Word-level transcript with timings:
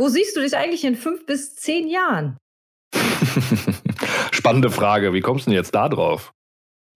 Wo 0.00 0.08
siehst 0.08 0.34
du 0.34 0.40
dich 0.40 0.56
eigentlich 0.56 0.82
in 0.84 0.96
fünf 0.96 1.26
bis 1.26 1.56
zehn 1.56 1.86
Jahren? 1.86 2.38
Spannende 4.32 4.70
Frage. 4.70 5.12
Wie 5.12 5.20
kommst 5.20 5.44
du 5.44 5.50
denn 5.50 5.58
jetzt 5.58 5.74
da 5.74 5.90
drauf? 5.90 6.32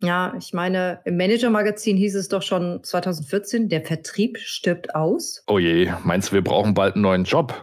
Ja, 0.02 0.34
ich 0.38 0.54
meine, 0.54 1.02
im 1.04 1.18
Manager-Magazin 1.18 1.98
hieß 1.98 2.14
es 2.14 2.28
doch 2.28 2.40
schon 2.40 2.82
2014, 2.82 3.68
der 3.68 3.84
Vertrieb 3.84 4.38
stirbt 4.38 4.94
aus. 4.94 5.44
Oh 5.46 5.58
je, 5.58 5.92
meinst 6.02 6.30
du, 6.30 6.32
wir 6.32 6.42
brauchen 6.42 6.72
bald 6.72 6.94
einen 6.94 7.02
neuen 7.02 7.24
Job? 7.24 7.62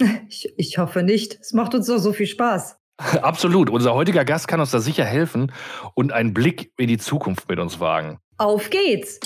Ich, 0.28 0.52
ich 0.56 0.78
hoffe 0.78 1.02
nicht. 1.02 1.38
Es 1.40 1.52
macht 1.52 1.74
uns 1.74 1.88
doch 1.88 1.98
so 1.98 2.12
viel 2.12 2.28
Spaß. 2.28 2.76
Absolut. 3.22 3.70
Unser 3.70 3.94
heutiger 3.94 4.24
Gast 4.24 4.46
kann 4.46 4.60
uns 4.60 4.70
da 4.70 4.78
sicher 4.78 5.04
helfen 5.04 5.50
und 5.94 6.12
einen 6.12 6.32
Blick 6.34 6.70
in 6.76 6.86
die 6.86 6.98
Zukunft 6.98 7.48
mit 7.48 7.58
uns 7.58 7.80
wagen. 7.80 8.20
Auf 8.36 8.70
geht's! 8.70 9.18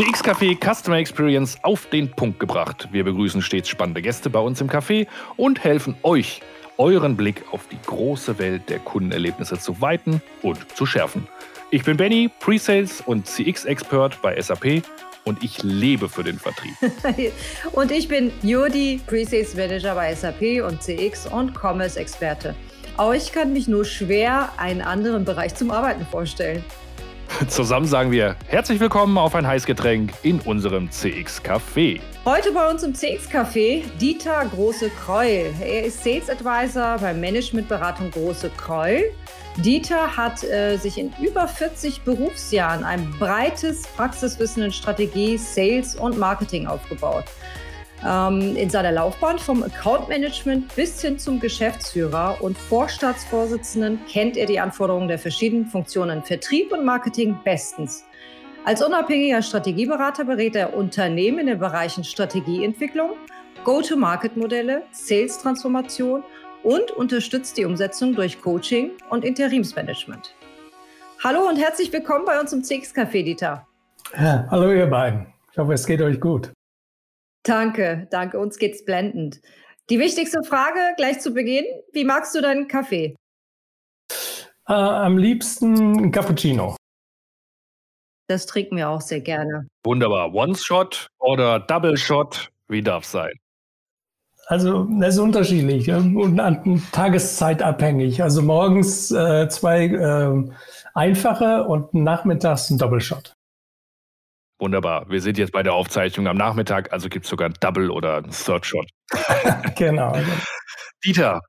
CX 0.00 0.24
Café 0.24 0.56
Customer 0.56 0.96
Experience 0.96 1.58
auf 1.62 1.84
den 1.84 2.10
Punkt 2.10 2.40
gebracht. 2.40 2.88
Wir 2.90 3.04
begrüßen 3.04 3.42
stets 3.42 3.68
spannende 3.68 4.00
Gäste 4.00 4.30
bei 4.30 4.38
uns 4.38 4.58
im 4.62 4.70
Café 4.70 5.06
und 5.36 5.62
helfen 5.62 5.94
euch, 6.04 6.40
euren 6.78 7.18
Blick 7.18 7.44
auf 7.52 7.68
die 7.70 7.76
große 7.84 8.38
Welt 8.38 8.62
der 8.70 8.78
Kundenerlebnisse 8.78 9.58
zu 9.58 9.82
weiten 9.82 10.22
und 10.40 10.74
zu 10.74 10.86
schärfen. 10.86 11.28
Ich 11.70 11.84
bin 11.84 11.98
Benny, 11.98 12.30
Presales 12.40 13.02
und 13.02 13.26
CX-Expert 13.26 14.22
bei 14.22 14.40
SAP 14.40 14.82
und 15.26 15.44
ich 15.44 15.62
lebe 15.62 16.08
für 16.08 16.24
den 16.24 16.38
Vertrieb. 16.38 16.72
und 17.72 17.92
ich 17.92 18.08
bin 18.08 18.32
Jodi, 18.40 19.02
Presales 19.06 19.54
Manager 19.54 19.94
bei 19.94 20.14
SAP 20.14 20.64
und 20.66 20.82
CX 20.82 21.26
und 21.26 21.52
Commerce-Experte. 21.54 22.54
Euch 22.96 23.32
kann 23.32 23.52
mich 23.52 23.68
nur 23.68 23.84
schwer 23.84 24.48
einen 24.56 24.80
anderen 24.80 25.26
Bereich 25.26 25.54
zum 25.56 25.70
Arbeiten 25.70 26.06
vorstellen. 26.06 26.64
Zusammen 27.48 27.86
sagen 27.86 28.10
wir 28.10 28.36
herzlich 28.46 28.80
willkommen 28.80 29.16
auf 29.16 29.34
ein 29.34 29.46
Heißgetränk 29.46 30.12
in 30.22 30.40
unserem 30.40 30.90
CX 30.90 31.42
Café. 31.42 32.00
Heute 32.24 32.52
bei 32.52 32.68
uns 32.68 32.82
im 32.82 32.94
CX 32.94 33.28
Café 33.30 33.82
Dieter 34.00 34.44
Große-Kreul. 34.46 35.52
Er 35.60 35.84
ist 35.84 36.02
Sales 36.02 36.28
Advisor 36.28 36.98
bei 36.98 37.14
Managementberatung 37.14 38.10
Große-Kreul. 38.10 39.04
Dieter 39.56 40.16
hat 40.16 40.42
äh, 40.44 40.76
sich 40.76 40.98
in 40.98 41.12
über 41.20 41.46
40 41.46 42.02
Berufsjahren 42.02 42.84
ein 42.84 43.10
breites 43.18 43.82
Praxiswissen 43.82 44.64
in 44.64 44.72
Strategie, 44.72 45.36
Sales 45.38 45.96
und 45.96 46.18
Marketing 46.18 46.66
aufgebaut. 46.66 47.24
Ähm, 48.06 48.56
in 48.56 48.70
seiner 48.70 48.92
Laufbahn 48.92 49.38
vom 49.38 49.62
Account 49.62 50.08
Management 50.08 50.74
bis 50.74 51.02
hin 51.02 51.18
zum 51.18 51.38
Geschäftsführer 51.38 52.38
und 52.40 52.56
Vorstandsvorsitzenden 52.56 54.00
kennt 54.10 54.38
er 54.38 54.46
die 54.46 54.58
Anforderungen 54.58 55.08
der 55.08 55.18
verschiedenen 55.18 55.66
Funktionen 55.66 56.22
Vertrieb 56.22 56.72
und 56.72 56.84
Marketing 56.84 57.38
bestens. 57.44 58.04
Als 58.64 58.82
unabhängiger 58.82 59.42
Strategieberater 59.42 60.24
berät 60.24 60.56
er 60.56 60.74
Unternehmen 60.74 61.40
in 61.40 61.46
den 61.46 61.58
Bereichen 61.58 62.04
Strategieentwicklung, 62.04 63.10
Go-to-Market-Modelle, 63.64 64.82
Sales-Transformation 64.92 66.22
und 66.62 66.90
unterstützt 66.92 67.58
die 67.58 67.66
Umsetzung 67.66 68.14
durch 68.14 68.40
Coaching 68.40 68.92
und 69.10 69.24
Interimsmanagement. 69.24 70.34
Hallo 71.22 71.46
und 71.46 71.56
herzlich 71.56 71.92
willkommen 71.92 72.24
bei 72.24 72.40
uns 72.40 72.52
im 72.54 72.64
CX 72.64 72.94
Café, 72.94 73.22
Dieter. 73.22 73.66
Ja, 74.18 74.46
hallo 74.50 74.72
ihr 74.72 74.86
beiden. 74.86 75.26
Ich 75.52 75.58
hoffe, 75.58 75.74
es 75.74 75.86
geht 75.86 76.00
euch 76.00 76.18
gut. 76.18 76.50
Danke, 77.42 78.06
danke. 78.10 78.38
Uns 78.38 78.58
geht's 78.58 78.84
blendend. 78.84 79.40
Die 79.88 79.98
wichtigste 79.98 80.42
Frage 80.42 80.78
gleich 80.96 81.20
zu 81.20 81.32
Beginn: 81.32 81.64
Wie 81.92 82.04
magst 82.04 82.34
du 82.34 82.40
deinen 82.40 82.68
Kaffee? 82.68 83.16
Äh, 84.68 84.72
am 84.72 85.18
liebsten 85.18 86.12
Cappuccino. 86.12 86.76
Das 88.28 88.46
trinken 88.46 88.76
wir 88.76 88.88
auch 88.88 89.00
sehr 89.00 89.20
gerne. 89.20 89.66
Wunderbar. 89.84 90.32
One-Shot 90.32 91.08
oder 91.18 91.58
Double-Shot? 91.58 92.50
Wie 92.68 92.82
darf 92.82 93.02
es 93.02 93.10
sein? 93.10 93.32
Also, 94.46 94.84
das 95.00 95.14
ist 95.14 95.20
unterschiedlich 95.20 95.90
und 95.90 96.38
an 96.38 96.82
Tageszeit 96.92 97.62
abhängig. 97.62 98.22
Also 98.22 98.42
morgens 98.42 99.10
äh, 99.10 99.48
zwei 99.48 99.86
äh, 99.86 100.50
einfache 100.94 101.64
und 101.64 101.94
nachmittags 101.94 102.70
ein 102.70 102.78
Doppelshot. 102.78 103.34
Wunderbar. 104.60 105.08
Wir 105.08 105.22
sind 105.22 105.38
jetzt 105.38 105.52
bei 105.52 105.62
der 105.62 105.72
Aufzeichnung 105.72 106.26
am 106.28 106.36
Nachmittag, 106.36 106.92
also 106.92 107.08
gibt 107.08 107.24
es 107.24 107.30
sogar 107.30 107.48
ein 107.48 107.54
Double 107.60 107.90
oder 107.90 108.18
ein 108.18 108.30
Third 108.30 108.66
Shot. 108.66 108.86
genau. 109.76 110.14
Dieter, 111.02 111.40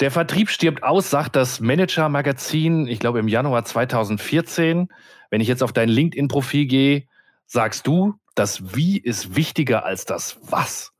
der 0.00 0.10
Vertrieb 0.10 0.48
stirbt 0.48 0.82
aus, 0.82 1.10
sagt 1.10 1.36
das 1.36 1.60
Manager-Magazin, 1.60 2.86
ich 2.86 3.00
glaube 3.00 3.18
im 3.18 3.28
Januar 3.28 3.64
2014. 3.64 4.88
Wenn 5.30 5.40
ich 5.42 5.48
jetzt 5.48 5.62
auf 5.62 5.74
dein 5.74 5.90
LinkedIn-Profil 5.90 6.66
gehe, 6.66 7.06
sagst 7.46 7.86
du, 7.86 8.14
das 8.34 8.74
Wie 8.74 8.98
ist 8.98 9.36
wichtiger 9.36 9.84
als 9.84 10.06
das 10.06 10.38
Was. 10.42 10.92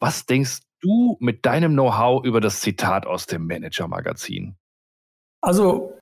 Was 0.00 0.24
denkst 0.24 0.60
du 0.80 1.18
mit 1.20 1.44
deinem 1.44 1.72
Know-how 1.72 2.24
über 2.24 2.40
das 2.40 2.60
Zitat 2.60 3.06
aus 3.06 3.26
dem 3.26 3.46
Manager-Magazin? 3.46 4.56
Also 5.42 5.98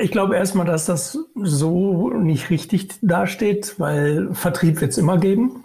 ich 0.00 0.10
glaube 0.10 0.36
erstmal, 0.36 0.66
dass 0.66 0.86
das 0.86 1.18
so 1.34 2.10
nicht 2.10 2.50
richtig 2.50 2.88
dasteht, 3.02 3.78
weil 3.78 4.34
Vertrieb 4.34 4.80
wird 4.80 4.92
es 4.92 4.98
immer 4.98 5.18
geben, 5.18 5.64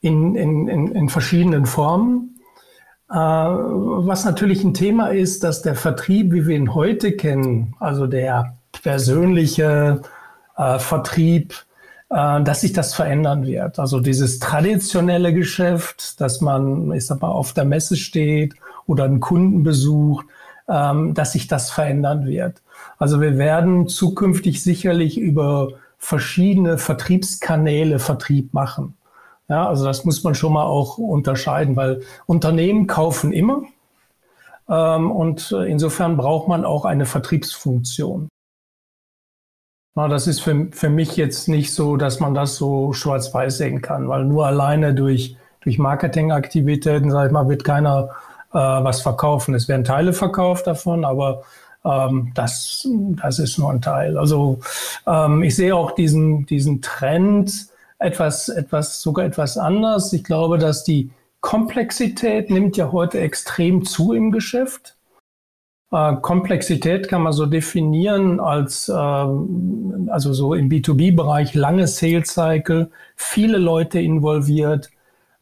in, 0.00 0.34
in, 0.34 0.68
in, 0.68 0.88
in 0.88 1.08
verschiedenen 1.08 1.66
Formen. 1.66 2.40
Äh, 3.10 3.14
was 3.16 4.24
natürlich 4.24 4.64
ein 4.64 4.74
Thema 4.74 5.08
ist, 5.08 5.44
dass 5.44 5.62
der 5.62 5.74
Vertrieb, 5.74 6.32
wie 6.32 6.46
wir 6.46 6.56
ihn 6.56 6.74
heute 6.74 7.12
kennen, 7.12 7.74
also 7.80 8.06
der 8.06 8.56
persönliche 8.82 10.02
äh, 10.56 10.78
Vertrieb, 10.78 11.54
äh, 12.10 12.42
dass 12.42 12.60
sich 12.62 12.72
das 12.72 12.94
verändern 12.94 13.46
wird. 13.46 13.78
Also 13.78 14.00
dieses 14.00 14.38
traditionelle 14.38 15.32
Geschäft, 15.32 16.20
dass 16.20 16.40
man, 16.40 16.92
ich 16.92 17.06
sag 17.06 17.22
mal, 17.22 17.28
auf 17.28 17.52
der 17.52 17.64
Messe 17.64 17.96
steht 17.96 18.54
oder 18.86 19.04
einen 19.04 19.20
Kunden 19.20 19.62
besucht, 19.62 20.26
ähm, 20.68 21.14
dass 21.14 21.32
sich 21.32 21.46
das 21.46 21.70
verändern 21.70 22.26
wird. 22.26 22.62
Also 22.98 23.20
wir 23.20 23.38
werden 23.38 23.88
zukünftig 23.88 24.62
sicherlich 24.62 25.18
über 25.18 25.68
verschiedene 25.98 26.78
Vertriebskanäle 26.78 27.98
Vertrieb 27.98 28.52
machen. 28.54 28.96
Ja, 29.48 29.68
also 29.68 29.84
das 29.84 30.04
muss 30.04 30.22
man 30.24 30.34
schon 30.34 30.52
mal 30.52 30.64
auch 30.64 30.98
unterscheiden, 30.98 31.76
weil 31.76 32.02
Unternehmen 32.26 32.86
kaufen 32.86 33.32
immer. 33.32 33.62
Ähm, 34.68 35.10
und 35.10 35.52
insofern 35.52 36.16
braucht 36.16 36.48
man 36.48 36.64
auch 36.64 36.84
eine 36.84 37.06
Vertriebsfunktion. 37.06 38.28
Na, 39.96 40.08
das 40.08 40.26
ist 40.26 40.40
für, 40.40 40.68
für 40.72 40.90
mich 40.90 41.16
jetzt 41.16 41.48
nicht 41.48 41.72
so, 41.72 41.96
dass 41.96 42.18
man 42.20 42.34
das 42.34 42.56
so 42.56 42.92
schwarz-weiß 42.92 43.58
sehen 43.58 43.80
kann, 43.80 44.08
weil 44.08 44.24
nur 44.24 44.46
alleine 44.46 44.92
durch, 44.94 45.36
durch 45.60 45.78
Marketingaktivitäten, 45.78 47.10
sag 47.10 47.26
ich 47.26 47.32
mal, 47.32 47.48
wird 47.48 47.64
keiner 47.64 48.10
äh, 48.52 48.58
was 48.58 49.02
verkaufen. 49.02 49.54
Es 49.54 49.68
werden 49.68 49.84
Teile 49.84 50.12
verkauft 50.12 50.66
davon, 50.66 51.04
aber 51.04 51.44
ähm, 51.84 52.32
das, 52.34 52.88
das 53.22 53.38
ist 53.38 53.58
nur 53.58 53.70
ein 53.70 53.82
Teil. 53.82 54.18
Also 54.18 54.60
ähm, 55.06 55.42
ich 55.42 55.54
sehe 55.56 55.74
auch 55.74 55.92
diesen, 55.92 56.46
diesen 56.46 56.82
Trend 56.82 57.68
etwas, 57.98 58.48
etwas, 58.48 59.00
sogar 59.00 59.24
etwas 59.24 59.56
anders. 59.58 60.12
Ich 60.12 60.24
glaube, 60.24 60.58
dass 60.58 60.84
die 60.84 61.10
Komplexität 61.40 62.50
nimmt 62.50 62.76
ja 62.76 62.90
heute 62.90 63.20
extrem 63.20 63.84
zu 63.84 64.12
im 64.12 64.30
Geschäft. 64.30 64.96
Äh, 65.92 66.16
Komplexität 66.22 67.08
kann 67.08 67.22
man 67.22 67.32
so 67.32 67.46
definieren 67.46 68.40
als, 68.40 68.88
äh, 68.88 68.92
also 68.92 70.32
so 70.32 70.54
im 70.54 70.68
B2B-Bereich 70.68 71.54
lange 71.54 71.86
Sales 71.86 72.32
Cycle, 72.32 72.90
viele 73.14 73.58
Leute 73.58 74.00
involviert, 74.00 74.90
ähm, 74.90 74.93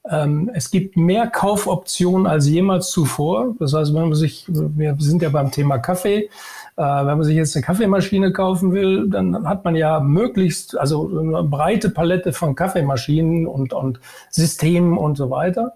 es 0.05 0.71
gibt 0.73 0.97
mehr 0.97 1.29
Kaufoptionen 1.29 2.27
als 2.27 2.49
jemals 2.49 2.91
zuvor. 2.91 3.55
Das 3.61 3.73
heißt, 3.73 3.95
wenn 3.95 4.03
man 4.03 4.15
sich, 4.15 4.47
wir 4.49 4.97
sind 4.99 5.23
ja 5.23 5.29
beim 5.29 5.53
Thema 5.53 5.79
Kaffee, 5.79 6.29
äh, 6.77 6.83
wenn 6.83 7.19
man 7.19 7.23
sich 7.23 7.37
jetzt 7.37 7.55
eine 7.55 7.65
Kaffeemaschine 7.65 8.33
kaufen 8.33 8.73
will, 8.73 9.09
dann 9.09 9.47
hat 9.47 9.65
man 9.65 9.77
ja 9.77 10.01
möglichst, 10.01 10.77
also 10.77 11.09
eine 11.09 11.45
breite 11.45 11.91
Palette 11.91 12.33
von 12.33 12.55
Kaffeemaschinen 12.55 13.47
und, 13.47 13.73
und 13.73 14.01
Systemen 14.31 14.99
und 14.99 15.17
so 15.17 15.31
weiter. 15.31 15.75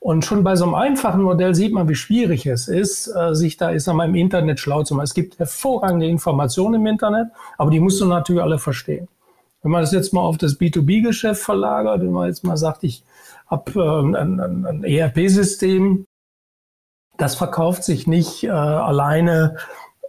Und 0.00 0.24
schon 0.24 0.42
bei 0.42 0.56
so 0.56 0.64
einem 0.64 0.74
einfachen 0.74 1.22
Modell 1.22 1.54
sieht 1.54 1.72
man, 1.72 1.88
wie 1.88 1.94
schwierig 1.94 2.46
es 2.46 2.66
ist, 2.66 3.06
äh, 3.14 3.34
sich 3.34 3.56
da 3.58 3.70
ist 3.70 3.88
einmal 3.88 4.08
im 4.08 4.16
Internet 4.16 4.58
schlau 4.58 4.82
zu 4.82 4.96
machen. 4.96 5.04
Es 5.04 5.14
gibt 5.14 5.38
hervorragende 5.38 6.06
Informationen 6.06 6.74
im 6.74 6.86
Internet, 6.86 7.28
aber 7.58 7.70
die 7.70 7.78
musst 7.78 8.00
du 8.00 8.06
natürlich 8.06 8.42
alle 8.42 8.58
verstehen. 8.58 9.06
Wenn 9.62 9.70
man 9.70 9.82
das 9.82 9.92
jetzt 9.92 10.12
mal 10.12 10.22
auf 10.22 10.38
das 10.38 10.58
B2B-Geschäft 10.58 11.42
verlagert, 11.42 12.00
wenn 12.00 12.10
man 12.10 12.26
jetzt 12.26 12.42
mal 12.42 12.56
sagt, 12.56 12.82
ich 12.82 13.04
habe 13.52 13.72
äh, 13.80 14.16
ein, 14.18 14.40
ein 14.40 14.84
ERP-System, 14.84 16.06
das 17.18 17.36
verkauft 17.36 17.84
sich 17.84 18.06
nicht 18.06 18.44
äh, 18.44 18.48
alleine 18.50 19.56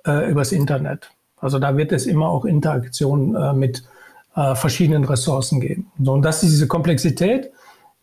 äh, 0.08 0.32
übers 0.32 0.52
Internet. 0.52 1.12
Also 1.38 1.60
da 1.60 1.76
wird 1.78 1.92
es 1.92 2.06
immer 2.06 2.30
auch 2.30 2.46
Interaktion 2.46 3.36
äh, 3.36 3.54
mit 3.54 3.84
äh, 4.36 4.56
verschiedenen 4.56 5.04
Ressourcen 5.04 5.60
geben. 5.60 5.92
So, 6.02 6.14
und 6.14 6.24
das 6.24 6.42
ist 6.42 6.52
diese 6.52 6.68
Komplexität, 6.68 7.52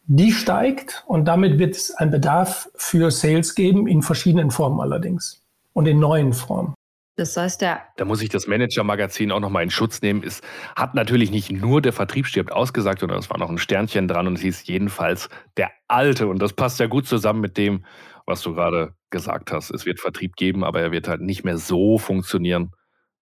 die 0.06 0.32
steigt 0.32 1.04
und 1.06 1.24
damit 1.24 1.58
wird 1.58 1.74
es 1.74 1.94
einen 1.94 2.10
Bedarf 2.10 2.68
für 2.74 3.10
Sales 3.10 3.54
geben, 3.54 3.86
in 3.86 4.02
verschiedenen 4.02 4.50
Formen 4.50 4.80
allerdings 4.80 5.42
und 5.72 5.86
in 5.86 5.98
neuen 5.98 6.32
Formen. 6.32 6.74
Das 7.20 7.36
heißt, 7.36 7.60
der. 7.60 7.82
Da 7.98 8.06
muss 8.06 8.22
ich 8.22 8.30
das 8.30 8.46
Manager-Magazin 8.46 9.30
auch 9.30 9.40
nochmal 9.40 9.62
in 9.62 9.70
Schutz 9.70 10.00
nehmen. 10.00 10.22
Es 10.24 10.40
hat 10.74 10.94
natürlich 10.94 11.30
nicht 11.30 11.52
nur 11.52 11.82
der 11.82 11.92
Vertrieb 11.92 12.26
stirbt 12.26 12.50
ausgesagt, 12.50 13.00
sondern 13.00 13.18
es 13.18 13.28
war 13.28 13.36
noch 13.36 13.50
ein 13.50 13.58
Sternchen 13.58 14.08
dran 14.08 14.26
und 14.26 14.36
es 14.36 14.40
hieß 14.40 14.66
jedenfalls 14.66 15.28
der 15.58 15.70
Alte. 15.86 16.28
Und 16.28 16.40
das 16.40 16.54
passt 16.54 16.80
ja 16.80 16.86
gut 16.86 17.06
zusammen 17.06 17.42
mit 17.42 17.58
dem, 17.58 17.84
was 18.24 18.40
du 18.40 18.54
gerade 18.54 18.94
gesagt 19.10 19.52
hast. 19.52 19.70
Es 19.70 19.84
wird 19.84 20.00
Vertrieb 20.00 20.34
geben, 20.36 20.64
aber 20.64 20.80
er 20.80 20.92
wird 20.92 21.08
halt 21.08 21.20
nicht 21.20 21.44
mehr 21.44 21.58
so 21.58 21.98
funktionieren, 21.98 22.70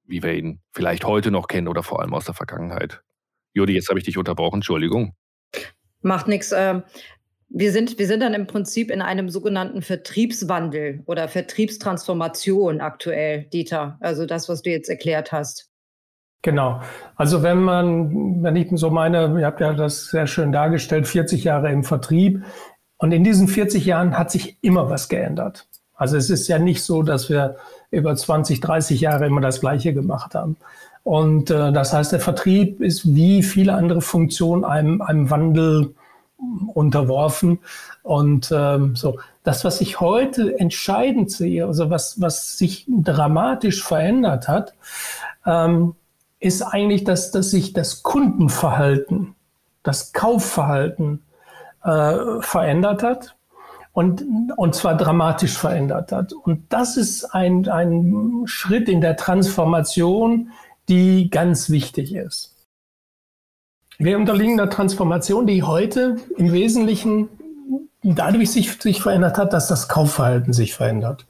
wie 0.04 0.22
wir 0.22 0.34
ihn 0.34 0.60
vielleicht 0.72 1.04
heute 1.04 1.32
noch 1.32 1.48
kennen 1.48 1.66
oder 1.66 1.82
vor 1.82 2.00
allem 2.00 2.14
aus 2.14 2.24
der 2.24 2.34
Vergangenheit. 2.34 3.02
Jodi, 3.52 3.72
jetzt 3.72 3.88
habe 3.88 3.98
ich 3.98 4.04
dich 4.04 4.16
unterbrochen, 4.16 4.58
Entschuldigung. 4.58 5.16
Macht 6.02 6.28
nichts. 6.28 6.52
Ähm, 6.56 6.84
wir 7.50 7.72
sind, 7.72 7.98
wir 7.98 8.06
sind 8.06 8.20
dann 8.20 8.34
im 8.34 8.46
Prinzip 8.46 8.90
in 8.90 9.00
einem 9.00 9.30
sogenannten 9.30 9.82
Vertriebswandel 9.82 11.02
oder 11.06 11.28
Vertriebstransformation 11.28 12.80
aktuell, 12.80 13.44
Dieter. 13.44 13.96
Also 14.00 14.26
das, 14.26 14.48
was 14.48 14.62
du 14.62 14.70
jetzt 14.70 14.88
erklärt 14.88 15.32
hast. 15.32 15.70
Genau. 16.42 16.80
Also 17.16 17.42
wenn 17.42 17.62
man, 17.62 18.42
wenn 18.42 18.54
ich 18.54 18.68
so 18.74 18.90
meine, 18.90 19.38
ihr 19.40 19.46
habt 19.46 19.60
ja 19.60 19.72
das 19.72 20.06
sehr 20.06 20.26
schön 20.26 20.52
dargestellt, 20.52 21.08
40 21.08 21.44
Jahre 21.44 21.72
im 21.72 21.84
Vertrieb. 21.84 22.44
Und 22.98 23.12
in 23.12 23.24
diesen 23.24 23.48
40 23.48 23.84
Jahren 23.84 24.18
hat 24.18 24.30
sich 24.30 24.58
immer 24.62 24.90
was 24.90 25.08
geändert. 25.08 25.66
Also 25.94 26.16
es 26.16 26.30
ist 26.30 26.46
ja 26.48 26.58
nicht 26.58 26.82
so, 26.84 27.02
dass 27.02 27.28
wir 27.28 27.56
über 27.90 28.14
20, 28.14 28.60
30 28.60 29.00
Jahre 29.00 29.26
immer 29.26 29.40
das 29.40 29.60
Gleiche 29.60 29.94
gemacht 29.94 30.34
haben. 30.34 30.56
Und 31.02 31.50
äh, 31.50 31.72
das 31.72 31.92
heißt, 31.92 32.12
der 32.12 32.20
Vertrieb 32.20 32.80
ist 32.80 33.14
wie 33.14 33.42
viele 33.42 33.72
andere 33.74 34.00
Funktionen 34.00 34.64
einem, 34.64 35.00
einem 35.00 35.30
Wandel 35.30 35.94
unterworfen. 36.74 37.58
Und 38.02 38.52
ähm, 38.54 38.96
so, 38.96 39.18
das, 39.42 39.64
was 39.64 39.80
ich 39.80 40.00
heute 40.00 40.58
entscheidend 40.58 41.30
sehe, 41.30 41.66
also 41.66 41.90
was, 41.90 42.20
was 42.20 42.58
sich 42.58 42.86
dramatisch 42.88 43.82
verändert 43.82 44.48
hat, 44.48 44.74
ähm, 45.46 45.94
ist 46.40 46.62
eigentlich, 46.62 47.04
dass, 47.04 47.30
dass 47.30 47.50
sich 47.50 47.72
das 47.72 48.02
Kundenverhalten, 48.02 49.34
das 49.82 50.12
Kaufverhalten 50.12 51.22
äh, 51.82 52.40
verändert 52.40 53.02
hat 53.02 53.34
und, 53.92 54.24
und 54.56 54.74
zwar 54.74 54.96
dramatisch 54.96 55.58
verändert 55.58 56.12
hat. 56.12 56.32
Und 56.32 56.72
das 56.72 56.96
ist 56.96 57.24
ein, 57.34 57.68
ein 57.68 58.42
Schritt 58.44 58.88
in 58.88 59.00
der 59.00 59.16
Transformation, 59.16 60.52
die 60.88 61.30
ganz 61.30 61.70
wichtig 61.70 62.14
ist. 62.14 62.54
Wir 63.98 64.16
unterliegen 64.16 64.60
einer 64.60 64.70
Transformation, 64.70 65.46
die 65.46 65.64
heute 65.64 66.16
im 66.36 66.52
Wesentlichen 66.52 67.28
dadurch 68.02 68.52
sich, 68.52 68.80
sich 68.80 69.02
verändert 69.02 69.38
hat, 69.38 69.52
dass 69.52 69.66
das 69.66 69.88
Kaufverhalten 69.88 70.52
sich 70.52 70.74
verändert. 70.74 71.26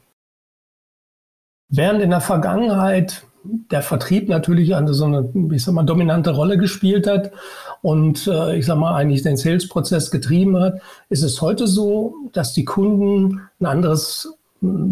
Während 1.71 2.03
in 2.03 2.11
der 2.11 2.21
Vergangenheit 2.21 3.25
der 3.43 3.81
Vertrieb 3.81 4.29
natürlich 4.29 4.75
eine 4.75 4.93
so 4.93 5.07
eine, 5.07 5.33
ich 5.53 5.65
sag 5.65 5.73
mal, 5.73 5.85
dominante 5.85 6.31
Rolle 6.31 6.59
gespielt 6.59 7.07
hat 7.07 7.33
und 7.81 8.27
äh, 8.27 8.57
ich 8.57 8.67
sag 8.67 8.77
mal 8.77 8.95
eigentlich 8.95 9.23
den 9.23 9.39
Sales-Prozess 9.39 10.11
getrieben 10.11 10.59
hat, 10.59 10.83
ist 11.09 11.23
es 11.23 11.41
heute 11.41 11.67
so, 11.67 12.15
dass 12.33 12.53
die 12.53 12.67
Kunden 12.67 13.49
ein 13.61 13.67
anderes 13.67 14.38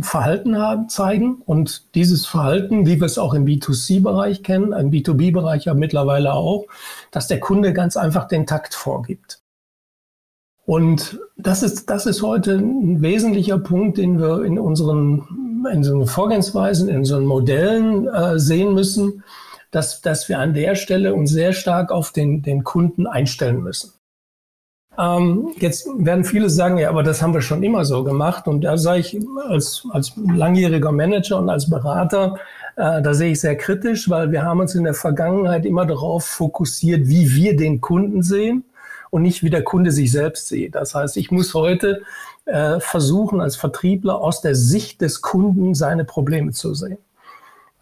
Verhalten 0.00 0.58
haben, 0.58 0.88
zeigen. 0.88 1.42
Und 1.44 1.94
dieses 1.94 2.26
Verhalten, 2.26 2.86
wie 2.86 3.00
wir 3.00 3.06
es 3.06 3.18
auch 3.18 3.34
im 3.34 3.44
B2C-Bereich 3.44 4.42
kennen, 4.42 4.72
im 4.72 4.90
B2B-Bereich 4.90 5.64
ja 5.64 5.74
mittlerweile 5.74 6.34
auch, 6.34 6.66
dass 7.10 7.26
der 7.26 7.40
Kunde 7.40 7.72
ganz 7.72 7.96
einfach 7.96 8.28
den 8.28 8.46
Takt 8.46 8.74
vorgibt. 8.74 9.40
Und 10.66 11.20
das 11.36 11.62
ist, 11.62 11.90
das 11.90 12.06
ist 12.06 12.22
heute 12.22 12.56
ein 12.56 13.00
wesentlicher 13.00 13.58
Punkt, 13.58 13.98
den 13.98 14.18
wir 14.18 14.44
in 14.44 14.58
unseren, 14.58 15.64
in 15.70 15.78
unseren 15.78 16.06
Vorgehensweisen, 16.06 16.88
in 16.88 16.98
unseren 16.98 17.24
Modellen 17.24 18.08
äh, 18.08 18.38
sehen 18.38 18.74
müssen, 18.74 19.22
dass, 19.70 20.00
dass 20.00 20.28
wir 20.28 20.38
an 20.40 20.54
der 20.54 20.74
Stelle 20.74 21.14
uns 21.14 21.30
sehr 21.30 21.52
stark 21.52 21.92
auf 21.92 22.10
den, 22.10 22.42
den 22.42 22.64
Kunden 22.64 23.06
einstellen 23.06 23.62
müssen. 23.62 23.92
Ähm, 24.98 25.48
jetzt 25.58 25.88
werden 25.98 26.25
viele 26.25 26.48
sagen, 26.48 26.78
ja, 26.78 26.88
aber 26.88 27.02
das 27.02 27.22
haben 27.22 27.34
wir 27.34 27.43
schon 27.43 27.62
immer 27.62 27.84
so 27.84 28.04
gemacht. 28.04 28.48
Und 28.48 28.62
da 28.62 28.76
sage 28.76 29.00
ich 29.00 29.19
als, 29.48 29.87
als 29.90 30.12
langjähriger 30.16 30.93
Manager 30.93 31.38
und 31.38 31.50
als 31.50 31.69
Berater, 31.69 32.37
äh, 32.76 33.02
da 33.02 33.14
sehe 33.14 33.32
ich 33.32 33.40
sehr 33.40 33.56
kritisch, 33.56 34.08
weil 34.08 34.32
wir 34.32 34.43
haben 34.43 34.60
uns 34.60 34.75
in 34.75 34.84
der 34.84 34.94
Vergangenheit 34.94 35.66
immer 35.66 35.87
darauf 35.87 36.25
fokussiert, 36.25 37.08
wie 37.08 37.34
wir 37.34 37.56
den 37.56 37.81
Kunden 37.81 38.22
sehen 38.22 38.64
und 39.10 39.22
nicht 39.22 39.43
wie 39.43 39.50
der 39.50 39.64
Kunde 39.64 39.90
sich 39.93 40.12
selbst 40.12 40.48
sieht. 40.48 40.75
Das 40.75 40.94
heißt, 40.94 41.16
ich 41.16 41.31
muss 41.31 41.54
heute 41.54 42.02
äh, 42.46 42.81
versuchen, 42.81 43.40
als 43.40 43.56
Vertriebler 43.56 44.20
aus 44.20 44.40
der 44.40 44.54
Sicht 44.54 45.00
des 45.00 45.20
Kunden 45.20 45.75
seine 45.75 46.04
Probleme 46.04 46.52
zu 46.52 46.75
sehen. 46.75 46.99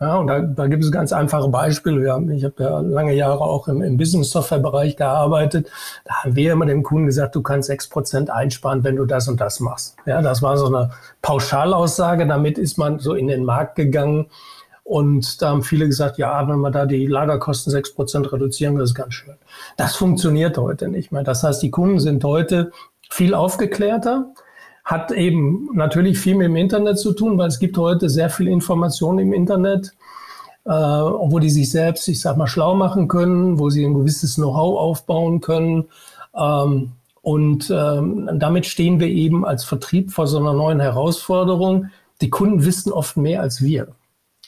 Ja, 0.00 0.16
und 0.16 0.26
da, 0.26 0.40
da 0.40 0.66
gibt 0.66 0.82
es 0.82 0.90
ganz 0.90 1.12
einfache 1.12 1.48
Beispiele. 1.48 2.12
Haben, 2.12 2.30
ich 2.30 2.44
habe 2.44 2.62
ja 2.62 2.80
lange 2.80 3.14
Jahre 3.14 3.40
auch 3.40 3.68
im, 3.68 3.80
im 3.80 3.96
Business-Software-Bereich 3.96 4.96
gearbeitet. 4.96 5.70
Da 6.04 6.14
haben 6.14 6.36
wir 6.36 6.52
immer 6.52 6.66
dem 6.66 6.82
Kunden 6.82 7.06
gesagt, 7.06 7.36
du 7.36 7.42
kannst 7.42 7.68
sechs 7.68 7.88
Prozent 7.88 8.28
einsparen, 8.28 8.82
wenn 8.82 8.96
du 8.96 9.04
das 9.04 9.28
und 9.28 9.40
das 9.40 9.60
machst. 9.60 9.96
Ja, 10.04 10.20
das 10.20 10.42
war 10.42 10.56
so 10.56 10.66
eine 10.66 10.90
Pauschalaussage. 11.22 12.26
Damit 12.26 12.58
ist 12.58 12.76
man 12.76 12.98
so 12.98 13.14
in 13.14 13.28
den 13.28 13.44
Markt 13.44 13.76
gegangen. 13.76 14.26
Und 14.82 15.40
da 15.40 15.50
haben 15.50 15.62
viele 15.62 15.86
gesagt, 15.86 16.18
ja, 16.18 16.46
wenn 16.46 16.58
wir 16.58 16.70
da 16.70 16.86
die 16.86 17.06
Lagerkosten 17.06 17.70
sechs 17.70 17.94
Prozent 17.94 18.30
reduzieren, 18.32 18.76
das 18.76 18.90
ist 18.90 18.94
ganz 18.94 19.14
schön. 19.14 19.36
Das 19.76 19.96
funktioniert 19.96 20.58
heute 20.58 20.88
nicht 20.88 21.12
mehr. 21.12 21.22
Das 21.22 21.42
heißt, 21.42 21.62
die 21.62 21.70
Kunden 21.70 22.00
sind 22.00 22.22
heute 22.24 22.72
viel 23.10 23.32
aufgeklärter 23.34 24.26
hat 24.84 25.12
eben 25.12 25.70
natürlich 25.72 26.18
viel 26.18 26.34
mit 26.34 26.46
dem 26.46 26.56
Internet 26.56 26.98
zu 26.98 27.12
tun, 27.12 27.38
weil 27.38 27.48
es 27.48 27.58
gibt 27.58 27.78
heute 27.78 28.10
sehr 28.10 28.28
viel 28.28 28.48
Information 28.48 29.18
im 29.18 29.32
Internet, 29.32 29.92
äh, 30.66 30.70
wo 30.70 31.38
die 31.38 31.50
sich 31.50 31.70
selbst, 31.70 32.06
ich 32.08 32.20
sag 32.20 32.36
mal, 32.36 32.46
schlau 32.46 32.74
machen 32.74 33.08
können, 33.08 33.58
wo 33.58 33.70
sie 33.70 33.84
ein 33.84 33.94
gewisses 33.94 34.34
Know-how 34.34 34.78
aufbauen 34.78 35.40
können. 35.40 35.86
Ähm, 36.36 36.92
und 37.22 37.72
ähm, 37.74 38.28
damit 38.34 38.66
stehen 38.66 39.00
wir 39.00 39.08
eben 39.08 39.46
als 39.46 39.64
Vertrieb 39.64 40.12
vor 40.12 40.26
so 40.26 40.38
einer 40.38 40.52
neuen 40.52 40.80
Herausforderung. 40.80 41.86
Die 42.20 42.28
Kunden 42.28 42.66
wissen 42.66 42.92
oft 42.92 43.16
mehr 43.16 43.40
als 43.40 43.62
wir. 43.62 43.88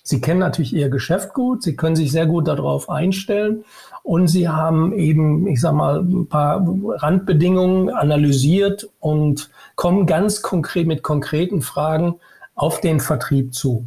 Sie 0.08 0.20
kennen 0.20 0.38
natürlich 0.38 0.72
ihr 0.72 0.88
Geschäft 0.88 1.34
gut, 1.34 1.64
sie 1.64 1.74
können 1.74 1.96
sich 1.96 2.12
sehr 2.12 2.26
gut 2.26 2.46
darauf 2.46 2.88
einstellen 2.88 3.64
und 4.04 4.28
sie 4.28 4.48
haben 4.48 4.92
eben, 4.92 5.48
ich 5.48 5.60
sag 5.60 5.72
mal, 5.72 5.98
ein 5.98 6.28
paar 6.28 6.64
Randbedingungen 6.64 7.90
analysiert 7.90 8.88
und 9.00 9.50
kommen 9.74 10.06
ganz 10.06 10.42
konkret 10.42 10.86
mit 10.86 11.02
konkreten 11.02 11.60
Fragen 11.60 12.20
auf 12.54 12.80
den 12.80 13.00
Vertrieb 13.00 13.52
zu. 13.52 13.84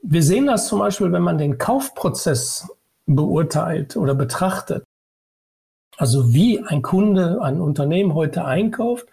Wir 0.00 0.22
sehen 0.22 0.46
das 0.46 0.68
zum 0.68 0.78
Beispiel, 0.78 1.10
wenn 1.10 1.22
man 1.22 1.38
den 1.38 1.58
Kaufprozess 1.58 2.68
beurteilt 3.04 3.96
oder 3.96 4.14
betrachtet. 4.14 4.84
Also 5.96 6.32
wie 6.32 6.62
ein 6.62 6.82
Kunde, 6.82 7.42
ein 7.42 7.60
Unternehmen 7.60 8.14
heute 8.14 8.44
einkauft, 8.44 9.08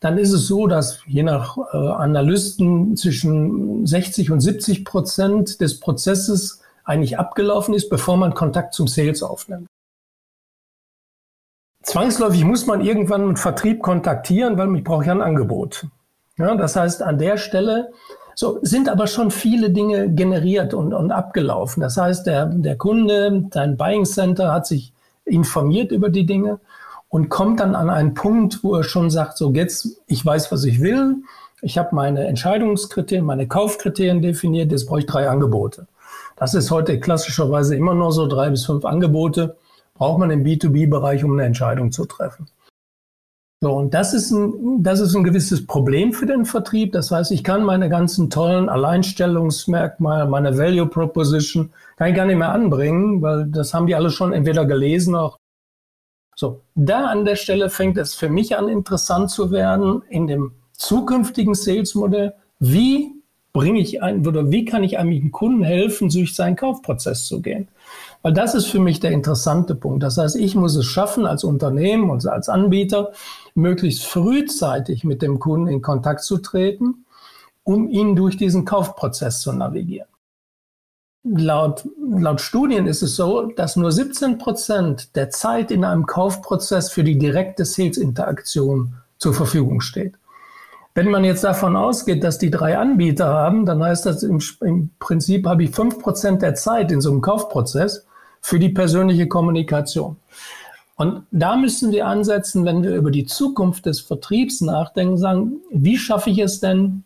dann 0.00 0.16
ist 0.16 0.32
es 0.32 0.46
so, 0.46 0.66
dass 0.66 1.00
je 1.06 1.22
nach 1.22 1.58
äh, 1.58 1.76
Analysten 1.76 2.96
zwischen 2.96 3.86
60 3.86 4.30
und 4.30 4.40
70 4.40 4.84
Prozent 4.84 5.60
des 5.60 5.78
Prozesses 5.78 6.62
eigentlich 6.84 7.18
abgelaufen 7.18 7.74
ist, 7.74 7.90
bevor 7.90 8.16
man 8.16 8.34
Kontakt 8.34 8.74
zum 8.74 8.88
Sales 8.88 9.22
aufnimmt. 9.22 9.66
Zwangsläufig 11.82 12.44
muss 12.44 12.66
man 12.66 12.80
irgendwann 12.80 13.28
mit 13.28 13.38
Vertrieb 13.38 13.82
kontaktieren, 13.82 14.58
weil 14.58 14.74
ich 14.74 14.84
brauche 14.84 15.04
ja 15.04 15.12
ein 15.12 15.22
Angebot. 15.22 15.86
Ja, 16.36 16.54
das 16.54 16.76
heißt, 16.76 17.02
an 17.02 17.18
der 17.18 17.36
Stelle 17.36 17.92
so, 18.34 18.58
sind 18.62 18.88
aber 18.88 19.06
schon 19.06 19.30
viele 19.30 19.70
Dinge 19.70 20.10
generiert 20.10 20.72
und, 20.72 20.94
und 20.94 21.10
abgelaufen. 21.10 21.82
Das 21.82 21.96
heißt, 21.96 22.26
der, 22.26 22.46
der 22.46 22.76
Kunde, 22.76 23.46
dein 23.50 23.76
Buying 23.76 24.04
Center 24.06 24.52
hat 24.52 24.66
sich 24.66 24.92
informiert 25.24 25.92
über 25.92 26.08
die 26.08 26.24
Dinge 26.26 26.58
und 27.10 27.28
kommt 27.28 27.60
dann 27.60 27.74
an 27.74 27.90
einen 27.90 28.14
Punkt, 28.14 28.64
wo 28.64 28.74
er 28.74 28.84
schon 28.84 29.10
sagt, 29.10 29.36
so 29.36 29.52
jetzt, 29.52 30.00
ich 30.06 30.24
weiß, 30.24 30.50
was 30.50 30.64
ich 30.64 30.80
will, 30.80 31.16
ich 31.60 31.76
habe 31.76 31.94
meine 31.94 32.26
Entscheidungskriterien, 32.26 33.26
meine 33.26 33.46
Kaufkriterien 33.46 34.22
definiert, 34.22 34.72
jetzt 34.72 34.86
brauche 34.86 35.00
ich 35.00 35.06
drei 35.06 35.28
Angebote. 35.28 35.86
Das 36.36 36.54
ist 36.54 36.70
heute 36.70 36.98
klassischerweise 36.98 37.76
immer 37.76 37.94
nur 37.94 38.12
so, 38.12 38.26
drei 38.26 38.48
bis 38.48 38.64
fünf 38.64 38.86
Angebote 38.86 39.56
braucht 39.94 40.18
man 40.18 40.30
im 40.30 40.44
B2B-Bereich, 40.44 41.22
um 41.24 41.32
eine 41.32 41.44
Entscheidung 41.44 41.92
zu 41.92 42.06
treffen. 42.06 42.46
So, 43.62 43.72
und 43.72 43.92
das 43.92 44.14
ist, 44.14 44.30
ein, 44.30 44.82
das 44.82 45.00
ist 45.00 45.14
ein 45.14 45.24
gewisses 45.24 45.66
Problem 45.66 46.14
für 46.14 46.24
den 46.24 46.46
Vertrieb. 46.46 46.92
Das 46.92 47.10
heißt, 47.10 47.30
ich 47.32 47.44
kann 47.44 47.62
meine 47.62 47.90
ganzen 47.90 48.30
tollen 48.30 48.70
Alleinstellungsmerkmale, 48.70 50.30
meine 50.30 50.56
Value 50.56 50.86
Proposition, 50.86 51.70
kann 51.98 52.08
ich 52.08 52.16
gar 52.16 52.24
nicht 52.24 52.38
mehr 52.38 52.52
anbringen, 52.52 53.20
weil 53.20 53.44
das 53.48 53.74
haben 53.74 53.86
die 53.86 53.94
alle 53.94 54.10
schon 54.10 54.32
entweder 54.32 54.64
gelesen 54.64 55.14
auch. 55.14 55.39
So, 56.40 56.62
da 56.74 57.04
an 57.08 57.26
der 57.26 57.36
Stelle 57.36 57.68
fängt 57.68 57.98
es 57.98 58.14
für 58.14 58.30
mich 58.30 58.56
an, 58.56 58.70
interessant 58.70 59.30
zu 59.30 59.50
werden 59.50 60.00
in 60.08 60.26
dem 60.26 60.52
zukünftigen 60.72 61.52
Sales-Modell. 61.52 62.32
Wie 62.58 63.12
bringe 63.52 63.78
ich 63.78 64.02
ein, 64.02 64.26
oder 64.26 64.50
wie 64.50 64.64
kann 64.64 64.82
ich 64.82 64.98
einem 64.98 65.32
Kunden 65.32 65.62
helfen, 65.62 66.08
durch 66.08 66.34
seinen 66.34 66.56
Kaufprozess 66.56 67.26
zu 67.26 67.42
gehen? 67.42 67.68
Weil 68.22 68.32
das 68.32 68.54
ist 68.54 68.68
für 68.68 68.80
mich 68.80 69.00
der 69.00 69.10
interessante 69.10 69.74
Punkt. 69.74 70.02
Das 70.02 70.16
heißt, 70.16 70.34
ich 70.36 70.54
muss 70.54 70.76
es 70.76 70.86
schaffen, 70.86 71.26
als 71.26 71.44
Unternehmen 71.44 72.08
und 72.08 72.26
als 72.26 72.48
Anbieter 72.48 73.12
möglichst 73.54 74.06
frühzeitig 74.06 75.04
mit 75.04 75.20
dem 75.20 75.40
Kunden 75.40 75.66
in 75.66 75.82
Kontakt 75.82 76.22
zu 76.22 76.38
treten, 76.38 77.04
um 77.64 77.86
ihn 77.86 78.16
durch 78.16 78.38
diesen 78.38 78.64
Kaufprozess 78.64 79.42
zu 79.42 79.52
navigieren. 79.52 80.08
Laut, 81.24 81.88
laut 81.98 82.40
Studien 82.40 82.86
ist 82.86 83.02
es 83.02 83.16
so, 83.16 83.46
dass 83.46 83.76
nur 83.76 83.92
17 83.92 84.38
Prozent 84.38 85.14
der 85.16 85.30
Zeit 85.30 85.70
in 85.70 85.84
einem 85.84 86.06
Kaufprozess 86.06 86.90
für 86.90 87.04
die 87.04 87.18
direkte 87.18 87.64
Sales-Interaktion 87.64 88.94
zur 89.18 89.34
Verfügung 89.34 89.80
steht. 89.80 90.14
Wenn 90.94 91.10
man 91.10 91.24
jetzt 91.24 91.44
davon 91.44 91.76
ausgeht, 91.76 92.24
dass 92.24 92.38
die 92.38 92.50
drei 92.50 92.76
Anbieter 92.76 93.28
haben, 93.28 93.64
dann 93.64 93.82
heißt 93.82 94.06
das 94.06 94.22
im, 94.22 94.42
im 94.60 94.90
Prinzip 94.98 95.46
habe 95.46 95.64
ich 95.64 95.70
fünf 95.70 96.00
Prozent 96.00 96.42
der 96.42 96.54
Zeit 96.54 96.90
in 96.90 97.00
so 97.00 97.10
einem 97.10 97.20
Kaufprozess 97.20 98.06
für 98.40 98.58
die 98.58 98.70
persönliche 98.70 99.28
Kommunikation. 99.28 100.16
Und 100.96 101.22
da 101.30 101.56
müssen 101.56 101.92
wir 101.92 102.06
ansetzen, 102.06 102.64
wenn 102.64 102.82
wir 102.82 102.94
über 102.94 103.10
die 103.10 103.24
Zukunft 103.24 103.86
des 103.86 104.00
Vertriebs 104.00 104.60
nachdenken, 104.60 105.16
sagen, 105.16 105.60
wie 105.70 105.96
schaffe 105.96 106.30
ich 106.30 106.38
es 106.38 106.60
denn, 106.60 107.04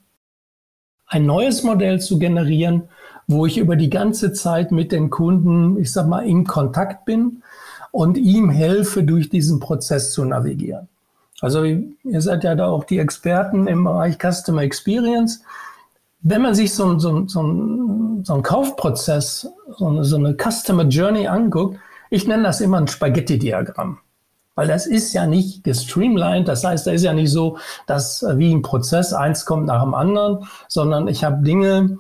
ein 1.07 1.27
neues 1.27 1.63
Modell 1.63 2.01
zu 2.01 2.19
generieren, 2.19 2.89
wo 3.27 3.47
ich 3.47 3.59
über 3.59 3.77
die 3.77 3.91
ganze 3.91 4.33
Zeit 4.33 4.73
mit 4.73 4.93
den 4.93 5.11
Kunden, 5.11 5.79
ich 5.79 5.93
sag 5.93 6.07
mal, 6.07 6.27
in 6.27 6.45
Kontakt 6.47 7.05
bin 7.05 7.43
und 7.91 8.17
ihm 8.17 8.51
helfe, 8.51 9.03
durch 9.05 9.29
diesen 9.29 9.61
Prozess 9.61 10.13
zu 10.13 10.25
navigieren. 10.25 10.89
Also 11.41 11.65
ihr 11.65 12.21
seid 12.21 12.45
ja 12.45 12.55
da 12.55 12.67
auch 12.67 12.85
die 12.85 12.99
Experten 12.99 13.67
im 13.67 13.85
Bereich 13.85 14.17
Customer 14.19 14.63
Experience. 14.63 15.43
Wenn 16.21 16.43
man 16.43 16.55
sich 16.55 16.73
so, 16.73 16.99
so, 16.99 17.27
so, 17.27 17.43
so 18.23 18.33
einen 18.33 18.43
Kaufprozess, 18.43 19.49
so 19.77 19.87
eine, 19.87 20.05
so 20.05 20.17
eine 20.17 20.35
Customer 20.35 20.85
Journey 20.85 21.27
anguckt, 21.27 21.79
ich 22.11 22.27
nenne 22.27 22.45
das 22.45 22.61
immer 22.61 22.79
ein 22.79 22.89
Spaghetti-Diagramm. 22.89 23.99
Weil 24.55 24.69
das 24.69 24.87
ist 24.87 25.13
ja 25.13 25.27
nicht 25.27 25.65
gestreamlined, 25.65 26.47
das 26.47 26.65
heißt, 26.65 26.87
da 26.87 26.93
ist 26.93 27.03
ja 27.03 27.13
nicht 27.13 27.31
so, 27.31 27.59
dass 27.87 28.25
wie 28.37 28.55
ein 28.55 28.63
Prozess 28.63 29.13
eins 29.13 29.45
kommt 29.45 29.67
nach 29.67 29.83
dem 29.83 29.95
anderen, 29.95 30.47
sondern 30.69 31.09
ich 31.09 31.25
habe 31.25 31.43
Dinge, 31.43 31.67
äh, 31.91 31.97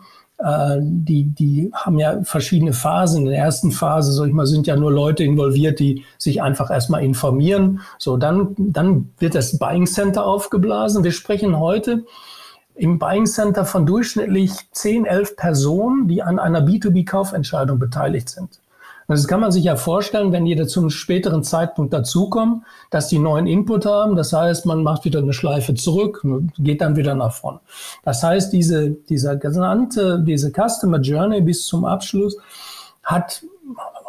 die, 0.80 1.24
die 1.24 1.70
haben 1.72 1.98
ja 1.98 2.22
verschiedene 2.24 2.72
Phasen. 2.72 3.24
In 3.24 3.30
der 3.30 3.38
ersten 3.38 3.70
Phase, 3.70 4.12
sag 4.12 4.26
ich 4.26 4.32
mal, 4.32 4.46
sind 4.46 4.66
ja 4.66 4.76
nur 4.76 4.92
Leute 4.92 5.22
involviert, 5.22 5.78
die 5.78 6.04
sich 6.18 6.42
einfach 6.42 6.70
erstmal 6.70 7.04
informieren. 7.04 7.80
So, 7.98 8.16
dann, 8.16 8.54
dann 8.58 9.12
wird 9.18 9.34
das 9.34 9.58
Buying 9.58 9.86
Center 9.86 10.26
aufgeblasen. 10.26 11.04
Wir 11.04 11.12
sprechen 11.12 11.58
heute 11.58 12.04
im 12.74 12.98
Buying 12.98 13.26
Center 13.26 13.64
von 13.64 13.86
durchschnittlich 13.86 14.52
10, 14.72 15.06
11 15.06 15.36
Personen, 15.36 16.08
die 16.08 16.22
an 16.22 16.38
einer 16.38 16.60
B2B-Kaufentscheidung 16.66 17.78
beteiligt 17.78 18.28
sind. 18.28 18.58
Das 19.06 19.28
kann 19.28 19.40
man 19.40 19.52
sich 19.52 19.64
ja 19.64 19.76
vorstellen, 19.76 20.32
wenn 20.32 20.44
die 20.44 20.66
zum 20.66 20.90
späteren 20.90 21.42
Zeitpunkt 21.42 21.92
dazukommen, 21.92 22.64
dass 22.90 23.08
die 23.08 23.18
neuen 23.18 23.46
Input 23.46 23.86
haben. 23.86 24.16
Das 24.16 24.32
heißt, 24.32 24.66
man 24.66 24.82
macht 24.82 25.04
wieder 25.04 25.20
eine 25.20 25.32
Schleife 25.32 25.74
zurück, 25.74 26.24
geht 26.58 26.80
dann 26.80 26.96
wieder 26.96 27.14
nach 27.14 27.32
vorn. 27.32 27.60
Das 28.02 28.22
heißt, 28.22 28.52
diese, 28.52 28.90
dieser 28.90 29.36
gesamte, 29.36 30.22
diese 30.26 30.50
Customer 30.50 31.00
Journey 31.00 31.40
bis 31.42 31.66
zum 31.66 31.84
Abschluss 31.84 32.36
hat 33.02 33.42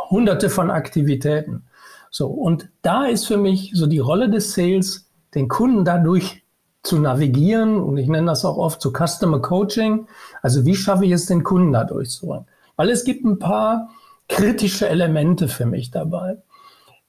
hunderte 0.09 0.49
von 0.49 0.71
Aktivitäten. 0.71 1.63
So. 2.09 2.27
Und 2.27 2.69
da 2.81 3.05
ist 3.05 3.25
für 3.25 3.37
mich 3.37 3.71
so 3.73 3.87
die 3.87 3.99
Rolle 3.99 4.29
des 4.29 4.53
Sales, 4.53 5.09
den 5.33 5.49
Kunden 5.49 5.83
dadurch 5.83 6.43
zu 6.83 6.99
navigieren. 6.99 7.77
Und 7.81 7.97
ich 7.97 8.07
nenne 8.07 8.27
das 8.27 8.45
auch 8.45 8.57
oft 8.57 8.81
so 8.81 8.91
Customer 8.91 9.41
Coaching. 9.41 10.07
Also 10.41 10.65
wie 10.65 10.75
schaffe 10.75 11.05
ich 11.05 11.11
es, 11.11 11.25
den 11.25 11.43
Kunden 11.43 11.73
dadurch 11.73 12.11
zu 12.11 12.27
bringen? 12.27 12.45
Weil 12.77 12.89
es 12.89 13.03
gibt 13.03 13.25
ein 13.25 13.39
paar, 13.39 13.89
kritische 14.27 14.87
Elemente 14.87 15.47
für 15.47 15.65
mich 15.65 15.91
dabei. 15.91 16.37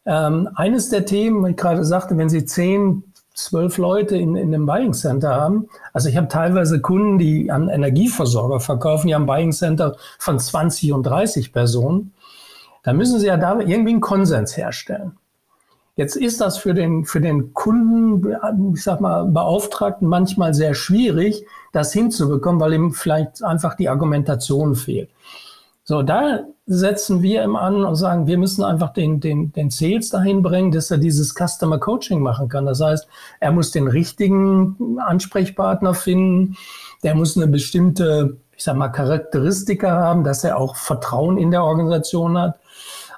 Ähm, 0.04 0.49
eines 0.54 0.88
der 0.88 1.04
Themen, 1.04 1.44
ich 1.46 1.56
gerade 1.56 1.85
sagte, 1.85 2.16
wenn 2.16 2.28
Sie 2.28 2.44
zehn, 2.44 3.02
zwölf 3.35 3.76
Leute 3.76 4.16
in, 4.16 4.37
in 4.37 4.54
einem 4.54 4.66
Buying 4.66 4.92
Center 4.92 5.35
haben, 5.35 5.68
also 5.92 6.08
ich 6.08 6.16
habe 6.16 6.28
teilweise 6.28 6.80
Kunden, 6.80 7.18
die 7.18 7.50
an 7.50 7.68
Energieversorger 7.68 8.61
verkaufen, 8.61 9.08
die 9.08 9.14
haben 9.14 9.26
Buying 9.26 9.52
Center 9.52 9.96
von 10.18 10.38
20 10.38 10.92
und 10.92 11.02
30 11.02 11.52
Personen, 11.52 12.12
dann 12.82 12.96
müssen 12.96 13.18
Sie 13.18 13.26
ja 13.26 13.37
da 13.37 13.58
irgendwie 13.58 13.90
einen 13.90 14.00
Konsens 14.00 14.56
herstellen. 14.56 15.18
Jetzt 15.96 16.14
ist 16.14 16.42
das 16.42 16.58
für 16.58 16.75
den, 16.75 17.06
für 17.06 17.23
den 17.23 17.54
Kunden, 17.54 18.37
ich 18.75 18.82
sag 18.82 19.00
mal, 19.00 19.25
Beauftragten 19.25 20.06
manchmal 20.06 20.52
sehr 20.52 20.75
schwierig, 20.75 21.46
das 21.73 21.92
hinzubekommen, 21.92 22.61
weil 22.61 22.75
ihm 22.75 22.92
vielleicht 22.92 23.42
einfach 23.42 23.75
die 23.75 23.88
Argumentation 23.88 24.75
fehlt. 24.75 25.08
So, 25.85 26.02
da 26.02 26.44
setzen 26.66 27.23
wir 27.23 27.44
ihm 27.44 27.54
an 27.54 27.85
und 27.85 27.94
sagen, 27.94 28.26
wir 28.26 28.38
müssen 28.38 28.64
einfach 28.64 28.92
den, 28.92 29.20
den, 29.20 29.52
den 29.52 29.70
Sales 29.70 30.11
dahin 30.11 30.42
bringen, 30.42 30.73
dass 30.73 30.90
er 30.90 30.99
dieses 30.99 31.35
Customer 31.35 31.78
Coaching 31.78 32.20
machen 32.20 32.49
kann. 32.49 32.66
Das 32.66 32.80
heißt, 32.80 33.06
er 33.38 33.52
muss 33.52 33.70
den 33.70 33.87
richtigen 33.87 34.99
Ansprechpartner 34.99 35.94
finden, 35.94 36.56
der 37.04 37.14
muss 37.14 37.37
eine 37.37 37.46
bestimmte, 37.46 38.38
ich 38.56 38.64
sag 38.64 38.76
mal, 38.76 38.88
Charakteristika 38.88 39.90
haben, 39.90 40.25
dass 40.25 40.42
er 40.42 40.58
auch 40.58 40.75
Vertrauen 40.75 41.38
in 41.38 41.52
der 41.52 41.62
Organisation 41.62 42.37
hat 42.37 42.58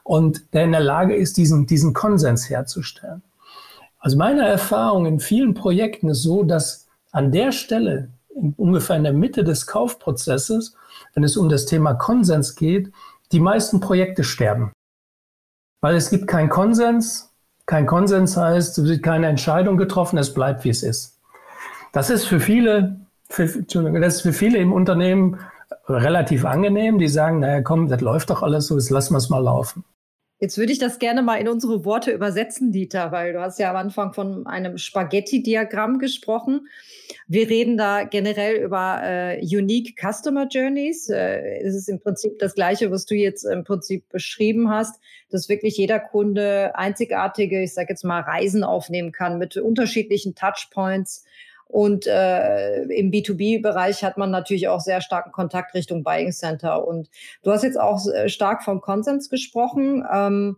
und 0.04 0.52
der 0.52 0.64
in 0.64 0.72
der 0.72 0.80
Lage 0.82 1.16
ist, 1.16 1.38
diesen, 1.38 1.66
diesen 1.66 1.94
Konsens 1.94 2.50
herzustellen. 2.50 3.22
Also 3.98 4.18
meine 4.18 4.46
Erfahrung 4.46 5.06
in 5.06 5.20
vielen 5.20 5.54
Projekten 5.54 6.10
ist 6.10 6.22
so, 6.22 6.44
dass 6.44 6.86
an 7.12 7.32
der 7.32 7.52
Stelle, 7.52 8.10
ungefähr 8.56 8.96
in 8.96 9.04
der 9.04 9.14
Mitte 9.14 9.42
des 9.42 9.66
Kaufprozesses, 9.66 10.74
wenn 11.14 11.24
es 11.24 11.36
um 11.36 11.48
das 11.48 11.66
Thema 11.66 11.94
Konsens 11.94 12.54
geht, 12.54 12.92
die 13.32 13.40
meisten 13.40 13.80
Projekte 13.80 14.24
sterben. 14.24 14.72
Weil 15.80 15.94
es 15.96 16.10
gibt 16.10 16.26
keinen 16.26 16.48
Konsens. 16.48 17.32
Kein 17.66 17.86
Konsens 17.86 18.36
heißt, 18.36 18.78
es 18.78 18.84
wird 18.84 19.02
keine 19.02 19.28
Entscheidung 19.28 19.76
getroffen, 19.76 20.18
es 20.18 20.32
bleibt, 20.32 20.64
wie 20.64 20.70
es 20.70 20.82
ist. 20.82 21.18
Das 21.92 22.10
ist 22.10 22.24
für 22.24 22.40
viele, 22.40 23.00
für, 23.28 23.46
das 23.46 24.16
ist 24.16 24.20
für 24.22 24.32
viele 24.32 24.58
im 24.58 24.72
Unternehmen 24.72 25.38
relativ 25.88 26.44
angenehm. 26.44 26.98
Die 26.98 27.08
sagen, 27.08 27.40
naja, 27.40 27.62
komm, 27.62 27.88
das 27.88 28.00
läuft 28.00 28.30
doch 28.30 28.42
alles 28.42 28.66
so, 28.66 28.76
jetzt 28.76 28.90
lassen 28.90 29.14
wir 29.14 29.18
es 29.18 29.28
mal 29.28 29.42
laufen. 29.42 29.84
Jetzt 30.40 30.56
würde 30.56 30.70
ich 30.70 30.78
das 30.78 31.00
gerne 31.00 31.22
mal 31.22 31.36
in 31.36 31.48
unsere 31.48 31.84
Worte 31.84 32.12
übersetzen, 32.12 32.70
Dieter, 32.70 33.10
weil 33.10 33.32
du 33.32 33.40
hast 33.40 33.58
ja 33.58 33.70
am 33.70 33.76
Anfang 33.76 34.12
von 34.12 34.46
einem 34.46 34.78
Spaghetti-Diagramm 34.78 35.98
gesprochen. 35.98 36.68
Wir 37.26 37.48
reden 37.48 37.76
da 37.76 38.04
generell 38.04 38.62
über 38.62 39.00
äh, 39.02 39.40
Unique 39.42 39.96
Customer 40.00 40.46
Journeys. 40.46 41.08
Äh, 41.08 41.58
es 41.62 41.74
ist 41.74 41.88
im 41.88 41.98
Prinzip 41.98 42.38
das 42.38 42.54
Gleiche, 42.54 42.92
was 42.92 43.04
du 43.04 43.16
jetzt 43.16 43.42
im 43.42 43.64
Prinzip 43.64 44.08
beschrieben 44.10 44.70
hast, 44.70 45.00
dass 45.28 45.48
wirklich 45.48 45.76
jeder 45.76 45.98
Kunde 45.98 46.70
einzigartige, 46.76 47.64
ich 47.64 47.74
sage 47.74 47.88
jetzt 47.90 48.04
mal, 48.04 48.20
Reisen 48.20 48.62
aufnehmen 48.62 49.10
kann 49.10 49.38
mit 49.38 49.56
unterschiedlichen 49.56 50.36
Touchpoints 50.36 51.24
und 51.68 52.06
äh, 52.06 52.82
im 52.84 53.10
B2B-Bereich 53.10 54.02
hat 54.02 54.16
man 54.16 54.30
natürlich 54.30 54.68
auch 54.68 54.80
sehr 54.80 55.02
starken 55.02 55.32
Kontakt 55.32 55.74
Richtung 55.74 56.02
Buying 56.02 56.32
Center. 56.32 56.86
Und 56.86 57.10
du 57.42 57.52
hast 57.52 57.62
jetzt 57.62 57.78
auch 57.78 58.04
äh, 58.08 58.30
stark 58.30 58.64
vom 58.64 58.80
Konsens 58.80 59.28
gesprochen. 59.28 60.02
Ähm, 60.10 60.56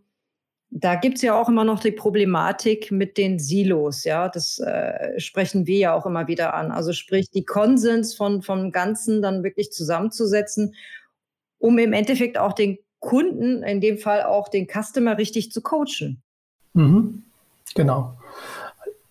da 0.70 0.94
gibt's 0.94 1.22
ja 1.22 1.34
auch 1.34 1.48
immer 1.48 1.64
noch 1.64 1.80
die 1.80 1.90
Problematik 1.90 2.92
mit 2.92 3.18
den 3.18 3.40
Silos, 3.40 4.04
ja. 4.04 4.28
Das 4.28 4.60
äh, 4.60 5.18
sprechen 5.18 5.66
wir 5.66 5.78
ja 5.78 5.94
auch 5.94 6.06
immer 6.06 6.28
wieder 6.28 6.54
an. 6.54 6.70
Also 6.70 6.92
sprich, 6.92 7.28
die 7.30 7.44
Konsens 7.44 8.14
von, 8.14 8.40
vom 8.40 8.70
Ganzen 8.70 9.20
dann 9.20 9.42
wirklich 9.42 9.72
zusammenzusetzen, 9.72 10.76
um 11.58 11.76
im 11.78 11.92
Endeffekt 11.92 12.38
auch 12.38 12.52
den 12.52 12.78
Kunden, 13.00 13.64
in 13.64 13.80
dem 13.80 13.98
Fall 13.98 14.22
auch 14.22 14.48
den 14.48 14.68
Customer 14.68 15.18
richtig 15.18 15.50
zu 15.50 15.60
coachen. 15.60 16.22
Mhm. 16.74 17.24
Genau. 17.74 18.16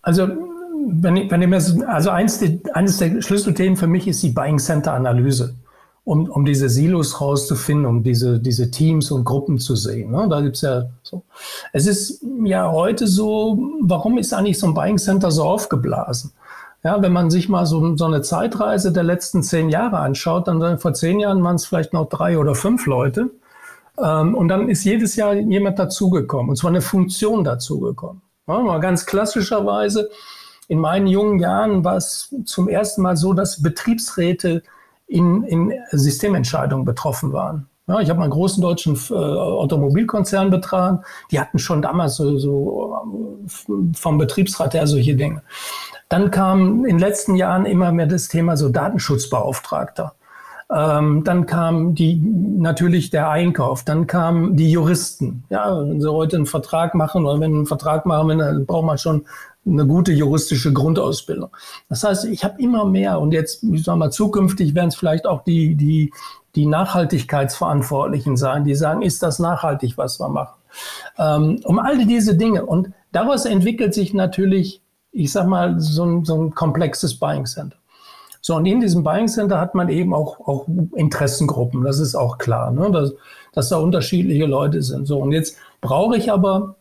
Also 0.02 0.49
wenn 0.88 1.30
wenn 1.30 1.42
ich 1.42 1.48
mir, 1.48 1.88
also 1.88 2.10
eins, 2.10 2.44
eines 2.74 2.98
der 2.98 3.22
Schlüsselthemen 3.22 3.78
für 3.78 3.88
mich 3.88 4.08
ist 4.08 4.24
die 4.24 4.30
Buying 4.30 4.60
Center 4.60 4.94
Analyse, 4.94 5.56
um, 6.04 6.30
um 6.30 6.46
diese 6.46 6.70
Silos 6.70 7.22
rauszufinden, 7.22 7.86
um 7.86 8.04
diese, 8.04 8.40
diese 8.40 8.72
Teams 8.72 9.12
und 9.12 9.26
Gruppen 9.26 9.60
zu 9.60 9.76
sehen. 9.76 10.12
Ne? 10.12 10.28
Da 10.30 10.42
gibt's 10.42 10.62
ja 10.62 10.86
so. 11.04 11.24
Es 11.74 11.88
ist 11.88 12.24
ja 12.44 12.72
heute 12.72 13.08
so, 13.08 13.60
warum 13.82 14.18
ist 14.18 14.34
eigentlich 14.34 14.60
so 14.60 14.68
ein 14.68 14.74
Buying 14.74 14.98
Center 14.98 15.32
so 15.32 15.44
aufgeblasen? 15.44 16.32
Ja, 16.84 17.02
wenn 17.02 17.12
man 17.12 17.30
sich 17.30 17.50
mal 17.50 17.66
so, 17.66 17.98
so 17.98 18.06
eine 18.06 18.22
Zeitreise 18.22 18.94
der 18.94 19.04
letzten 19.04 19.44
zehn 19.44 19.70
Jahre 19.70 20.00
anschaut, 20.00 20.48
dann 20.48 20.80
vor 20.80 20.94
zehn 20.94 21.20
Jahren 21.20 21.44
waren 21.44 21.58
es 21.58 21.66
vielleicht 21.66 21.92
noch 21.92 22.08
drei 22.08 22.38
oder 22.38 22.56
fünf 22.56 22.86
Leute. 22.86 23.32
Ähm, 24.02 24.34
und 24.34 24.48
dann 24.48 24.70
ist 24.70 24.86
jedes 24.86 25.18
Jahr 25.18 25.34
jemand 25.34 25.78
dazugekommen, 25.78 26.52
und 26.52 26.56
zwar 26.56 26.70
eine 26.70 26.82
Funktion 26.82 27.44
dazugekommen. 27.44 28.22
Ja, 28.48 28.60
mal 28.60 28.80
ganz 28.80 29.06
klassischerweise 29.06 30.10
in 30.70 30.80
meinen 30.80 31.08
jungen 31.08 31.40
Jahren 31.40 31.84
war 31.84 31.98
es 31.98 32.34
zum 32.46 32.70
ersten 32.70 33.02
Mal 33.02 33.18
so, 33.18 33.34
dass 33.34 33.62
Betriebsräte 33.62 34.62
in, 35.08 35.44
in 35.44 35.74
Systementscheidungen 35.92 36.86
betroffen 36.86 37.34
waren. 37.34 37.68
Ja, 37.88 38.00
ich 38.00 38.10
habe 38.12 38.22
einen 38.22 38.30
großen 38.30 38.62
deutschen 38.62 38.96
äh, 39.10 39.14
Automobilkonzern 39.14 40.52
betragen. 40.52 41.00
Die 41.32 41.40
hatten 41.40 41.58
schon 41.58 41.82
damals 41.82 42.18
so, 42.18 42.38
so 42.38 42.96
vom 43.96 44.20
Betriebsrat 44.20 44.76
her 44.76 44.86
solche 44.86 45.16
Dinge. 45.16 45.42
Dann 46.08 46.30
kam 46.30 46.86
in 46.86 46.98
den 46.98 47.00
letzten 47.00 47.36
Jahren 47.36 47.66
immer 47.66 47.92
mehr 47.92 48.06
das 48.06 48.28
Thema 48.28 48.56
so 48.56 48.70
Datenschutzbeauftragter. 48.70 50.14
Ähm, 50.72 51.24
dann 51.24 51.48
kam 51.48 51.96
die, 51.96 52.22
natürlich 52.22 53.10
der 53.10 53.30
Einkauf, 53.32 53.84
dann 53.84 54.06
kamen 54.06 54.56
die 54.56 54.70
Juristen. 54.70 55.46
Ja, 55.50 55.82
wenn 55.82 56.00
sie 56.00 56.12
heute 56.12 56.36
einen 56.36 56.46
Vertrag 56.46 56.94
machen 56.94 57.26
oder 57.26 57.40
wenn 57.40 57.56
einen 57.56 57.66
Vertrag 57.66 58.06
machen, 58.06 58.38
dann 58.38 58.68
braucht 58.68 58.86
man 58.86 59.00
schon 59.00 59.26
eine 59.70 59.86
gute 59.86 60.12
juristische 60.12 60.74
Grundausbildung. 60.74 61.50
Das 61.90 62.04
heißt, 62.04 62.26
ich 62.26 62.44
habe 62.44 62.62
immer 62.62 62.86
mehr 62.86 63.20
und 63.20 63.32
jetzt, 63.32 63.64
ich 63.64 63.84
sag 63.84 63.98
mal, 63.98 64.12
zukünftig 64.12 64.76
werden 64.76 64.90
es 64.90 64.96
vielleicht 64.96 65.26
auch 65.26 65.44
die, 65.44 65.76
die, 65.76 66.12
die 66.56 66.66
Nachhaltigkeitsverantwortlichen 66.66 68.38
sein, 68.38 68.64
die 68.64 68.76
sagen, 68.76 69.02
ist 69.02 69.24
das 69.24 69.40
nachhaltig, 69.40 69.98
was 69.98 70.20
wir 70.20 70.30
machen? 70.30 70.60
Ähm, 71.18 71.62
um 71.64 71.80
all 71.80 72.06
diese 72.06 72.36
Dinge. 72.36 72.66
Und 72.66 72.92
daraus 73.12 73.46
entwickelt 73.46 73.94
sich 73.94 74.14
natürlich, 74.14 74.82
ich 75.12 75.32
sag 75.32 75.48
mal, 75.48 75.80
so 75.80 76.06
ein, 76.06 76.26
so 76.26 76.42
ein 76.42 76.56
komplexes 76.56 77.20
Buying 77.20 77.46
Center. 77.46 77.78
So, 78.42 78.56
und 78.56 78.66
in 78.66 78.80
diesem 78.80 79.04
Buying 79.04 79.28
Center 79.28 79.60
hat 79.60 79.76
man 79.76 79.90
eben 79.90 80.14
auch, 80.14 80.40
auch 80.40 80.66
Interessengruppen, 80.96 81.84
das 81.84 82.00
ist 82.00 82.16
auch 82.16 82.38
klar, 82.38 82.72
ne? 82.72 82.90
dass, 82.90 83.14
dass 83.54 83.70
da 83.70 83.78
unterschiedliche 83.78 84.46
Leute 84.46 84.82
sind. 84.82 85.08
So, 85.08 85.20
und 85.20 85.34
jetzt 85.34 85.58
brauche 85.82 86.16
ich 86.18 86.32
aber 86.32 86.76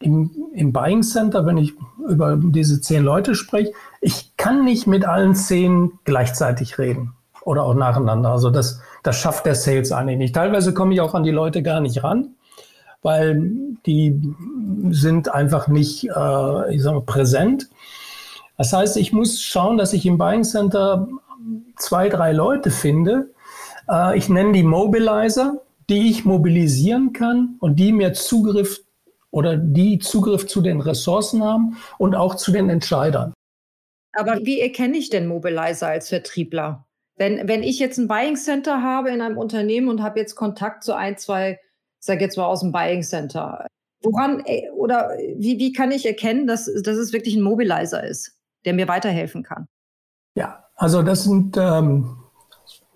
im, 0.00 0.30
im 0.52 0.72
Buying 0.72 1.02
Center, 1.02 1.46
wenn 1.46 1.56
ich 1.56 1.74
über 2.06 2.36
diese 2.36 2.80
zehn 2.80 3.02
Leute 3.02 3.34
spreche, 3.34 3.72
ich 4.00 4.36
kann 4.36 4.64
nicht 4.64 4.86
mit 4.86 5.04
allen 5.04 5.34
zehn 5.34 5.92
gleichzeitig 6.04 6.78
reden 6.78 7.12
oder 7.44 7.62
auch 7.62 7.74
nacheinander. 7.74 8.30
Also 8.30 8.50
das, 8.50 8.80
das 9.02 9.16
schafft 9.16 9.46
der 9.46 9.54
Sales 9.54 9.92
eigentlich 9.92 10.18
nicht. 10.18 10.34
Teilweise 10.34 10.74
komme 10.74 10.94
ich 10.94 11.00
auch 11.00 11.14
an 11.14 11.22
die 11.22 11.30
Leute 11.30 11.62
gar 11.62 11.80
nicht 11.80 12.02
ran, 12.04 12.34
weil 13.02 13.50
die 13.86 14.20
sind 14.90 15.32
einfach 15.32 15.68
nicht, 15.68 16.08
äh, 16.08 16.74
ich 16.74 16.82
sag 16.82 16.94
mal, 16.94 17.02
präsent. 17.02 17.68
Das 18.58 18.72
heißt, 18.72 18.96
ich 18.96 19.12
muss 19.12 19.40
schauen, 19.42 19.76
dass 19.78 19.92
ich 19.92 20.06
im 20.06 20.18
Buying 20.18 20.44
Center 20.44 21.08
zwei, 21.76 22.08
drei 22.08 22.32
Leute 22.32 22.70
finde. 22.70 23.30
Äh, 23.88 24.18
ich 24.18 24.28
nenne 24.28 24.52
die 24.52 24.62
Mobilizer, 24.62 25.62
die 25.88 26.10
ich 26.10 26.24
mobilisieren 26.24 27.12
kann 27.12 27.56
und 27.60 27.76
die 27.76 27.92
mir 27.92 28.12
Zugriff 28.12 28.80
oder 29.30 29.56
die 29.56 29.98
Zugriff 29.98 30.46
zu 30.46 30.60
den 30.60 30.80
Ressourcen 30.80 31.42
haben 31.42 31.76
und 31.98 32.14
auch 32.14 32.34
zu 32.34 32.52
den 32.52 32.68
Entscheidern. 32.68 33.32
Aber 34.14 34.38
wie 34.44 34.60
erkenne 34.60 34.96
ich 34.96 35.10
denn 35.10 35.26
Mobilizer 35.26 35.88
als 35.88 36.08
Vertriebler? 36.08 36.86
Wenn, 37.16 37.48
wenn 37.48 37.62
ich 37.62 37.78
jetzt 37.78 37.98
ein 37.98 38.08
Buying 38.08 38.36
Center 38.36 38.82
habe 38.82 39.10
in 39.10 39.20
einem 39.20 39.38
Unternehmen 39.38 39.88
und 39.88 40.02
habe 40.02 40.20
jetzt 40.20 40.34
Kontakt 40.34 40.84
zu 40.84 40.94
ein, 40.94 41.16
zwei, 41.18 41.58
sag 41.98 42.20
jetzt 42.20 42.36
mal 42.36 42.46
aus 42.46 42.60
dem 42.60 42.72
Buying 42.72 43.02
Center, 43.02 43.66
woran 44.02 44.42
äh, 44.44 44.70
oder 44.70 45.10
wie, 45.36 45.58
wie 45.58 45.72
kann 45.72 45.90
ich 45.90 46.06
erkennen, 46.06 46.46
dass, 46.46 46.66
dass 46.82 46.96
es 46.96 47.12
wirklich 47.12 47.36
ein 47.36 47.42
Mobilizer 47.42 48.04
ist? 48.04 48.36
der 48.66 48.74
mir 48.74 48.88
weiterhelfen 48.88 49.42
kann? 49.42 49.66
Ja, 50.34 50.64
also 50.74 51.02
das 51.02 51.24
sind 51.24 51.56
ähm, 51.56 52.16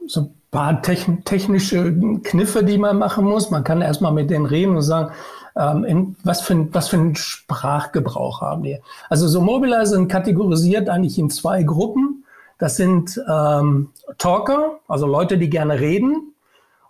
so 0.07 0.21
ein 0.21 0.35
paar 0.51 0.83
technische 0.83 1.97
Kniffe, 2.23 2.65
die 2.65 2.77
man 2.77 2.99
machen 2.99 3.25
muss. 3.25 3.51
Man 3.51 3.65
kann 3.65 3.81
erstmal 3.81 4.13
mit 4.13 4.29
denen 4.29 4.45
reden 4.45 4.77
und 4.77 4.83
sagen, 4.83 5.15
ähm, 5.57 5.85
in, 5.85 6.17
was, 6.25 6.41
für, 6.41 6.73
was 6.73 6.89
für 6.89 6.97
einen 6.97 7.17
Sprachgebrauch 7.17 8.41
haben 8.41 8.63
die. 8.63 8.79
Also 9.09 9.29
so 9.29 9.41
Mobilizer 9.41 9.97
sind 9.97 10.09
kategorisiert 10.09 10.89
eigentlich 10.89 11.19
in 11.19 11.31
zwei 11.31 11.63
Gruppen. 11.63 12.25
Das 12.59 12.77
sind 12.77 13.21
ähm, 13.31 13.91
Talker, 14.19 14.81
also 14.87 15.07
Leute, 15.07 15.39
die 15.39 15.49
gerne 15.49 15.81
reden 15.81 16.35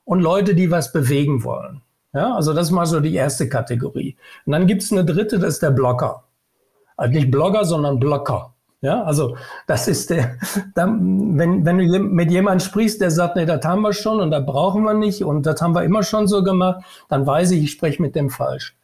und 0.04 0.20
Leute, 0.20 0.54
die 0.54 0.70
was 0.70 0.92
bewegen 0.92 1.44
wollen. 1.44 1.82
Ja, 2.12 2.34
also 2.34 2.52
das 2.52 2.66
ist 2.66 2.72
mal 2.72 2.86
so 2.86 2.98
die 2.98 3.14
erste 3.14 3.48
Kategorie. 3.48 4.16
Und 4.44 4.52
dann 4.52 4.66
gibt 4.66 4.82
es 4.82 4.90
eine 4.90 5.04
dritte, 5.04 5.38
das 5.38 5.54
ist 5.54 5.62
der 5.62 5.70
Blocker. 5.70 6.24
Also 6.96 7.14
nicht 7.14 7.30
Blogger, 7.30 7.64
sondern 7.64 8.00
Blocker. 8.00 8.52
Ja, 8.82 9.02
also 9.02 9.36
das 9.66 9.88
ist 9.88 10.08
der, 10.08 10.38
dann, 10.74 11.38
wenn, 11.38 11.66
wenn 11.66 11.78
du 11.78 11.98
mit 11.98 12.30
jemandem 12.30 12.66
sprichst, 12.66 13.00
der 13.00 13.10
sagt, 13.10 13.36
nee, 13.36 13.44
das 13.44 13.64
haben 13.64 13.82
wir 13.82 13.92
schon 13.92 14.20
und 14.20 14.30
das 14.30 14.44
brauchen 14.46 14.84
wir 14.84 14.94
nicht 14.94 15.22
und 15.22 15.44
das 15.44 15.60
haben 15.60 15.74
wir 15.74 15.84
immer 15.84 16.02
schon 16.02 16.26
so 16.26 16.42
gemacht, 16.42 16.82
dann 17.08 17.26
weiß 17.26 17.50
ich, 17.50 17.64
ich 17.64 17.70
spreche 17.72 18.00
mit 18.00 18.14
dem 18.16 18.30
falsch. 18.30 18.74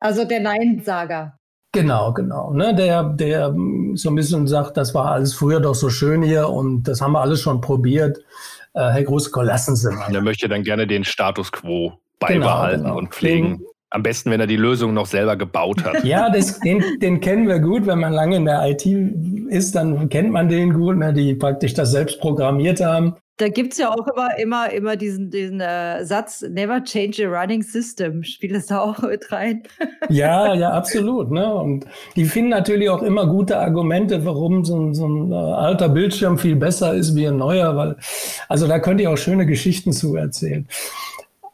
Also 0.00 0.24
der 0.24 0.40
Neinsager. 0.40 1.38
Genau, 1.72 2.12
genau. 2.12 2.52
Ne, 2.52 2.74
der, 2.74 3.04
der 3.04 3.54
so 3.94 4.10
ein 4.10 4.14
bisschen 4.14 4.46
sagt, 4.46 4.76
das 4.76 4.94
war 4.94 5.12
alles 5.12 5.34
früher 5.34 5.60
doch 5.60 5.74
so 5.74 5.90
schön 5.90 6.22
hier 6.22 6.48
und 6.48 6.84
das 6.84 7.00
haben 7.00 7.12
wir 7.12 7.20
alles 7.20 7.40
schon 7.40 7.60
probiert. 7.60 8.18
Äh, 8.74 8.90
Herr 8.90 9.02
Grusko, 9.02 9.42
lassen 9.42 9.76
Sie 9.76 9.90
mal. 9.90 10.10
Der 10.10 10.22
möchte 10.22 10.48
dann 10.48 10.62
gerne 10.62 10.86
den 10.86 11.04
Status 11.04 11.52
quo 11.52 11.98
beibehalten 12.18 12.82
genau, 12.82 12.94
genau. 12.94 12.98
und 12.98 13.14
pflegen. 13.14 13.62
Am 13.90 14.02
besten, 14.02 14.30
wenn 14.30 14.40
er 14.40 14.46
die 14.46 14.56
Lösung 14.56 14.92
noch 14.92 15.06
selber 15.06 15.36
gebaut 15.36 15.82
hat. 15.84 16.04
Ja, 16.04 16.28
das, 16.28 16.60
den, 16.60 16.82
den 17.00 17.20
kennen 17.20 17.48
wir 17.48 17.58
gut. 17.58 17.86
Wenn 17.86 18.00
man 18.00 18.12
lange 18.12 18.36
in 18.36 18.44
der 18.44 18.68
IT 18.68 18.84
ist, 19.48 19.74
dann 19.74 20.08
kennt 20.10 20.30
man 20.30 20.48
den 20.48 20.74
gut, 20.74 20.98
ne, 20.98 21.12
die 21.12 21.34
praktisch 21.34 21.72
das 21.72 21.90
selbst 21.92 22.20
programmiert 22.20 22.80
haben. 22.84 23.14
Da 23.38 23.48
gibt 23.48 23.72
es 23.72 23.78
ja 23.78 23.90
auch 23.90 24.06
immer, 24.08 24.36
immer, 24.36 24.72
immer 24.72 24.96
diesen, 24.96 25.30
diesen 25.30 25.60
äh, 25.60 26.04
Satz, 26.04 26.42
never 26.42 26.82
change 26.82 27.24
a 27.24 27.30
running 27.30 27.62
system. 27.62 28.24
Spielt 28.24 28.52
das 28.52 28.66
da 28.66 28.80
auch 28.80 29.00
mit 29.00 29.30
rein? 29.30 29.62
ja, 30.08 30.54
ja, 30.54 30.72
absolut. 30.72 31.30
Ne? 31.30 31.54
Und 31.54 31.86
die 32.16 32.24
finden 32.24 32.50
natürlich 32.50 32.90
auch 32.90 33.02
immer 33.02 33.26
gute 33.26 33.56
Argumente, 33.56 34.24
warum 34.24 34.64
so 34.64 34.76
ein, 34.76 34.92
so 34.92 35.06
ein 35.06 35.30
äh, 35.30 35.36
alter 35.36 35.88
Bildschirm 35.88 36.36
viel 36.36 36.56
besser 36.56 36.94
ist 36.94 37.14
wie 37.14 37.28
ein 37.28 37.36
neuer. 37.36 37.76
Weil, 37.76 37.96
also 38.48 38.66
da 38.66 38.80
könnt 38.80 39.00
ihr 39.00 39.10
auch 39.10 39.16
schöne 39.16 39.46
Geschichten 39.46 39.92
zu 39.92 40.16
erzählen. 40.16 40.66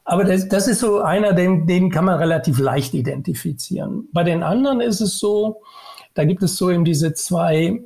Aber 0.04 0.24
das, 0.24 0.48
das 0.48 0.68
ist 0.68 0.80
so 0.80 1.00
einer, 1.00 1.32
den, 1.32 1.66
den 1.66 1.90
kann 1.90 2.04
man 2.04 2.18
relativ 2.18 2.58
leicht 2.58 2.94
identifizieren. 2.94 4.08
Bei 4.12 4.22
den 4.22 4.42
anderen 4.42 4.80
ist 4.80 5.00
es 5.00 5.18
so, 5.18 5.62
da 6.12 6.24
gibt 6.24 6.42
es 6.42 6.56
so 6.56 6.70
eben 6.70 6.84
diese 6.84 7.14
zwei 7.14 7.82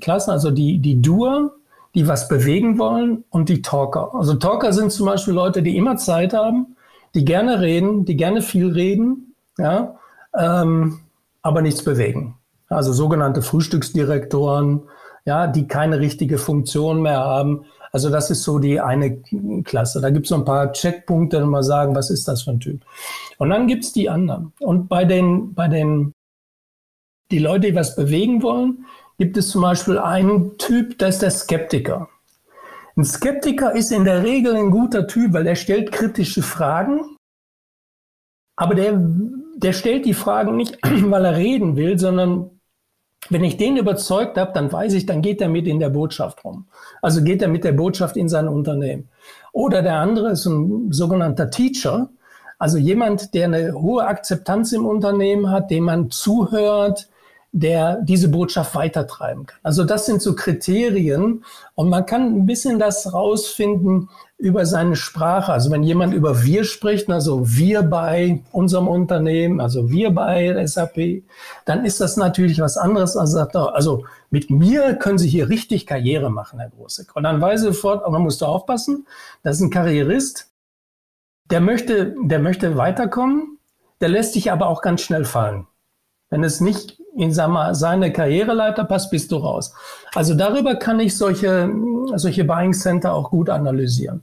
Klassen, 0.00 0.30
also 0.30 0.50
die, 0.50 0.78
die 0.78 1.00
Doer, 1.00 1.52
die 1.94 2.06
was 2.06 2.28
bewegen 2.28 2.78
wollen 2.78 3.24
und 3.30 3.48
die 3.48 3.62
Talker. 3.62 4.14
Also 4.14 4.34
Talker 4.34 4.72
sind 4.72 4.92
zum 4.92 5.06
Beispiel 5.06 5.34
Leute, 5.34 5.62
die 5.62 5.76
immer 5.76 5.96
Zeit 5.96 6.32
haben, 6.34 6.76
die 7.14 7.24
gerne 7.24 7.60
reden, 7.60 8.04
die 8.04 8.16
gerne 8.16 8.42
viel 8.42 8.70
reden, 8.70 9.34
ja, 9.58 9.96
ähm, 10.36 11.00
aber 11.42 11.62
nichts 11.62 11.82
bewegen. 11.82 12.36
Also 12.68 12.92
sogenannte 12.92 13.42
Frühstücksdirektoren, 13.42 14.82
ja, 15.24 15.46
die 15.46 15.66
keine 15.66 16.00
richtige 16.00 16.38
Funktion 16.38 17.02
mehr 17.02 17.18
haben, 17.18 17.64
also 17.92 18.08
das 18.08 18.30
ist 18.30 18.42
so 18.44 18.58
die 18.58 18.80
eine 18.80 19.20
Klasse. 19.64 20.00
Da 20.00 20.10
gibt 20.10 20.26
es 20.26 20.30
so 20.30 20.36
ein 20.36 20.44
paar 20.44 20.72
Checkpunkte, 20.72 21.44
mal 21.44 21.62
sagen, 21.62 21.94
was 21.94 22.10
ist 22.10 22.28
das 22.28 22.42
für 22.42 22.52
ein 22.52 22.60
Typ. 22.60 22.82
Und 23.38 23.50
dann 23.50 23.66
gibt 23.66 23.84
es 23.84 23.92
die 23.92 24.08
anderen. 24.08 24.52
Und 24.60 24.88
bei 24.88 25.04
den, 25.04 25.54
bei 25.54 25.68
den, 25.68 26.12
die 27.30 27.40
Leute, 27.40 27.68
die 27.68 27.74
was 27.74 27.96
bewegen 27.96 28.42
wollen, 28.42 28.86
gibt 29.18 29.36
es 29.36 29.48
zum 29.48 29.62
Beispiel 29.62 29.98
einen 29.98 30.56
Typ, 30.56 30.98
das 30.98 31.16
ist 31.16 31.22
der 31.22 31.30
Skeptiker. 31.30 32.08
Ein 32.96 33.04
Skeptiker 33.04 33.74
ist 33.74 33.92
in 33.92 34.04
der 34.04 34.22
Regel 34.22 34.54
ein 34.56 34.70
guter 34.70 35.06
Typ, 35.06 35.32
weil 35.32 35.46
er 35.46 35.56
stellt 35.56 35.90
kritische 35.90 36.42
Fragen. 36.42 37.16
Aber 38.56 38.74
der, 38.74 39.00
der 39.56 39.72
stellt 39.72 40.04
die 40.06 40.14
Fragen 40.14 40.56
nicht, 40.56 40.78
weil 40.82 41.24
er 41.24 41.36
reden 41.36 41.76
will, 41.76 41.98
sondern 41.98 42.59
wenn 43.28 43.44
ich 43.44 43.56
den 43.56 43.76
überzeugt 43.76 44.38
habe, 44.38 44.52
dann 44.54 44.72
weiß 44.72 44.94
ich, 44.94 45.06
dann 45.06 45.22
geht 45.22 45.40
er 45.40 45.48
mit 45.48 45.66
in 45.66 45.78
der 45.78 45.90
Botschaft 45.90 46.44
rum. 46.44 46.66
Also 47.02 47.22
geht 47.22 47.42
er 47.42 47.48
mit 47.48 47.64
der 47.64 47.72
Botschaft 47.72 48.16
in 48.16 48.28
sein 48.28 48.48
Unternehmen. 48.48 49.08
Oder 49.52 49.82
der 49.82 49.96
andere 49.96 50.30
ist 50.30 50.46
ein 50.46 50.90
sogenannter 50.92 51.50
Teacher, 51.50 52.10
also 52.58 52.76
jemand, 52.76 53.32
der 53.32 53.46
eine 53.46 53.72
hohe 53.72 54.06
Akzeptanz 54.06 54.72
im 54.72 54.84
Unternehmen 54.84 55.50
hat, 55.50 55.70
dem 55.70 55.84
man 55.84 56.10
zuhört, 56.10 57.08
der 57.52 58.00
diese 58.02 58.28
Botschaft 58.28 58.74
weitertreiben 58.74 59.46
kann. 59.46 59.58
Also 59.62 59.84
das 59.84 60.06
sind 60.06 60.22
so 60.22 60.34
Kriterien 60.34 61.44
und 61.74 61.88
man 61.88 62.06
kann 62.06 62.34
ein 62.34 62.46
bisschen 62.46 62.78
das 62.78 63.12
rausfinden 63.12 64.08
über 64.40 64.64
seine 64.64 64.96
Sprache. 64.96 65.52
Also 65.52 65.70
wenn 65.70 65.82
jemand 65.82 66.14
über 66.14 66.42
wir 66.42 66.64
spricht, 66.64 67.10
also 67.10 67.42
wir 67.46 67.82
bei 67.82 68.42
unserem 68.52 68.88
Unternehmen, 68.88 69.60
also 69.60 69.90
wir 69.90 70.10
bei 70.10 70.66
SAP, 70.66 71.22
dann 71.66 71.84
ist 71.84 72.00
das 72.00 72.16
natürlich 72.16 72.58
was 72.58 72.76
anderes 72.76 73.16
als 73.16 73.32
sagt, 73.32 73.54
also 73.54 74.04
mit 74.30 74.48
mir 74.48 74.94
können 74.94 75.18
Sie 75.18 75.28
hier 75.28 75.48
richtig 75.48 75.86
Karriere 75.86 76.30
machen, 76.30 76.58
Herr 76.58 76.70
Großek. 76.70 77.14
Und 77.14 77.24
dann 77.24 77.40
weiß 77.40 77.64
er 77.64 77.72
sofort, 77.72 78.02
aber 78.02 78.12
man 78.12 78.22
muss 78.22 78.38
da 78.38 78.46
aufpassen, 78.46 79.06
das 79.42 79.56
ist 79.56 79.62
ein 79.62 79.70
Karrierist, 79.70 80.50
der 81.50 81.60
möchte, 81.60 82.14
der 82.22 82.38
möchte 82.38 82.76
weiterkommen, 82.76 83.58
der 84.00 84.08
lässt 84.08 84.32
sich 84.32 84.50
aber 84.50 84.68
auch 84.68 84.80
ganz 84.80 85.02
schnell 85.02 85.24
fallen. 85.24 85.66
Wenn 86.30 86.44
es 86.44 86.60
nicht 86.60 86.98
in 87.16 87.32
seine 87.32 88.12
Karriereleiter 88.12 88.84
passt, 88.84 89.10
bist 89.10 89.32
du 89.32 89.36
raus. 89.36 89.74
Also 90.14 90.34
darüber 90.34 90.76
kann 90.76 91.00
ich 91.00 91.16
solche, 91.16 91.70
solche 92.14 92.44
Buying 92.44 92.72
Center 92.72 93.12
auch 93.12 93.30
gut 93.30 93.50
analysieren. 93.50 94.22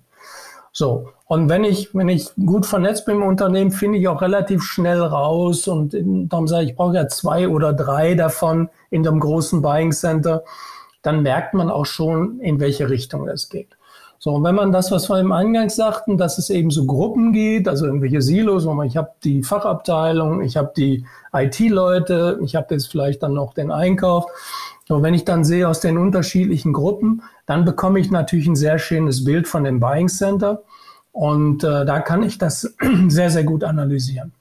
So. 0.77 1.09
Und 1.25 1.49
wenn 1.49 1.63
ich, 1.63 1.89
wenn 1.95 2.07
ich 2.07 2.29
gut 2.35 2.67
vernetzt 2.67 3.07
bin 3.07 3.15
im 3.15 3.23
Unternehmen, 3.23 3.71
finde 3.71 3.97
ich 3.97 4.07
auch 4.07 4.21
relativ 4.21 4.61
schnell 4.61 5.01
raus 5.01 5.67
und 5.67 5.97
darum 6.31 6.47
sage 6.47 6.65
ich, 6.65 6.69
ich 6.69 6.75
brauche 6.75 6.93
ja 6.93 7.07
zwei 7.07 7.49
oder 7.49 7.73
drei 7.73 8.13
davon 8.13 8.69
in 8.91 9.01
dem 9.01 9.19
großen 9.19 9.63
Buying 9.63 9.91
Center. 9.91 10.43
Dann 11.01 11.23
merkt 11.23 11.55
man 11.55 11.71
auch 11.71 11.87
schon, 11.87 12.39
in 12.41 12.59
welche 12.59 12.91
Richtung 12.91 13.27
es 13.27 13.49
geht. 13.49 13.75
So, 14.19 14.35
und 14.35 14.43
wenn 14.43 14.53
man 14.53 14.71
das, 14.71 14.91
was 14.91 15.09
wir 15.09 15.19
im 15.19 15.31
Eingang 15.31 15.69
sagten, 15.69 16.15
dass 16.15 16.37
es 16.37 16.51
eben 16.51 16.69
so 16.69 16.85
Gruppen 16.85 17.33
geht, 17.33 17.67
also 17.67 17.87
irgendwelche 17.87 18.21
Silos, 18.21 18.67
ich 18.85 18.97
habe 18.97 19.09
die 19.23 19.41
Fachabteilung, 19.41 20.43
ich 20.43 20.57
habe 20.57 20.73
die 20.77 21.05
IT-Leute, 21.33 22.39
ich 22.43 22.55
habe 22.55 22.75
jetzt 22.75 22.91
vielleicht 22.91 23.23
dann 23.23 23.33
noch 23.33 23.55
den 23.55 23.71
Einkauf. 23.71 24.25
Und 24.89 25.01
wenn 25.01 25.15
ich 25.15 25.25
dann 25.25 25.43
sehe 25.43 25.67
aus 25.67 25.79
den 25.79 25.97
unterschiedlichen 25.97 26.71
Gruppen, 26.71 27.23
dann 27.47 27.65
bekomme 27.65 27.99
ich 27.99 28.11
natürlich 28.11 28.45
ein 28.45 28.55
sehr 28.55 28.77
schönes 28.77 29.23
Bild 29.23 29.47
von 29.47 29.63
dem 29.63 29.79
Buying 29.79 30.09
Center. 30.09 30.63
Und 31.11 31.63
äh, 31.63 31.85
da 31.85 31.99
kann 32.01 32.21
ich 32.21 32.37
das 32.37 32.75
sehr, 33.07 33.31
sehr 33.31 33.43
gut 33.43 33.63
analysieren. 33.63 34.33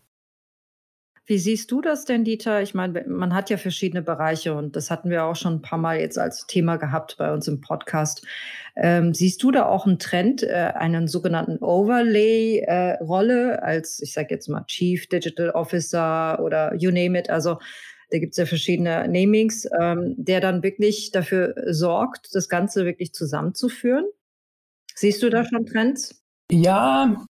Wie 1.28 1.38
siehst 1.38 1.72
du 1.72 1.80
das 1.80 2.04
denn, 2.04 2.22
Dieter? 2.24 2.62
Ich 2.62 2.74
meine, 2.74 3.04
man 3.08 3.34
hat 3.34 3.50
ja 3.50 3.56
verschiedene 3.56 4.02
Bereiche 4.02 4.54
und 4.54 4.76
das 4.76 4.90
hatten 4.92 5.10
wir 5.10 5.24
auch 5.24 5.34
schon 5.34 5.54
ein 5.54 5.62
paar 5.62 5.78
Mal 5.78 5.98
jetzt 5.98 6.18
als 6.18 6.46
Thema 6.46 6.76
gehabt 6.76 7.16
bei 7.18 7.32
uns 7.32 7.48
im 7.48 7.60
Podcast. 7.60 8.24
Ähm, 8.76 9.12
siehst 9.14 9.42
du 9.42 9.50
da 9.50 9.66
auch 9.66 9.86
einen 9.86 9.98
Trend, 9.98 10.44
äh, 10.44 10.72
einen 10.74 11.08
sogenannten 11.08 11.58
Overlay-Rolle 11.58 13.54
äh, 13.54 13.58
als, 13.58 14.00
ich 14.00 14.12
sage 14.12 14.34
jetzt 14.34 14.48
mal, 14.48 14.64
Chief 14.66 15.08
Digital 15.08 15.50
Officer 15.50 16.38
oder 16.40 16.74
you 16.74 16.90
name 16.90 17.18
it, 17.18 17.28
also 17.28 17.58
da 18.10 18.18
gibt 18.18 18.32
es 18.32 18.36
ja 18.36 18.46
verschiedene 18.46 19.08
Namings, 19.08 19.68
ähm, 19.80 20.14
der 20.16 20.40
dann 20.40 20.62
wirklich 20.62 21.10
dafür 21.10 21.54
sorgt, 21.68 22.34
das 22.34 22.48
Ganze 22.48 22.84
wirklich 22.84 23.12
zusammenzuführen? 23.12 24.04
Siehst 24.94 25.22
du 25.22 25.30
da 25.30 25.44
schon 25.44 25.66
Trends? 25.66 26.22
Ja, 26.50 27.26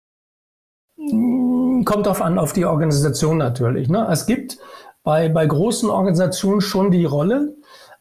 hm, 0.99 1.85
kommt 1.85 2.07
darauf 2.07 2.23
an, 2.23 2.39
auf 2.39 2.53
die 2.53 2.65
Organisation 2.65 3.39
natürlich. 3.39 3.89
Ne? 3.89 4.07
Es 4.11 4.27
gibt 4.27 4.59
bei, 5.03 5.29
bei 5.29 5.47
großen 5.47 5.91
Organisationen 5.91 6.61
schon 6.61 6.91
die 6.91 7.05
Rolle, 7.05 7.55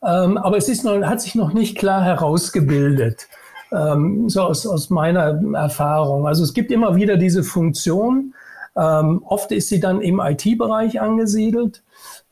ähm, 0.03 0.37
aber 0.37 0.57
es 0.57 0.69
ist 0.69 0.83
noch, 0.83 1.01
hat 1.03 1.21
sich 1.21 1.35
noch 1.35 1.53
nicht 1.53 1.77
klar 1.77 2.03
herausgebildet, 2.03 3.27
ähm, 3.71 4.29
so 4.29 4.41
aus, 4.41 4.65
aus 4.67 4.89
meiner 4.89 5.39
Erfahrung. 5.55 6.27
Also 6.27 6.43
es 6.43 6.53
gibt 6.53 6.71
immer 6.71 6.95
wieder 6.95 7.17
diese 7.17 7.43
Funktion. 7.43 8.33
Ähm, 8.75 9.21
oft 9.25 9.51
ist 9.51 9.69
sie 9.69 9.79
dann 9.79 10.01
im 10.01 10.19
IT-Bereich 10.19 10.99
angesiedelt, 10.99 11.83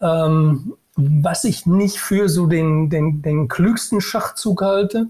ähm, 0.02 0.74
was 0.96 1.44
ich 1.44 1.66
nicht 1.66 1.98
für 1.98 2.30
so 2.30 2.48
den, 2.48 2.90
den, 2.90 3.22
den 3.22 3.48
klügsten 3.48 4.02
Schachzug 4.02 4.62
halte. 4.62 5.08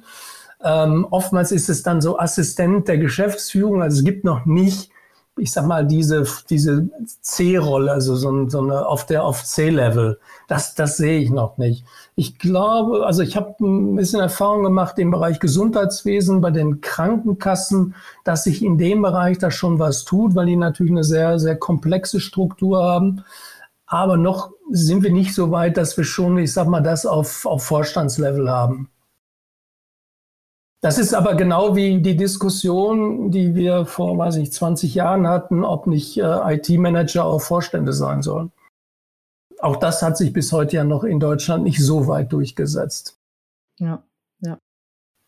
Ähm, 0.63 1.07
oftmals 1.09 1.51
ist 1.51 1.69
es 1.69 1.83
dann 1.83 2.01
so 2.01 2.19
Assistent 2.19 2.87
der 2.87 2.97
Geschäftsführung. 2.97 3.81
Also 3.81 3.99
es 3.99 4.05
gibt 4.05 4.23
noch 4.23 4.45
nicht 4.45 4.91
ich 5.37 5.51
sag 5.51 5.65
mal, 5.65 5.85
diese, 5.87 6.25
diese 6.49 6.89
C-Rolle, 7.21 7.91
also 7.91 8.15
so, 8.15 8.49
so 8.49 8.59
eine 8.59 8.85
auf 8.85 9.05
der 9.05 9.23
auf 9.23 9.43
C-Level, 9.43 10.19
das, 10.47 10.75
das 10.75 10.97
sehe 10.97 11.19
ich 11.19 11.29
noch 11.29 11.57
nicht. 11.57 11.85
Ich 12.15 12.37
glaube, 12.37 13.05
also 13.05 13.23
ich 13.23 13.37
habe 13.37 13.55
ein 13.61 13.95
bisschen 13.95 14.19
Erfahrung 14.19 14.63
gemacht 14.63 14.99
im 14.99 15.09
Bereich 15.09 15.39
Gesundheitswesen, 15.39 16.41
bei 16.41 16.51
den 16.51 16.81
Krankenkassen, 16.81 17.95
dass 18.25 18.43
sich 18.43 18.61
in 18.63 18.77
dem 18.77 19.01
Bereich 19.01 19.37
da 19.37 19.51
schon 19.51 19.79
was 19.79 20.03
tut, 20.03 20.35
weil 20.35 20.47
die 20.47 20.57
natürlich 20.57 20.91
eine 20.91 21.05
sehr, 21.05 21.39
sehr 21.39 21.55
komplexe 21.55 22.19
Struktur 22.19 22.83
haben. 22.83 23.23
Aber 23.91 24.15
noch 24.15 24.53
sind 24.69 25.03
wir 25.03 25.11
nicht 25.11 25.35
so 25.35 25.51
weit, 25.51 25.75
dass 25.75 25.97
wir 25.97 26.05
schon, 26.05 26.37
ich 26.37 26.53
sag 26.53 26.65
mal, 26.67 26.81
das 26.81 27.05
auf, 27.05 27.45
auf 27.45 27.65
Vorstandslevel 27.65 28.49
haben. 28.49 28.89
Das 30.81 30.97
ist 30.97 31.13
aber 31.13 31.35
genau 31.35 31.75
wie 31.75 32.01
die 32.01 32.15
Diskussion, 32.15 33.31
die 33.31 33.53
wir 33.53 33.85
vor, 33.85 34.17
weiß 34.17 34.37
ich, 34.37 34.53
20 34.53 34.95
Jahren 34.95 35.27
hatten, 35.27 35.65
ob 35.65 35.87
nicht 35.87 36.17
äh, 36.17 36.55
IT-Manager 36.55 37.25
auch 37.25 37.41
Vorstände 37.41 37.91
sein 37.91 38.21
sollen. 38.21 38.53
Auch 39.59 39.75
das 39.75 40.01
hat 40.01 40.15
sich 40.17 40.31
bis 40.31 40.53
heute 40.53 40.77
ja 40.77 40.85
noch 40.85 41.03
in 41.03 41.19
Deutschland 41.19 41.63
nicht 41.65 41.83
so 41.83 42.07
weit 42.07 42.31
durchgesetzt. 42.31 43.19
Ja. 43.77 44.03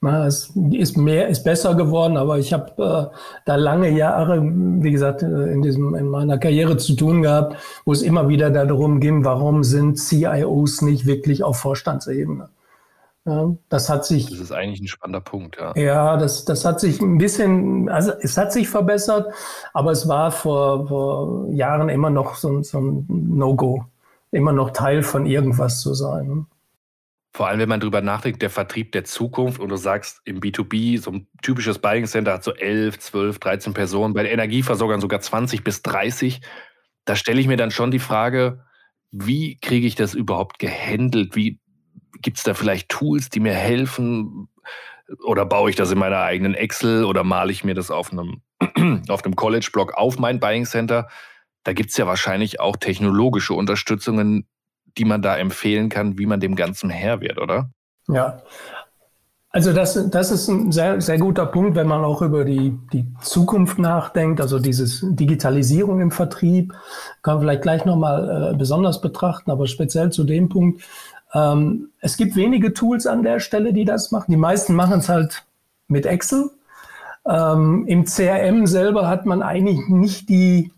Na, 0.03 0.27
es 0.27 0.51
ist 0.71 0.97
mehr, 0.97 1.29
ist 1.29 1.45
besser 1.45 1.75
geworden, 1.75 2.17
aber 2.17 2.37
ich 2.37 2.51
habe 2.51 3.09
äh, 3.11 3.15
da 3.45 3.55
lange 3.55 3.89
Jahre, 3.89 4.41
wie 4.43 4.91
gesagt, 4.91 5.23
äh, 5.23 5.53
in 5.53 5.61
diesem 5.61 5.95
in 5.95 6.09
meiner 6.09 6.37
Karriere 6.37 6.75
zu 6.75 6.97
tun 6.97 7.21
gehabt, 7.21 7.55
wo 7.85 7.93
es 7.93 8.01
immer 8.01 8.27
wieder 8.27 8.49
darum 8.49 8.99
ging, 8.99 9.23
warum 9.23 9.63
sind 9.63 9.97
CIOs 9.97 10.81
nicht 10.81 11.05
wirklich 11.05 11.41
auf 11.41 11.57
Vorstandsebene? 11.57 12.49
Ja, 13.23 13.55
das 13.69 13.89
hat 13.89 14.03
sich. 14.03 14.29
Das 14.29 14.41
ist 14.41 14.51
eigentlich 14.51 14.81
ein 14.81 14.87
spannender 14.87 15.21
Punkt, 15.21 15.55
ja. 15.57 15.73
Ja, 15.77 16.17
das, 16.17 16.43
das 16.43 16.65
hat 16.65 16.81
sich 16.81 17.01
ein 17.01 17.17
bisschen, 17.17 17.87
also 17.87 18.11
es 18.19 18.35
hat 18.35 18.51
sich 18.51 18.67
verbessert, 18.67 19.33
aber 19.73 19.91
es 19.91 20.05
war 20.09 20.31
vor, 20.31 20.85
vor 20.89 21.47
Jahren 21.49 21.87
immer 21.87 22.09
noch 22.09 22.35
so, 22.35 22.61
so 22.61 22.77
ein 22.77 23.05
No-Go, 23.07 23.85
immer 24.31 24.51
noch 24.51 24.71
Teil 24.71 25.01
von 25.01 25.25
irgendwas 25.25 25.79
zu 25.79 25.93
sein. 25.93 26.45
Vor 27.33 27.47
allem, 27.47 27.59
wenn 27.59 27.69
man 27.69 27.79
drüber 27.79 28.01
nachdenkt, 28.01 28.41
der 28.43 28.51
Vertrieb 28.51 28.91
der 28.91 29.05
Zukunft 29.05 29.59
und 29.59 29.69
du 29.69 29.75
sagst 29.75 30.21
im 30.25 30.39
B2B, 30.39 30.99
so 30.99 31.11
ein 31.11 31.27
typisches 31.41 31.79
Buying 31.79 32.05
Center 32.05 32.33
hat 32.33 32.43
so 32.43 32.53
11, 32.53 32.99
12, 32.99 33.39
13 33.39 33.73
Personen, 33.73 34.13
bei 34.13 34.23
den 34.23 34.31
Energieversorgern 34.31 35.01
sogar 35.01 35.19
20 35.19 35.63
bis 35.63 35.81
30. 35.81 36.41
Da 37.05 37.15
stelle 37.15 37.41
ich 37.41 37.47
mir 37.47 37.57
dann 37.57 37.71
schon 37.71 37.89
die 37.89 37.99
Frage, 37.99 38.63
wie 39.11 39.57
kriege 39.59 39.87
ich 39.87 39.95
das 39.95 40.13
überhaupt 40.13 40.59
gehandelt? 40.59 41.35
Wie 41.35 41.59
Gibt 42.21 42.37
es 42.37 42.43
da 42.43 42.53
vielleicht 42.53 42.89
Tools, 42.89 43.29
die 43.29 43.41
mir 43.41 43.53
helfen? 43.53 44.47
Oder 45.25 45.45
baue 45.45 45.69
ich 45.69 45.75
das 45.75 45.91
in 45.91 45.99
meiner 45.99 46.21
eigenen 46.21 46.53
Excel 46.53 47.03
oder 47.03 47.23
male 47.23 47.51
ich 47.51 47.63
mir 47.63 47.75
das 47.75 47.91
auf 47.91 48.11
einem, 48.11 48.41
auf 49.09 49.25
einem 49.25 49.35
College-Blog 49.35 49.93
auf 49.93 50.17
mein 50.19 50.39
Buying 50.39 50.65
Center? 50.65 51.09
Da 51.63 51.73
gibt 51.73 51.89
es 51.89 51.97
ja 51.97 52.07
wahrscheinlich 52.07 52.59
auch 52.59 52.77
technologische 52.77 53.53
Unterstützungen, 53.53 54.47
die 54.97 55.05
man 55.05 55.21
da 55.21 55.37
empfehlen 55.37 55.89
kann, 55.89 56.17
wie 56.17 56.25
man 56.25 56.39
dem 56.39 56.55
Ganzen 56.55 56.89
Herr 56.89 57.21
wird, 57.21 57.39
oder? 57.39 57.69
Ja. 58.07 58.41
Also 59.49 59.71
das, 59.71 60.09
das 60.09 60.31
ist 60.31 60.47
ein 60.47 60.71
sehr, 60.71 60.99
sehr 60.99 61.19
guter 61.19 61.45
Punkt, 61.45 61.75
wenn 61.75 61.87
man 61.87 62.03
auch 62.03 62.23
über 62.23 62.43
die, 62.43 62.75
die 62.91 63.05
Zukunft 63.21 63.77
nachdenkt, 63.77 64.41
also 64.41 64.57
dieses 64.57 65.05
Digitalisierung 65.07 66.01
im 66.01 66.09
Vertrieb, 66.09 66.73
kann 67.21 67.35
man 67.35 67.43
vielleicht 67.43 67.61
gleich 67.61 67.85
nochmal 67.85 68.53
äh, 68.53 68.57
besonders 68.57 68.99
betrachten, 68.99 69.51
aber 69.51 69.67
speziell 69.67 70.11
zu 70.11 70.23
dem 70.23 70.49
Punkt, 70.49 70.81
ähm, 71.35 71.89
es 71.99 72.17
gibt 72.17 72.35
wenige 72.35 72.73
Tools 72.73 73.05
an 73.05 73.21
der 73.21 73.39
Stelle, 73.39 73.73
die 73.73 73.85
das 73.85 74.11
machen. 74.11 74.31
Die 74.31 74.37
meisten 74.37 74.73
machen 74.73 74.99
es 74.99 75.09
halt 75.09 75.45
mit 75.87 76.07
Excel. 76.07 76.49
Ähm, 77.27 77.85
Im 77.87 78.05
CRM 78.05 78.65
selber 78.65 79.07
hat 79.07 79.27
man 79.27 79.43
eigentlich 79.43 79.87
nicht 79.87 80.29
die, 80.29 80.71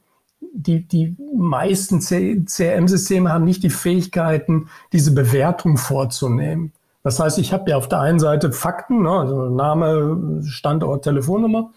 die, 0.56 0.88
die 0.88 1.16
meisten 1.36 2.00
CRM-Systeme 2.00 3.32
haben 3.32 3.46
nicht 3.46 3.64
die 3.64 3.70
Fähigkeiten, 3.70 4.70
diese 4.94 5.14
Bewertung 5.14 5.78
vorzunehmen. 5.78 6.72
Das 7.04 7.20
heißt, 7.20 7.38
ich 7.38 7.54
habe 7.54 7.70
ja 7.70 7.78
auf 7.78 7.88
der 7.88 8.00
einen 8.00 8.20
Seite 8.20 8.52
Fakten, 8.52 9.04
ne, 9.04 9.12
also 9.12 9.50
Name, 9.50 10.42
Standort, 10.46 11.04
Telefonnummer. 11.04 11.72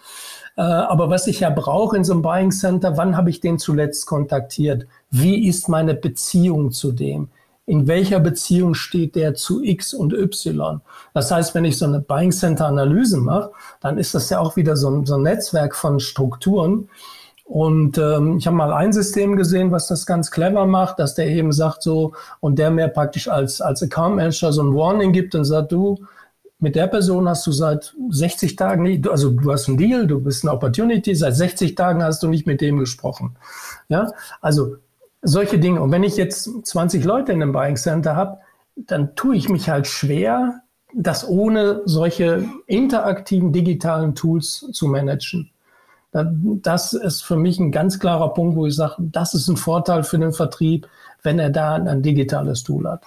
Äh, 0.57 0.63
aber 0.63 1.11
was 1.11 1.27
ich 1.27 1.41
ja 1.41 1.51
brauche 1.51 1.97
in 1.97 2.05
so 2.05 2.15
einem 2.15 2.23
Buying 2.23 2.51
Center, 2.51 2.97
wann 2.97 3.17
habe 3.17 3.29
ich 3.29 3.41
den 3.41 3.59
zuletzt 3.59 4.07
kontaktiert? 4.07 4.87
Wie 5.11 5.47
ist 5.47 5.69
meine 5.69 5.95
Beziehung 5.95 6.71
zu 6.71 6.93
dem? 6.93 7.29
in 7.69 7.87
welcher 7.87 8.19
Beziehung 8.19 8.73
steht 8.73 9.15
der 9.15 9.35
zu 9.35 9.63
X 9.63 9.93
und 9.93 10.15
Y. 10.15 10.81
Das 11.13 11.31
heißt, 11.31 11.55
wenn 11.55 11.67
ich 11.67 11.77
so 11.77 11.85
eine 11.85 12.01
Buying 12.01 12.33
Center 12.33 12.67
Analyse 12.67 13.19
mache, 13.19 13.53
dann 13.81 13.99
ist 13.99 14.15
das 14.15 14.31
ja 14.31 14.41
auch 14.41 14.57
wieder 14.57 14.75
so 14.75 14.89
ein, 14.89 15.05
so 15.05 15.17
ein 15.17 15.23
Netzwerk 15.23 15.77
von 15.77 16.01
Strukturen. 16.01 16.89
Und 17.49 17.97
ähm, 17.97 18.37
ich 18.37 18.47
habe 18.47 18.57
mal 18.59 18.75
ein 18.75 18.93
System 18.93 19.35
gesehen, 19.35 19.71
was 19.71 19.89
das 19.89 20.05
ganz 20.05 20.31
clever 20.31 20.67
macht, 20.67 20.99
dass 20.99 21.15
der 21.15 21.29
eben 21.29 21.51
sagt 21.51 21.83
so, 21.83 22.13
und 22.41 22.59
der 22.59 22.71
mir 22.71 22.89
praktisch 22.89 23.27
als, 23.27 23.63
als 23.63 23.83
Account 23.83 24.17
Manager 24.17 24.53
so 24.53 24.63
ein 24.63 24.75
Warning 24.75 25.13
gibt 25.13 25.35
und 25.35 25.47
sagt, 25.47 25.73
du, 25.73 25.97
mit 26.59 26.77
der 26.77 26.89
Person 26.89 27.27
hast 27.27 27.47
du 27.47 27.53
seit 27.53 27.95
60 28.11 28.55
Tagen, 28.57 28.83
nicht, 28.83 29.09
also 29.09 29.31
du 29.31 29.51
hast 29.51 29.67
einen 29.67 29.79
Deal, 29.79 30.07
du 30.07 30.21
bist 30.21 30.45
eine 30.45 30.53
Opportunity, 30.53 31.15
seit 31.15 31.37
60 31.37 31.75
Tagen 31.75 32.03
hast 32.03 32.23
du 32.23 32.29
nicht 32.29 32.47
mit 32.47 32.61
dem 32.61 32.81
gesprochen. 32.81 33.37
Ja, 33.89 34.13
also 34.43 34.77
solche 35.23 35.59
Dinge. 35.59 35.81
Und 35.81 35.91
wenn 35.91 36.03
ich 36.03 36.19
jetzt 36.19 36.51
20 36.67 37.03
Leute 37.03 37.33
in 37.33 37.41
einem 37.41 37.53
Buying 37.53 37.77
Center 37.77 38.15
habe, 38.15 38.41
dann 38.77 39.17
tue 39.17 39.37
ich 39.37 39.49
mich 39.49 39.71
halt 39.71 39.87
schwer, 39.87 40.61
das 40.95 41.27
ohne 41.27 41.81
solche 41.87 42.45
interaktiven 42.67 43.53
digitalen 43.53 44.15
Tools 44.15 44.69
zu 44.73 44.87
managen. 44.87 45.51
Das 46.13 46.95
ist 46.95 47.23
für 47.23 47.37
mich 47.37 47.59
ein 47.59 47.71
ganz 47.71 47.99
klarer 47.99 48.33
Punkt, 48.33 48.57
wo 48.57 48.67
ich 48.67 48.75
sage, 48.75 48.95
das 48.99 49.35
ist 49.35 49.49
ein 49.49 49.57
Vorteil 49.57 50.05
für 50.05 50.19
den 50.19 50.33
Vertrieb, 50.33 50.89
wenn 51.23 51.39
er 51.39 51.51
da 51.51 51.75
ein 51.75 52.03
digitales 52.03 52.63
Tool 52.63 52.89
hat. 52.89 53.05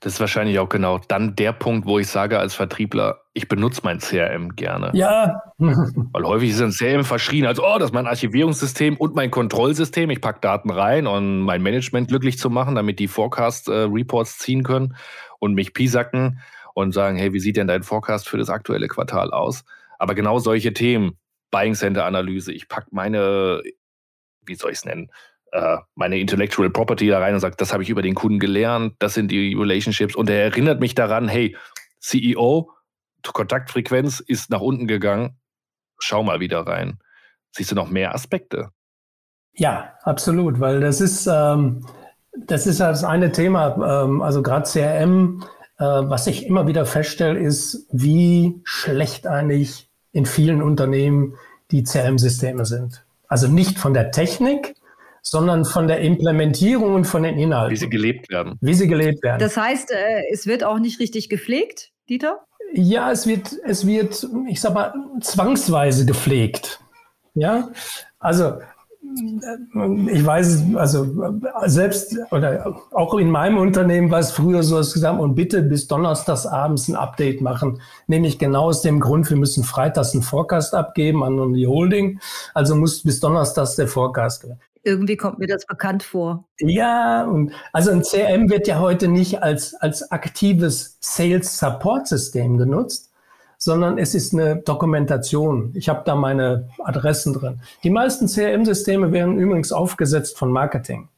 Das 0.00 0.14
ist 0.14 0.20
wahrscheinlich 0.20 0.58
auch 0.58 0.68
genau 0.68 0.98
dann 1.08 1.36
der 1.36 1.52
Punkt, 1.52 1.86
wo 1.86 1.98
ich 1.98 2.08
sage 2.08 2.38
als 2.38 2.54
Vertriebler, 2.54 3.20
ich 3.34 3.48
benutze 3.48 3.82
mein 3.84 3.98
CRM 3.98 4.56
gerne. 4.56 4.90
Ja. 4.94 5.42
Weil 5.58 6.24
häufig 6.24 6.50
ist 6.50 6.62
ein 6.62 6.70
CRM 6.70 7.04
verschrien 7.04 7.46
als, 7.46 7.60
oh, 7.60 7.76
das 7.78 7.90
ist 7.90 7.94
mein 7.94 8.06
Archivierungssystem 8.06 8.96
und 8.96 9.14
mein 9.14 9.30
Kontrollsystem. 9.30 10.10
Ich 10.10 10.20
packe 10.20 10.40
Daten 10.40 10.70
rein, 10.70 11.06
um 11.06 11.40
mein 11.40 11.62
Management 11.62 12.08
glücklich 12.08 12.38
zu 12.38 12.50
machen, 12.50 12.74
damit 12.74 12.98
die 12.98 13.08
Forecast-Reports 13.08 14.36
äh, 14.36 14.38
ziehen 14.38 14.62
können 14.62 14.96
und 15.38 15.54
mich 15.54 15.74
pisacken 15.74 16.40
und 16.74 16.92
sagen, 16.92 17.16
hey, 17.16 17.32
wie 17.32 17.40
sieht 17.40 17.56
denn 17.56 17.68
dein 17.68 17.82
Forecast 17.82 18.28
für 18.28 18.38
das 18.38 18.50
aktuelle 18.50 18.88
Quartal 18.88 19.30
aus? 19.30 19.64
Aber 19.98 20.14
genau 20.14 20.38
solche 20.38 20.72
Themen, 20.72 21.18
Buying 21.50 21.74
Center 21.74 22.04
Analyse, 22.04 22.52
ich 22.52 22.68
packe 22.68 22.88
meine, 22.90 23.62
wie 24.44 24.54
soll 24.54 24.72
ich 24.72 24.78
es 24.78 24.84
nennen, 24.84 25.10
äh, 25.52 25.78
meine 25.94 26.18
Intellectual 26.18 26.70
Property 26.70 27.08
da 27.08 27.18
rein 27.18 27.34
und 27.34 27.40
sagt, 27.40 27.60
das 27.60 27.72
habe 27.72 27.82
ich 27.82 27.88
über 27.88 28.02
den 28.02 28.14
Kunden 28.14 28.38
gelernt, 28.38 28.94
das 28.98 29.14
sind 29.14 29.30
die 29.30 29.54
Relationships 29.54 30.14
und 30.14 30.28
er 30.28 30.42
erinnert 30.42 30.80
mich 30.80 30.94
daran, 30.94 31.28
hey, 31.28 31.56
CEO, 32.00 32.70
Kontaktfrequenz 33.32 34.20
ist 34.20 34.50
nach 34.50 34.60
unten 34.60 34.86
gegangen, 34.86 35.38
schau 35.98 36.22
mal 36.22 36.40
wieder 36.40 36.60
rein. 36.60 36.98
Siehst 37.50 37.70
du 37.70 37.74
noch 37.74 37.90
mehr 37.90 38.14
Aspekte? 38.14 38.70
Ja, 39.54 39.94
absolut, 40.02 40.60
weil 40.60 40.80
das 40.80 41.00
ist, 41.00 41.26
ähm, 41.26 41.86
das 42.36 42.66
ist 42.66 42.80
das 42.80 43.04
eine 43.04 43.32
Thema, 43.32 44.04
ähm, 44.04 44.20
also 44.20 44.42
gerade 44.42 44.68
CRM, 44.68 45.42
äh, 45.78 45.84
was 45.84 46.26
ich 46.26 46.46
immer 46.46 46.66
wieder 46.66 46.84
feststelle, 46.84 47.38
ist, 47.38 47.88
wie 47.90 48.60
schlecht 48.64 49.26
eigentlich 49.26 49.85
in 50.16 50.24
vielen 50.24 50.62
Unternehmen 50.62 51.34
die 51.70 51.82
CRM-Systeme 51.82 52.64
sind. 52.64 53.04
Also 53.28 53.48
nicht 53.48 53.78
von 53.78 53.92
der 53.92 54.12
Technik, 54.12 54.74
sondern 55.20 55.64
von 55.64 55.88
der 55.88 56.00
Implementierung 56.00 56.94
und 56.94 57.04
von 57.04 57.22
den 57.22 57.36
Inhalten. 57.36 57.72
Wie 57.72 57.76
sie 57.76 57.90
gelebt 57.90 58.30
werden. 58.30 58.56
Wie 58.62 58.74
sie 58.74 58.88
gelebt 58.88 59.22
werden. 59.22 59.40
Das 59.40 59.56
heißt, 59.56 59.90
äh, 59.90 60.22
es 60.32 60.46
wird 60.46 60.64
auch 60.64 60.78
nicht 60.78 61.00
richtig 61.00 61.28
gepflegt, 61.28 61.90
Dieter? 62.08 62.44
Ja, 62.72 63.12
es 63.12 63.26
wird, 63.26 63.50
es 63.64 63.86
wird, 63.86 64.26
ich 64.48 64.60
sag 64.60 64.72
mal, 64.72 64.94
zwangsweise 65.20 66.06
gepflegt. 66.06 66.80
Ja, 67.34 67.68
also 68.18 68.58
ich 69.16 70.26
weiß, 70.26 70.64
also 70.74 71.32
selbst 71.66 72.16
oder 72.30 72.74
auch 72.92 73.14
in 73.14 73.30
meinem 73.30 73.58
Unternehmen 73.58 74.10
war 74.10 74.18
es 74.18 74.30
früher 74.30 74.62
so, 74.62 74.76
dass 74.76 74.92
gesagt 74.92 75.18
und 75.20 75.34
bitte 75.34 75.62
bis 75.62 75.88
donnerstags 75.88 76.46
abends 76.46 76.88
ein 76.88 76.96
Update 76.96 77.40
machen. 77.40 77.80
Nämlich 78.06 78.38
genau 78.38 78.64
aus 78.66 78.82
dem 78.82 79.00
Grund, 79.00 79.28
wir 79.30 79.36
müssen 79.36 79.64
freitags 79.64 80.12
einen 80.12 80.22
Forecast 80.22 80.74
abgeben 80.74 81.22
an 81.22 81.52
die 81.54 81.66
Holding. 81.66 82.20
Also 82.54 82.76
muss 82.76 83.02
bis 83.02 83.20
donnerstags 83.20 83.76
der 83.76 83.88
Forecast. 83.88 84.46
Irgendwie 84.86 85.16
kommt 85.16 85.40
mir 85.40 85.48
das 85.48 85.66
bekannt 85.66 86.04
vor. 86.04 86.44
Ja, 86.60 87.24
und 87.24 87.52
also 87.72 87.90
ein 87.90 88.02
CRM 88.02 88.48
wird 88.50 88.68
ja 88.68 88.78
heute 88.78 89.08
nicht 89.08 89.42
als, 89.42 89.74
als 89.74 90.12
aktives 90.12 90.96
Sales 91.00 91.58
Support 91.58 92.06
System 92.06 92.56
genutzt, 92.56 93.05
sondern 93.66 93.98
es 93.98 94.14
ist 94.14 94.32
eine 94.32 94.56
Dokumentation. 94.56 95.72
Ich 95.74 95.88
habe 95.90 96.02
da 96.06 96.14
meine 96.14 96.70
Adressen 96.78 97.34
drin. 97.34 97.60
Die 97.82 97.90
meisten 97.90 98.28
CRM-Systeme 98.28 99.10
werden 99.10 99.38
übrigens 99.38 99.72
aufgesetzt 99.72 100.38
von 100.38 100.50
Marketing. 100.52 101.08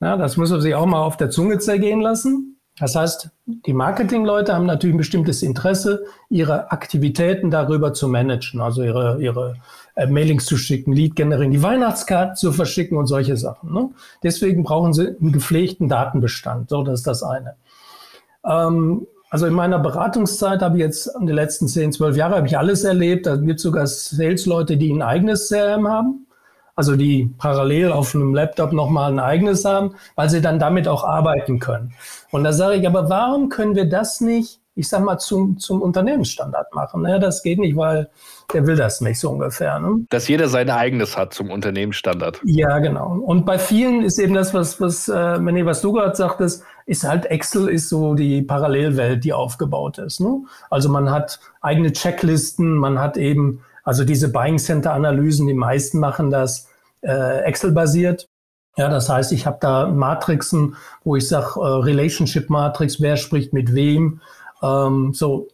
Ja, 0.00 0.16
das 0.16 0.36
muss 0.36 0.50
man 0.50 0.60
sich 0.60 0.76
auch 0.76 0.86
mal 0.86 1.02
auf 1.02 1.16
der 1.16 1.28
Zunge 1.28 1.58
zergehen 1.58 2.00
lassen. 2.00 2.56
Das 2.78 2.94
heißt, 2.94 3.30
die 3.46 3.72
Marketingleute 3.72 4.54
haben 4.54 4.66
natürlich 4.66 4.94
ein 4.94 4.98
bestimmtes 4.98 5.42
Interesse, 5.42 6.04
ihre 6.28 6.70
Aktivitäten 6.70 7.50
darüber 7.50 7.92
zu 7.92 8.06
managen, 8.06 8.60
also 8.60 8.82
ihre, 8.82 9.20
ihre 9.20 9.56
äh, 9.96 10.06
Mailings 10.06 10.44
zu 10.44 10.56
schicken, 10.56 10.92
Lead 10.92 11.16
generieren, 11.16 11.50
die 11.50 11.62
Weihnachtskarten 11.62 12.36
zu 12.36 12.52
verschicken 12.52 12.96
und 12.96 13.06
solche 13.06 13.36
Sachen. 13.36 13.72
Ne? 13.72 13.90
Deswegen 14.22 14.62
brauchen 14.62 14.92
sie 14.92 15.16
einen 15.20 15.32
gepflegten 15.32 15.88
Datenbestand. 15.88 16.68
So, 16.68 16.84
das 16.84 17.00
ist 17.00 17.06
das 17.06 17.22
eine. 17.24 17.56
Ähm, 18.44 19.06
also 19.36 19.44
in 19.44 19.52
meiner 19.52 19.78
Beratungszeit 19.78 20.62
habe 20.62 20.78
ich 20.78 20.80
jetzt 20.80 21.08
in 21.08 21.26
den 21.26 21.36
letzten 21.36 21.68
10, 21.68 21.92
12 21.92 22.16
Jahren 22.16 22.34
habe 22.36 22.46
ich 22.46 22.56
alles 22.56 22.84
erlebt. 22.84 23.26
Da 23.26 23.36
gibt 23.36 23.58
es 23.58 23.64
sogar 23.64 23.86
Sales-Leute, 23.86 24.78
die 24.78 24.90
ein 24.90 25.02
eigenes 25.02 25.50
CRM 25.50 25.86
haben. 25.86 26.26
Also 26.74 26.96
die 26.96 27.34
parallel 27.36 27.92
auf 27.92 28.14
einem 28.14 28.34
Laptop 28.34 28.72
nochmal 28.72 29.12
ein 29.12 29.18
eigenes 29.18 29.66
haben, 29.66 29.94
weil 30.14 30.30
sie 30.30 30.40
dann 30.40 30.58
damit 30.58 30.88
auch 30.88 31.04
arbeiten 31.04 31.58
können. 31.58 31.92
Und 32.30 32.44
da 32.44 32.54
sage 32.54 32.76
ich, 32.76 32.86
aber 32.86 33.10
warum 33.10 33.50
können 33.50 33.74
wir 33.74 33.86
das 33.86 34.22
nicht, 34.22 34.62
ich 34.76 34.88
sag 34.88 35.02
mal, 35.02 35.18
zum, 35.18 35.58
zum 35.58 35.80
Unternehmensstandard 35.80 36.74
machen? 36.74 37.04
Ja, 37.06 37.18
das 37.18 37.42
geht 37.42 37.58
nicht, 37.58 37.76
weil 37.76 38.10
der 38.52 38.66
will 38.66 38.76
das 38.76 39.00
nicht 39.00 39.18
so 39.18 39.30
ungefähr. 39.30 39.78
Ne? 39.80 40.06
Dass 40.10 40.28
jeder 40.28 40.48
sein 40.48 40.68
eigenes 40.68 41.16
hat 41.16 41.32
zum 41.32 41.50
Unternehmensstandard. 41.50 42.40
Ja, 42.44 42.78
genau. 42.78 43.18
Und 43.24 43.46
bei 43.46 43.58
vielen 43.58 44.02
ist 44.02 44.18
eben 44.18 44.34
das, 44.34 44.52
was, 44.52 44.80
was, 44.80 45.08
äh, 45.08 45.38
nee, 45.38 45.64
was 45.64 45.80
du 45.80 45.92
gerade 45.92 46.14
sagtest, 46.14 46.62
ist 46.84 47.04
halt 47.04 47.24
Excel 47.26 47.68
ist 47.68 47.88
so 47.88 48.14
die 48.14 48.42
Parallelwelt, 48.42 49.24
die 49.24 49.32
aufgebaut 49.32 49.98
ist. 49.98 50.20
Ne? 50.20 50.42
Also 50.70 50.90
man 50.90 51.10
hat 51.10 51.40
eigene 51.62 51.92
Checklisten, 51.92 52.76
man 52.76 53.00
hat 53.00 53.16
eben, 53.16 53.62
also 53.82 54.04
diese 54.04 54.30
Buying 54.30 54.58
Center 54.58 54.92
Analysen, 54.92 55.46
die 55.46 55.54
meisten 55.54 55.98
machen 55.98 56.30
das 56.30 56.68
äh, 57.00 57.40
Excel-basiert. 57.40 58.28
Ja, 58.76 58.90
das 58.90 59.08
heißt, 59.08 59.32
ich 59.32 59.46
habe 59.46 59.56
da 59.60 59.86
Matrixen, 59.86 60.76
wo 61.02 61.16
ich 61.16 61.26
sage, 61.26 61.58
äh, 61.58 61.66
Relationship 61.66 62.50
Matrix, 62.50 63.00
wer 63.00 63.16
spricht 63.16 63.54
mit 63.54 63.74
wem. 63.74 64.20
Ähm, 64.62 65.12
so, 65.12 65.48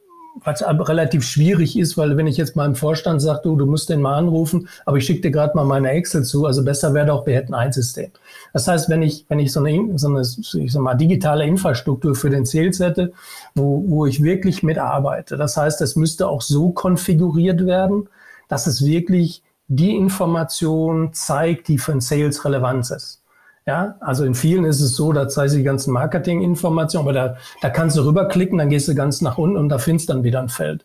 was 0.44 0.62
relativ 0.62 1.24
schwierig 1.24 1.78
ist, 1.78 1.98
weil 1.98 2.16
wenn 2.16 2.26
ich 2.26 2.36
jetzt 2.36 2.56
meinem 2.56 2.74
Vorstand 2.74 3.20
sage, 3.20 3.40
du, 3.44 3.56
du 3.56 3.66
musst 3.66 3.90
den 3.90 4.00
mal 4.00 4.16
anrufen, 4.16 4.68
aber 4.86 4.96
ich 4.96 5.04
schicke 5.04 5.20
dir 5.20 5.30
gerade 5.30 5.54
mal 5.54 5.64
meine 5.64 5.90
Excel 5.90 6.24
zu, 6.24 6.46
also 6.46 6.64
besser 6.64 6.94
wäre 6.94 7.06
doch, 7.06 7.26
wir 7.26 7.34
hätten 7.34 7.54
ein 7.54 7.72
System. 7.72 8.10
Das 8.52 8.66
heißt, 8.66 8.88
wenn 8.88 9.02
ich, 9.02 9.26
wenn 9.28 9.38
ich 9.38 9.52
so 9.52 9.62
eine, 9.62 9.98
so 9.98 10.08
eine 10.08 10.22
ich 10.22 10.72
sag 10.72 10.82
mal, 10.82 10.94
digitale 10.94 11.44
Infrastruktur 11.44 12.14
für 12.14 12.30
den 12.30 12.44
Sales 12.44 12.80
hätte, 12.80 13.12
wo, 13.54 13.84
wo 13.86 14.06
ich 14.06 14.22
wirklich 14.22 14.62
mitarbeite, 14.62 15.36
das 15.36 15.56
heißt, 15.56 15.80
es 15.82 15.96
müsste 15.96 16.28
auch 16.28 16.42
so 16.42 16.70
konfiguriert 16.70 17.66
werden, 17.66 18.08
dass 18.48 18.66
es 18.66 18.84
wirklich 18.84 19.42
die 19.68 19.96
Information 19.96 21.12
zeigt, 21.12 21.68
die 21.68 21.78
für 21.78 21.92
den 21.92 22.00
Sales 22.00 22.44
relevant 22.44 22.90
ist. 22.90 23.21
Ja, 23.66 23.94
also 24.00 24.24
in 24.24 24.34
vielen 24.34 24.64
ist 24.64 24.80
es 24.80 24.96
so, 24.96 25.12
da 25.12 25.28
zeigt 25.28 25.52
die 25.52 25.62
ganzen 25.62 25.92
Marketinginformationen, 25.92 27.08
aber 27.08 27.12
da, 27.12 27.36
da 27.60 27.70
kannst 27.70 27.96
du 27.96 28.04
rüberklicken, 28.04 28.58
dann 28.58 28.70
gehst 28.70 28.88
du 28.88 28.94
ganz 28.94 29.20
nach 29.20 29.38
unten 29.38 29.56
und 29.56 29.68
da 29.68 29.78
findest 29.78 30.08
du 30.08 30.14
dann 30.14 30.24
wieder 30.24 30.40
ein 30.40 30.48
Feld. 30.48 30.84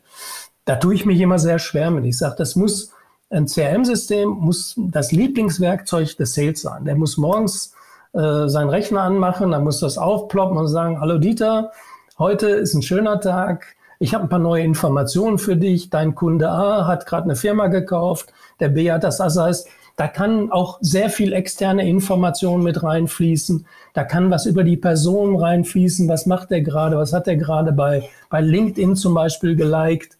Da 0.66 0.76
tue 0.76 0.94
ich 0.94 1.06
mich 1.06 1.20
immer 1.20 1.40
sehr 1.40 1.58
schwer 1.58 1.90
mit. 1.90 2.06
Ich 2.06 2.18
sage, 2.18 2.36
das 2.38 2.56
muss, 2.56 2.92
ein 3.30 3.48
CRM-System 3.48 4.30
muss 4.30 4.76
das 4.78 5.12
Lieblingswerkzeug 5.12 6.18
des 6.18 6.36
Sales 6.36 6.62
sein. 6.62 6.86
Der 6.86 6.96
muss 6.96 7.18
morgens 7.18 7.74
äh, 8.14 8.48
seinen 8.48 8.70
Rechner 8.70 9.02
anmachen, 9.02 9.52
dann 9.52 9.64
muss 9.64 9.80
das 9.80 9.98
aufploppen 9.98 10.58
und 10.58 10.68
sagen, 10.68 11.00
hallo 11.00 11.18
Dieter, 11.18 11.72
heute 12.20 12.48
ist 12.48 12.74
ein 12.74 12.84
schöner 12.84 13.20
Tag, 13.20 13.76
ich 14.00 14.14
habe 14.14 14.26
ein 14.26 14.30
paar 14.30 14.40
neue 14.40 14.64
Informationen 14.64 15.40
für 15.40 15.56
dich, 15.56 15.90
dein 15.90 16.16
Kunde 16.16 16.50
A 16.50 16.86
hat 16.86 17.06
gerade 17.06 17.26
eine 17.26 17.36
Firma 17.36 17.68
gekauft, 17.68 18.32
der 18.60 18.70
B 18.70 18.92
hat 18.92 19.04
das, 19.04 19.18
das 19.18 19.38
heißt, 19.38 19.68
da 19.98 20.08
kann 20.08 20.52
auch 20.52 20.78
sehr 20.80 21.10
viel 21.10 21.34
externe 21.34 21.90
Information 21.90 22.64
mit 22.64 22.84
reinfließen. 22.84 23.66
Da 23.96 24.04
kann 24.04 24.30
was 24.30 24.46
über 24.46 24.64
die 24.64 24.78
Person 24.78 25.36
reinfließen. 25.36 26.08
Was 26.08 26.28
macht 26.28 26.52
er 26.52 26.62
gerade? 26.62 26.98
Was 26.98 27.14
hat 27.14 27.28
er 27.28 27.36
gerade 27.36 27.72
bei, 27.72 28.08
bei 28.30 28.40
LinkedIn 28.40 28.96
zum 28.96 29.16
Beispiel 29.16 29.56
geliked? 29.56 30.20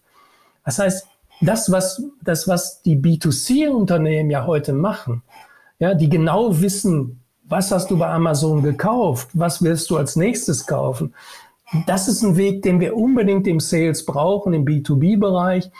Das 0.64 0.80
heißt, 0.80 1.06
das, 1.40 1.70
was, 1.70 2.02
das, 2.24 2.48
was 2.48 2.82
die 2.82 2.96
B2C-Unternehmen 2.96 4.30
ja 4.30 4.46
heute 4.46 4.72
machen, 4.72 5.22
ja, 5.78 5.94
die 5.94 6.08
genau 6.08 6.60
wissen, 6.60 7.22
was 7.44 7.70
hast 7.70 7.88
du 7.92 7.96
bei 7.96 8.08
Amazon 8.08 8.64
gekauft? 8.64 9.28
Was 9.34 9.62
wirst 9.62 9.90
du 9.90 9.96
als 9.96 10.16
nächstes 10.16 10.66
kaufen? 10.66 11.14
Das 11.86 12.08
ist 12.08 12.24
ein 12.24 12.36
Weg, 12.36 12.62
den 12.62 12.80
wir 12.80 12.96
unbedingt 12.96 13.46
im 13.46 13.60
Sales 13.60 14.04
brauchen, 14.04 14.54
im 14.54 14.64
B2B-Bereich 14.64 15.70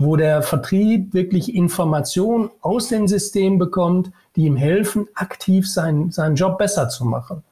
wo 0.00 0.16
der 0.16 0.42
Vertrieb 0.42 1.12
wirklich 1.12 1.54
Informationen 1.54 2.50
aus 2.62 2.88
dem 2.88 3.06
System 3.06 3.58
bekommt, 3.58 4.10
die 4.34 4.46
ihm 4.46 4.56
helfen, 4.56 5.06
aktiv 5.14 5.70
seinen, 5.70 6.10
seinen 6.10 6.36
Job 6.36 6.56
besser 6.56 6.88
zu 6.88 7.04
machen. 7.04 7.44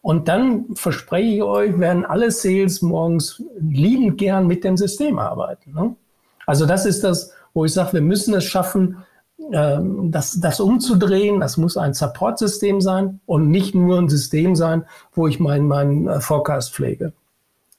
Und 0.00 0.26
dann 0.26 0.64
verspreche 0.74 1.36
ich 1.36 1.42
euch, 1.42 1.78
werden 1.78 2.04
alle 2.04 2.32
Sales 2.32 2.82
morgens 2.82 3.40
liebend 3.60 4.18
gern 4.18 4.48
mit 4.48 4.64
dem 4.64 4.76
System 4.76 5.20
arbeiten. 5.20 5.74
Ne? 5.74 5.94
Also 6.44 6.66
das 6.66 6.86
ist 6.86 7.04
das, 7.04 7.32
wo 7.54 7.64
ich 7.64 7.72
sage, 7.72 7.92
wir 7.92 8.00
müssen 8.00 8.34
es 8.34 8.44
schaffen, 8.44 8.96
ähm, 9.52 10.10
das, 10.10 10.40
das 10.40 10.58
umzudrehen. 10.58 11.38
Das 11.38 11.56
muss 11.56 11.76
ein 11.76 11.94
Support-System 11.94 12.80
sein 12.80 13.20
und 13.26 13.48
nicht 13.48 13.76
nur 13.76 13.98
ein 13.98 14.08
System 14.08 14.56
sein, 14.56 14.86
wo 15.14 15.28
ich 15.28 15.38
meinen 15.38 15.68
mein 15.68 16.08
äh, 16.08 16.20
Forecast 16.20 16.74
pflege. 16.74 17.12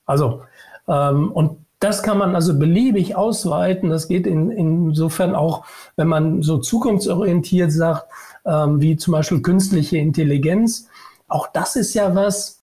Also, 0.06 0.44
ähm, 0.88 1.30
und 1.30 1.58
das 1.84 2.02
kann 2.02 2.18
man 2.18 2.34
also 2.34 2.58
beliebig 2.58 3.16
ausweiten. 3.16 3.90
Das 3.90 4.08
geht 4.08 4.26
in, 4.26 4.50
insofern 4.52 5.36
auch, 5.36 5.66
wenn 5.98 6.08
man 6.08 6.42
so 6.42 6.58
zukunftsorientiert 6.58 7.72
sagt, 7.72 8.08
ähm, 8.46 8.80
wie 8.80 8.96
zum 8.96 9.12
Beispiel 9.12 9.42
künstliche 9.42 9.98
Intelligenz. 9.98 10.88
Auch 11.28 11.48
das 11.48 11.76
ist 11.76 11.94
ja 11.94 12.16
was, 12.16 12.64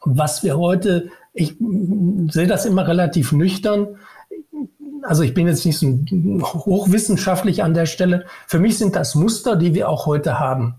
was 0.00 0.42
wir 0.42 0.58
heute, 0.58 1.10
ich 1.32 1.56
sehe 2.28 2.46
das 2.46 2.66
immer 2.66 2.86
relativ 2.86 3.32
nüchtern. 3.32 3.96
Also 5.02 5.22
ich 5.22 5.32
bin 5.32 5.46
jetzt 5.46 5.64
nicht 5.64 5.78
so 5.78 5.98
hochwissenschaftlich 6.42 7.62
an 7.62 7.72
der 7.72 7.86
Stelle. 7.86 8.26
Für 8.46 8.58
mich 8.58 8.76
sind 8.76 8.96
das 8.96 9.14
Muster, 9.14 9.56
die 9.56 9.74
wir 9.74 9.88
auch 9.88 10.04
heute 10.04 10.38
haben. 10.38 10.74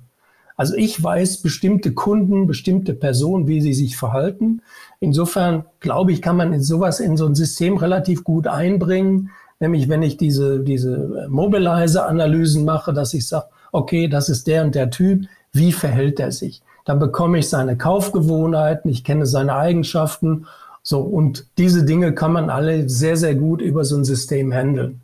Also 0.61 0.75
ich 0.75 1.03
weiß 1.03 1.37
bestimmte 1.37 1.91
Kunden, 1.91 2.45
bestimmte 2.45 2.93
Personen, 2.93 3.47
wie 3.47 3.61
sie 3.61 3.73
sich 3.73 3.97
verhalten. 3.97 4.61
Insofern 4.99 5.65
glaube 5.79 6.11
ich, 6.11 6.21
kann 6.21 6.37
man 6.37 6.53
in 6.53 6.61
sowas 6.61 6.99
in 6.99 7.17
so 7.17 7.25
ein 7.25 7.33
System 7.33 7.77
relativ 7.77 8.23
gut 8.23 8.45
einbringen. 8.45 9.31
Nämlich 9.59 9.89
wenn 9.89 10.03
ich 10.03 10.17
diese, 10.17 10.59
diese 10.59 11.25
Mobilizer-Analysen 11.29 12.63
mache, 12.63 12.93
dass 12.93 13.15
ich 13.15 13.27
sage, 13.27 13.47
okay, 13.71 14.07
das 14.07 14.29
ist 14.29 14.45
der 14.45 14.63
und 14.63 14.75
der 14.75 14.91
Typ, 14.91 15.25
wie 15.51 15.71
verhält 15.71 16.19
er 16.19 16.31
sich? 16.31 16.61
Dann 16.85 16.99
bekomme 16.99 17.39
ich 17.39 17.49
seine 17.49 17.75
Kaufgewohnheiten, 17.75 18.91
ich 18.91 19.03
kenne 19.03 19.25
seine 19.25 19.55
Eigenschaften. 19.55 20.45
So, 20.83 20.99
und 20.99 21.47
diese 21.57 21.85
Dinge 21.85 22.13
kann 22.13 22.33
man 22.33 22.51
alle 22.51 22.87
sehr, 22.87 23.17
sehr 23.17 23.33
gut 23.33 23.63
über 23.63 23.83
so 23.83 23.97
ein 23.97 24.05
System 24.05 24.53
handeln. 24.53 25.01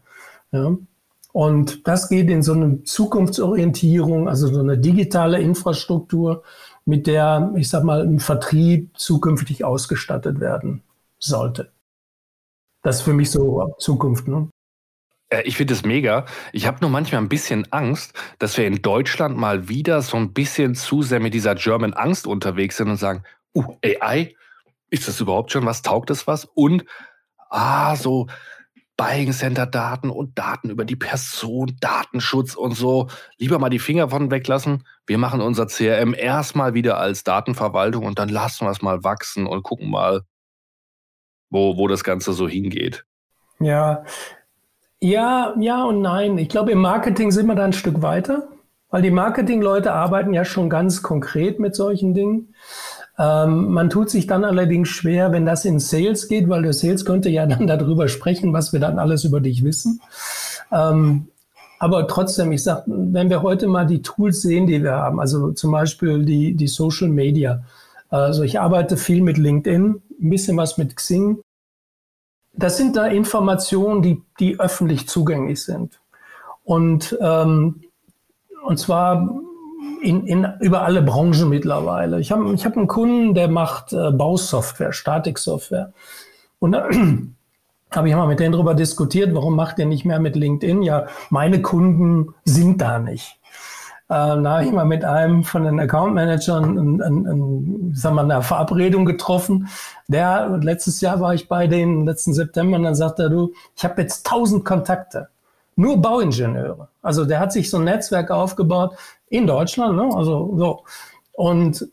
Ja. 0.51 0.77
Und 1.37 1.87
das 1.87 2.09
geht 2.09 2.31
in 2.31 2.41
so 2.41 2.53
eine 2.53 2.81
Zukunftsorientierung, 2.81 4.27
also 4.27 4.51
so 4.51 4.59
eine 4.59 4.75
digitale 4.75 5.39
Infrastruktur, 5.39 6.41
mit 6.85 7.05
der, 7.05 7.53
ich 7.55 7.69
sag 7.69 7.83
mal, 7.83 8.01
ein 8.01 8.19
Vertrieb 8.19 8.97
zukünftig 8.97 9.63
ausgestattet 9.63 10.39
werden 10.39 10.81
sollte. 11.19 11.71
Das 12.81 12.95
ist 12.95 13.01
für 13.03 13.13
mich 13.13 13.29
so 13.29 13.71
Zukunft. 13.77 14.27
Ne? 14.27 14.49
Äh, 15.29 15.43
ich 15.43 15.57
finde 15.57 15.75
es 15.75 15.85
mega. 15.85 16.25
Ich 16.53 16.65
habe 16.65 16.79
nur 16.81 16.89
manchmal 16.89 17.21
ein 17.21 17.29
bisschen 17.29 17.71
Angst, 17.71 18.13
dass 18.39 18.57
wir 18.57 18.65
in 18.65 18.81
Deutschland 18.81 19.37
mal 19.37 19.69
wieder 19.69 20.01
so 20.01 20.17
ein 20.17 20.33
bisschen 20.33 20.73
zu 20.73 21.03
sehr 21.03 21.19
mit 21.19 21.35
dieser 21.35 21.53
German 21.53 21.93
Angst 21.93 22.25
unterwegs 22.25 22.77
sind 22.77 22.89
und 22.89 22.97
sagen, 22.97 23.21
uh, 23.53 23.75
AI, 23.85 24.35
ist 24.89 25.07
das 25.07 25.21
überhaupt 25.21 25.51
schon 25.51 25.67
was? 25.67 25.83
Taugt 25.83 26.09
das 26.09 26.25
was? 26.25 26.45
Und, 26.45 26.83
ah, 27.51 27.95
so 27.95 28.25
Buying 28.97 29.31
Center 29.31 29.67
Daten 29.67 30.09
und 30.09 30.37
Daten 30.37 30.71
über 30.71 30.83
die 30.83 30.95
Person, 30.95 31.77
Datenschutz 31.79 32.55
und 32.55 32.73
so. 32.73 33.07
Lieber 33.37 33.59
mal 33.59 33.69
die 33.69 33.79
Finger 33.79 34.09
von 34.09 34.31
weglassen. 34.31 34.83
Wir 35.05 35.19
machen 35.19 35.39
unser 35.39 35.67
CRM 35.67 36.15
erstmal 36.15 36.73
wieder 36.73 36.97
als 36.97 37.23
Datenverwaltung 37.23 38.05
und 38.05 38.17
dann 38.17 38.29
lassen 38.29 38.65
wir 38.65 38.71
es 38.71 38.81
mal 38.81 39.03
wachsen 39.03 39.45
und 39.45 39.61
gucken 39.61 39.91
mal, 39.91 40.23
wo, 41.51 41.77
wo 41.77 41.87
das 41.87 42.03
Ganze 42.03 42.33
so 42.33 42.49
hingeht. 42.49 43.05
Ja, 43.59 44.03
ja, 44.99 45.53
ja 45.59 45.83
und 45.83 46.01
nein. 46.01 46.39
Ich 46.39 46.49
glaube, 46.49 46.71
im 46.71 46.81
Marketing 46.81 47.31
sind 47.31 47.45
wir 47.45 47.55
da 47.55 47.65
ein 47.65 47.73
Stück 47.73 48.01
weiter, 48.01 48.49
weil 48.89 49.03
die 49.03 49.11
Marketingleute 49.11 49.93
arbeiten 49.93 50.33
ja 50.33 50.43
schon 50.43 50.71
ganz 50.71 51.03
konkret 51.03 51.59
mit 51.59 51.75
solchen 51.75 52.15
Dingen. 52.15 52.55
Ähm, 53.19 53.71
man 53.71 53.89
tut 53.89 54.09
sich 54.09 54.27
dann 54.27 54.45
allerdings 54.45 54.89
schwer, 54.89 55.31
wenn 55.31 55.45
das 55.45 55.65
in 55.65 55.79
Sales 55.79 56.27
geht, 56.27 56.49
weil 56.49 56.61
der 56.61 56.73
Sales 56.73 57.03
könnte 57.05 57.29
ja 57.29 57.45
dann 57.47 57.67
darüber 57.67 58.07
sprechen, 58.07 58.53
was 58.53 58.73
wir 58.73 58.79
dann 58.79 58.99
alles 58.99 59.23
über 59.23 59.41
dich 59.41 59.63
wissen. 59.63 60.01
Ähm, 60.71 61.27
aber 61.79 62.07
trotzdem, 62.07 62.51
ich 62.51 62.63
sag, 62.63 62.83
wenn 62.87 63.29
wir 63.29 63.43
heute 63.43 63.67
mal 63.67 63.85
die 63.85 64.01
Tools 64.01 64.41
sehen, 64.41 64.65
die 64.67 64.81
wir 64.81 64.93
haben, 64.93 65.19
also 65.19 65.51
zum 65.51 65.71
Beispiel 65.71 66.25
die, 66.25 66.55
die 66.55 66.67
Social 66.67 67.07
Media. 67.07 67.63
Also 68.09 68.43
ich 68.43 68.59
arbeite 68.59 68.97
viel 68.97 69.21
mit 69.21 69.37
LinkedIn, 69.37 70.01
ein 70.19 70.29
bisschen 70.29 70.57
was 70.57 70.77
mit 70.77 70.95
Xing. 70.95 71.39
Das 72.53 72.77
sind 72.77 72.95
da 72.95 73.05
Informationen, 73.05 74.01
die, 74.01 74.23
die 74.39 74.59
öffentlich 74.59 75.07
zugänglich 75.07 75.63
sind. 75.63 75.99
Und, 76.63 77.15
ähm, 77.21 77.83
und 78.65 78.79
zwar 78.79 79.39
in, 80.01 80.25
in, 80.25 80.47
über 80.59 80.83
alle 80.83 81.01
Branchen 81.01 81.49
mittlerweile. 81.49 82.19
Ich 82.19 82.31
habe 82.31 82.53
ich 82.53 82.65
hab 82.65 82.77
einen 82.77 82.87
Kunden, 82.87 83.33
der 83.33 83.47
macht 83.47 83.93
äh, 83.93 84.11
Bausoftware, 84.11 84.93
Statiksoftware. 84.93 85.93
Und 86.59 86.71
da 86.73 86.89
habe 87.91 88.09
ich 88.09 88.15
mal 88.15 88.27
mit 88.27 88.39
denen 88.39 88.53
darüber 88.53 88.73
diskutiert, 88.73 89.33
warum 89.33 89.55
macht 89.55 89.79
ihr 89.79 89.85
nicht 89.85 90.05
mehr 90.05 90.19
mit 90.19 90.35
LinkedIn? 90.35 90.83
Ja, 90.83 91.07
meine 91.29 91.61
Kunden 91.61 92.33
sind 92.43 92.81
da 92.81 92.99
nicht. 92.99 93.39
Äh, 94.09 94.41
da 94.41 94.49
habe 94.49 94.65
ich 94.65 94.71
mal 94.71 94.85
mit 94.85 95.03
einem 95.03 95.43
von 95.43 95.63
den 95.63 95.79
Account 95.79 96.13
Managern 96.13 96.77
ein, 96.77 97.01
ein, 97.01 97.27
ein, 97.27 97.91
sagen 97.93 98.15
wir, 98.15 98.21
eine 98.21 98.41
Verabredung 98.41 99.05
getroffen. 99.05 99.67
Der, 100.07 100.57
letztes 100.61 101.01
Jahr 101.01 101.19
war 101.19 101.33
ich 101.33 101.47
bei 101.47 101.67
denen, 101.67 102.05
letzten 102.05 102.33
September, 102.33 102.77
und 102.77 102.83
dann 102.83 102.95
sagt 102.95 103.19
er, 103.19 103.29
du, 103.29 103.53
ich 103.75 103.83
habe 103.83 104.01
jetzt 104.01 104.25
tausend 104.25 104.63
Kontakte. 104.65 105.27
Nur 105.75 106.01
Bauingenieure. 106.01 106.87
Also 107.03 107.25
der 107.25 107.39
hat 107.39 107.51
sich 107.51 107.69
so 107.69 107.77
ein 107.77 107.83
Netzwerk 107.83 108.31
aufgebaut 108.31 108.95
in 109.29 109.47
Deutschland, 109.47 109.95
ne? 109.95 110.09
also 110.13 110.53
so. 110.57 110.83
Und 111.33 111.87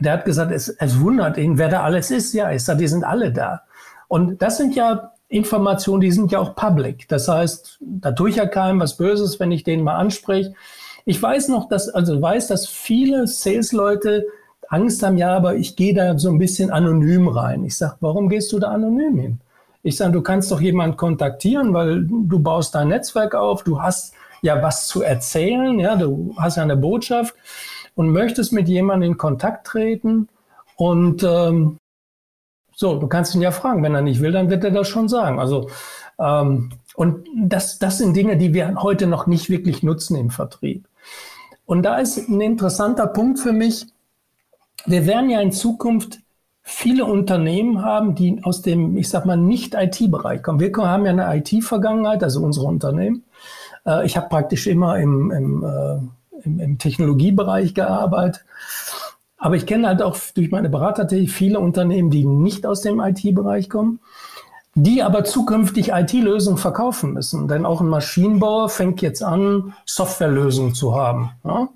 der 0.00 0.14
hat 0.14 0.24
gesagt, 0.24 0.52
es, 0.52 0.68
es 0.68 1.00
wundert 1.00 1.38
ihn, 1.38 1.58
wer 1.58 1.68
da 1.68 1.82
alles 1.82 2.10
ist. 2.10 2.32
Ja, 2.34 2.50
ich 2.52 2.64
sage, 2.64 2.80
die 2.80 2.88
sind 2.88 3.04
alle 3.04 3.32
da. 3.32 3.62
Und 4.08 4.40
das 4.42 4.58
sind 4.58 4.74
ja 4.74 5.12
Informationen, 5.28 6.00
die 6.00 6.12
sind 6.12 6.30
ja 6.30 6.38
auch 6.38 6.54
public. 6.54 7.08
Das 7.08 7.28
heißt, 7.28 7.78
da 7.80 8.12
tue 8.12 8.30
ich 8.30 8.36
ja 8.36 8.46
keinem 8.46 8.80
was 8.80 8.96
Böses, 8.96 9.40
wenn 9.40 9.50
ich 9.50 9.64
den 9.64 9.82
mal 9.82 9.96
anspreche. 9.96 10.54
Ich 11.04 11.20
weiß 11.20 11.48
noch, 11.48 11.68
dass, 11.68 11.88
also 11.88 12.20
weiß, 12.20 12.48
dass 12.48 12.68
viele 12.68 13.26
Sales-Leute 13.26 14.26
Angst 14.68 15.02
haben, 15.02 15.16
ja, 15.16 15.36
aber 15.36 15.56
ich 15.56 15.76
gehe 15.76 15.94
da 15.94 16.18
so 16.18 16.28
ein 16.28 16.38
bisschen 16.38 16.70
anonym 16.70 17.28
rein. 17.28 17.64
Ich 17.64 17.76
sage, 17.76 17.96
warum 18.00 18.28
gehst 18.28 18.52
du 18.52 18.58
da 18.58 18.68
anonym 18.68 19.16
hin? 19.16 19.40
Ich 19.82 19.96
sage, 19.96 20.12
du 20.12 20.20
kannst 20.20 20.50
doch 20.50 20.60
jemanden 20.60 20.96
kontaktieren, 20.96 21.72
weil 21.72 22.04
du 22.04 22.40
baust 22.40 22.74
dein 22.74 22.88
Netzwerk 22.88 23.36
auf, 23.36 23.62
du 23.62 23.80
hast 23.80 24.14
ja 24.42 24.62
was 24.62 24.86
zu 24.86 25.02
erzählen, 25.02 25.78
ja, 25.78 25.96
du 25.96 26.34
hast 26.38 26.56
ja 26.56 26.62
eine 26.62 26.76
Botschaft 26.76 27.34
und 27.94 28.10
möchtest 28.10 28.52
mit 28.52 28.68
jemandem 28.68 29.12
in 29.12 29.18
Kontakt 29.18 29.66
treten 29.66 30.28
und 30.76 31.22
ähm, 31.22 31.78
so, 32.74 32.98
du 32.98 33.06
kannst 33.06 33.34
ihn 33.34 33.40
ja 33.40 33.52
fragen, 33.52 33.82
wenn 33.82 33.94
er 33.94 34.02
nicht 34.02 34.20
will, 34.20 34.32
dann 34.32 34.50
wird 34.50 34.62
er 34.62 34.70
das 34.70 34.88
schon 34.88 35.08
sagen. 35.08 35.40
Also 35.40 35.68
ähm, 36.18 36.70
und 36.94 37.26
das, 37.36 37.78
das 37.78 37.98
sind 37.98 38.16
Dinge, 38.16 38.36
die 38.36 38.54
wir 38.54 38.82
heute 38.82 39.06
noch 39.06 39.26
nicht 39.26 39.50
wirklich 39.50 39.82
nutzen 39.82 40.16
im 40.16 40.30
Vertrieb. 40.30 40.88
Und 41.66 41.82
da 41.82 41.98
ist 41.98 42.28
ein 42.28 42.40
interessanter 42.40 43.06
Punkt 43.06 43.38
für 43.38 43.52
mich. 43.52 43.86
Wir 44.86 45.06
werden 45.06 45.28
ja 45.30 45.40
in 45.40 45.52
Zukunft 45.52 46.20
viele 46.62 47.04
Unternehmen 47.04 47.82
haben, 47.82 48.14
die 48.14 48.42
aus 48.42 48.62
dem, 48.62 48.96
ich 48.96 49.08
sag 49.08 49.26
mal, 49.26 49.36
nicht 49.36 49.74
IT-Bereich 49.74 50.42
kommen. 50.42 50.58
Wir 50.58 50.72
haben 50.76 51.04
ja 51.04 51.12
eine 51.12 51.36
IT-Vergangenheit, 51.36 52.22
also 52.22 52.42
unsere 52.42 52.66
Unternehmen. 52.66 53.24
Äh, 53.86 54.06
ich 54.06 54.16
habe 54.16 54.28
praktisch 54.28 54.66
immer 54.66 54.98
im, 54.98 55.30
im, 55.30 55.64
äh, 55.64 56.44
im, 56.44 56.60
im 56.60 56.78
Technologiebereich 56.78 57.74
gearbeitet. 57.74 58.44
Aber 59.38 59.56
ich 59.56 59.66
kenne 59.66 59.86
halt 59.88 60.02
auch 60.02 60.16
durch 60.34 60.50
meine 60.50 60.68
Berater 60.68 61.08
viele 61.28 61.60
Unternehmen, 61.60 62.10
die 62.10 62.24
nicht 62.24 62.66
aus 62.66 62.80
dem 62.80 63.00
IT-Bereich 63.00 63.68
kommen 63.68 64.00
die 64.78 65.02
aber 65.02 65.24
zukünftig 65.24 65.88
IT-Lösungen 65.92 66.58
verkaufen 66.58 67.14
müssen. 67.14 67.48
Denn 67.48 67.64
auch 67.64 67.80
ein 67.80 67.88
Maschinenbauer 67.88 68.68
fängt 68.68 69.00
jetzt 69.00 69.22
an, 69.22 69.72
Softwarelösungen 69.86 70.74
zu 70.74 70.94
haben. 70.94 71.30
Ja? 71.44 71.68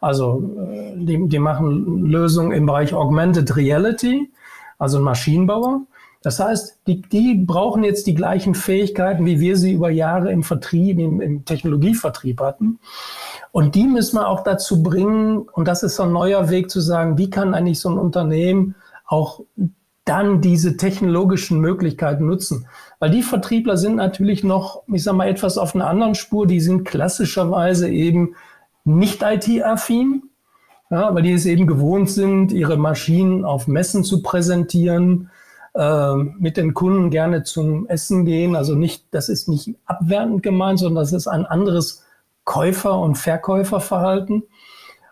Also 0.00 0.42
äh, 0.68 0.94
die, 0.96 1.28
die 1.28 1.38
machen 1.38 2.04
Lösungen 2.06 2.50
im 2.50 2.66
Bereich 2.66 2.92
Augmented 2.92 3.56
Reality, 3.56 4.28
also 4.76 4.98
ein 4.98 5.04
Maschinenbauer. 5.04 5.82
Das 6.22 6.40
heißt, 6.40 6.80
die, 6.86 7.02
die 7.02 7.34
brauchen 7.34 7.84
jetzt 7.84 8.06
die 8.06 8.14
gleichen 8.14 8.54
Fähigkeiten, 8.54 9.24
wie 9.24 9.38
wir 9.38 9.56
sie 9.56 9.72
über 9.72 9.90
Jahre 9.90 10.32
im 10.32 10.42
Vertrieb, 10.42 10.98
im, 10.98 11.20
im 11.20 11.44
Technologievertrieb 11.44 12.40
hatten. 12.40 12.80
Und 13.52 13.74
die 13.76 13.84
müssen 13.84 14.16
wir 14.16 14.28
auch 14.28 14.42
dazu 14.42 14.82
bringen, 14.82 15.38
und 15.38 15.68
das 15.68 15.82
ist 15.82 16.00
ein 16.00 16.12
neuer 16.12 16.50
Weg 16.50 16.70
zu 16.70 16.80
sagen, 16.80 17.18
wie 17.18 17.30
kann 17.30 17.54
eigentlich 17.54 17.80
so 17.80 17.88
ein 17.88 17.98
Unternehmen 17.98 18.74
auch 19.06 19.40
dann 20.04 20.40
diese 20.40 20.76
technologischen 20.76 21.60
Möglichkeiten 21.60 22.26
nutzen. 22.26 22.66
Weil 22.98 23.10
die 23.10 23.22
Vertriebler 23.22 23.76
sind 23.76 23.96
natürlich 23.96 24.42
noch, 24.42 24.82
ich 24.88 25.04
sag 25.04 25.14
mal, 25.14 25.28
etwas 25.28 25.58
auf 25.58 25.74
einer 25.74 25.86
anderen 25.86 26.14
Spur. 26.14 26.46
Die 26.46 26.60
sind 26.60 26.84
klassischerweise 26.84 27.90
eben 27.90 28.34
nicht 28.84 29.22
IT-affin, 29.22 30.22
ja, 30.90 31.14
weil 31.14 31.22
die 31.22 31.32
es 31.32 31.44
eben 31.44 31.66
gewohnt 31.66 32.10
sind, 32.10 32.52
ihre 32.52 32.78
Maschinen 32.78 33.44
auf 33.44 33.68
Messen 33.68 34.02
zu 34.02 34.22
präsentieren, 34.22 35.30
mit 36.38 36.56
den 36.56 36.74
Kunden 36.74 37.10
gerne 37.10 37.44
zum 37.44 37.86
Essen 37.86 38.24
gehen. 38.24 38.56
Also 38.56 38.74
nicht, 38.74 39.04
das 39.12 39.28
ist 39.28 39.48
nicht 39.48 39.76
abwertend 39.86 40.42
gemeint, 40.42 40.80
sondern 40.80 41.04
das 41.04 41.12
ist 41.12 41.28
ein 41.28 41.46
anderes 41.46 42.04
Käufer- 42.44 42.98
und 42.98 43.16
Verkäuferverhalten. 43.16 44.42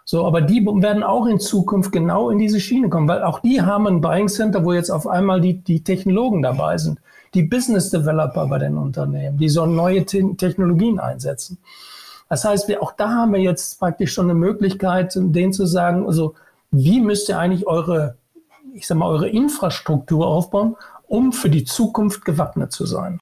So, 0.04 0.24
aber 0.24 0.40
die 0.40 0.64
werden 0.64 1.02
auch 1.02 1.26
in 1.26 1.40
Zukunft 1.40 1.92
genau 1.92 2.30
in 2.30 2.38
diese 2.38 2.60
Schiene 2.60 2.88
kommen, 2.88 3.08
weil 3.08 3.22
auch 3.24 3.40
die 3.40 3.60
haben 3.60 3.86
ein 3.88 4.00
Buying 4.00 4.28
Center, 4.28 4.64
wo 4.64 4.72
jetzt 4.72 4.90
auf 4.90 5.06
einmal 5.06 5.40
die, 5.40 5.54
die 5.54 5.82
Technologen 5.82 6.42
dabei 6.42 6.78
sind, 6.78 7.00
die 7.34 7.42
Business 7.42 7.90
Developer 7.90 8.46
bei 8.46 8.58
den 8.58 8.78
Unternehmen, 8.78 9.36
die 9.36 9.48
so 9.48 9.66
neue 9.66 10.04
Te 10.04 10.36
Technologien 10.36 11.00
einsetzen. 11.00 11.58
Das 12.28 12.44
heißt, 12.44 12.68
wir, 12.68 12.82
auch 12.82 12.92
da 12.92 13.08
haben 13.08 13.32
wir 13.32 13.40
jetzt 13.40 13.78
praktisch 13.78 14.12
schon 14.12 14.26
eine 14.26 14.38
Möglichkeit, 14.38 15.12
denen 15.16 15.52
zu 15.52 15.66
sagen, 15.66 16.06
also, 16.06 16.34
wie 16.70 17.00
müsst 17.00 17.28
ihr 17.28 17.38
eigentlich 17.38 17.66
eure, 17.66 18.16
ich 18.76 18.86
sag 18.86 18.98
mal, 18.98 19.08
eure 19.08 19.28
Infrastruktur 19.28 20.26
aufbauen, 20.26 20.76
um 21.06 21.32
für 21.32 21.50
die 21.50 21.64
Zukunft 21.64 22.24
gewappnet 22.24 22.72
zu 22.72 22.86
sein? 22.86 23.18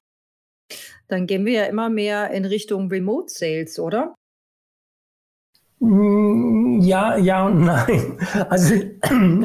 Dann 1.07 1.27
gehen 1.27 1.45
wir 1.45 1.53
ja 1.53 1.63
immer 1.65 1.89
mehr 1.89 2.31
in 2.31 2.45
Richtung 2.45 2.89
Remote 2.89 3.31
Sales, 3.31 3.79
oder? 3.79 4.15
Mm, 5.79 6.81
ja, 6.81 7.17
ja 7.17 7.45
und 7.45 7.63
nein. 7.63 8.17
Also 8.49 8.75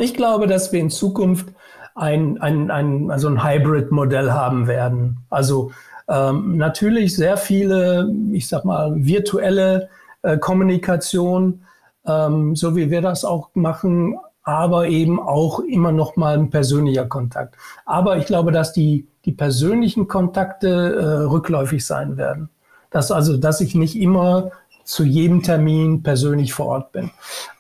ich 0.00 0.14
glaube, 0.14 0.46
dass 0.46 0.72
wir 0.72 0.80
in 0.80 0.90
Zukunft 0.90 1.48
ein, 1.94 2.40
ein, 2.40 2.70
ein, 2.70 3.10
also 3.10 3.28
ein 3.28 3.44
Hybrid-Modell 3.44 4.32
haben 4.32 4.66
werden. 4.66 5.18
Also 5.28 5.72
ähm, 6.08 6.56
natürlich 6.56 7.14
sehr 7.14 7.36
viele, 7.36 8.10
ich 8.32 8.48
sag 8.48 8.64
mal, 8.64 8.92
virtuelle 8.96 9.90
äh, 10.22 10.38
Kommunikation, 10.38 11.62
ähm, 12.06 12.56
so 12.56 12.74
wie 12.74 12.90
wir 12.90 13.02
das 13.02 13.24
auch 13.24 13.50
machen, 13.54 14.18
aber 14.42 14.88
eben 14.88 15.20
auch 15.20 15.60
immer 15.60 15.92
noch 15.92 16.16
mal 16.16 16.38
ein 16.38 16.50
persönlicher 16.50 17.06
Kontakt. 17.06 17.56
Aber 17.84 18.16
ich 18.16 18.26
glaube, 18.26 18.52
dass 18.52 18.72
die, 18.72 19.06
die 19.24 19.32
persönlichen 19.32 20.08
Kontakte 20.08 20.68
äh, 20.68 21.04
rückläufig 21.26 21.84
sein 21.84 22.16
werden. 22.16 22.48
Dass 22.90 23.12
also, 23.12 23.36
dass 23.36 23.60
ich 23.60 23.74
nicht 23.74 23.96
immer 23.96 24.50
zu 24.84 25.04
jedem 25.04 25.42
Termin 25.42 26.02
persönlich 26.02 26.52
vor 26.52 26.66
Ort 26.66 26.92
bin. 26.92 27.10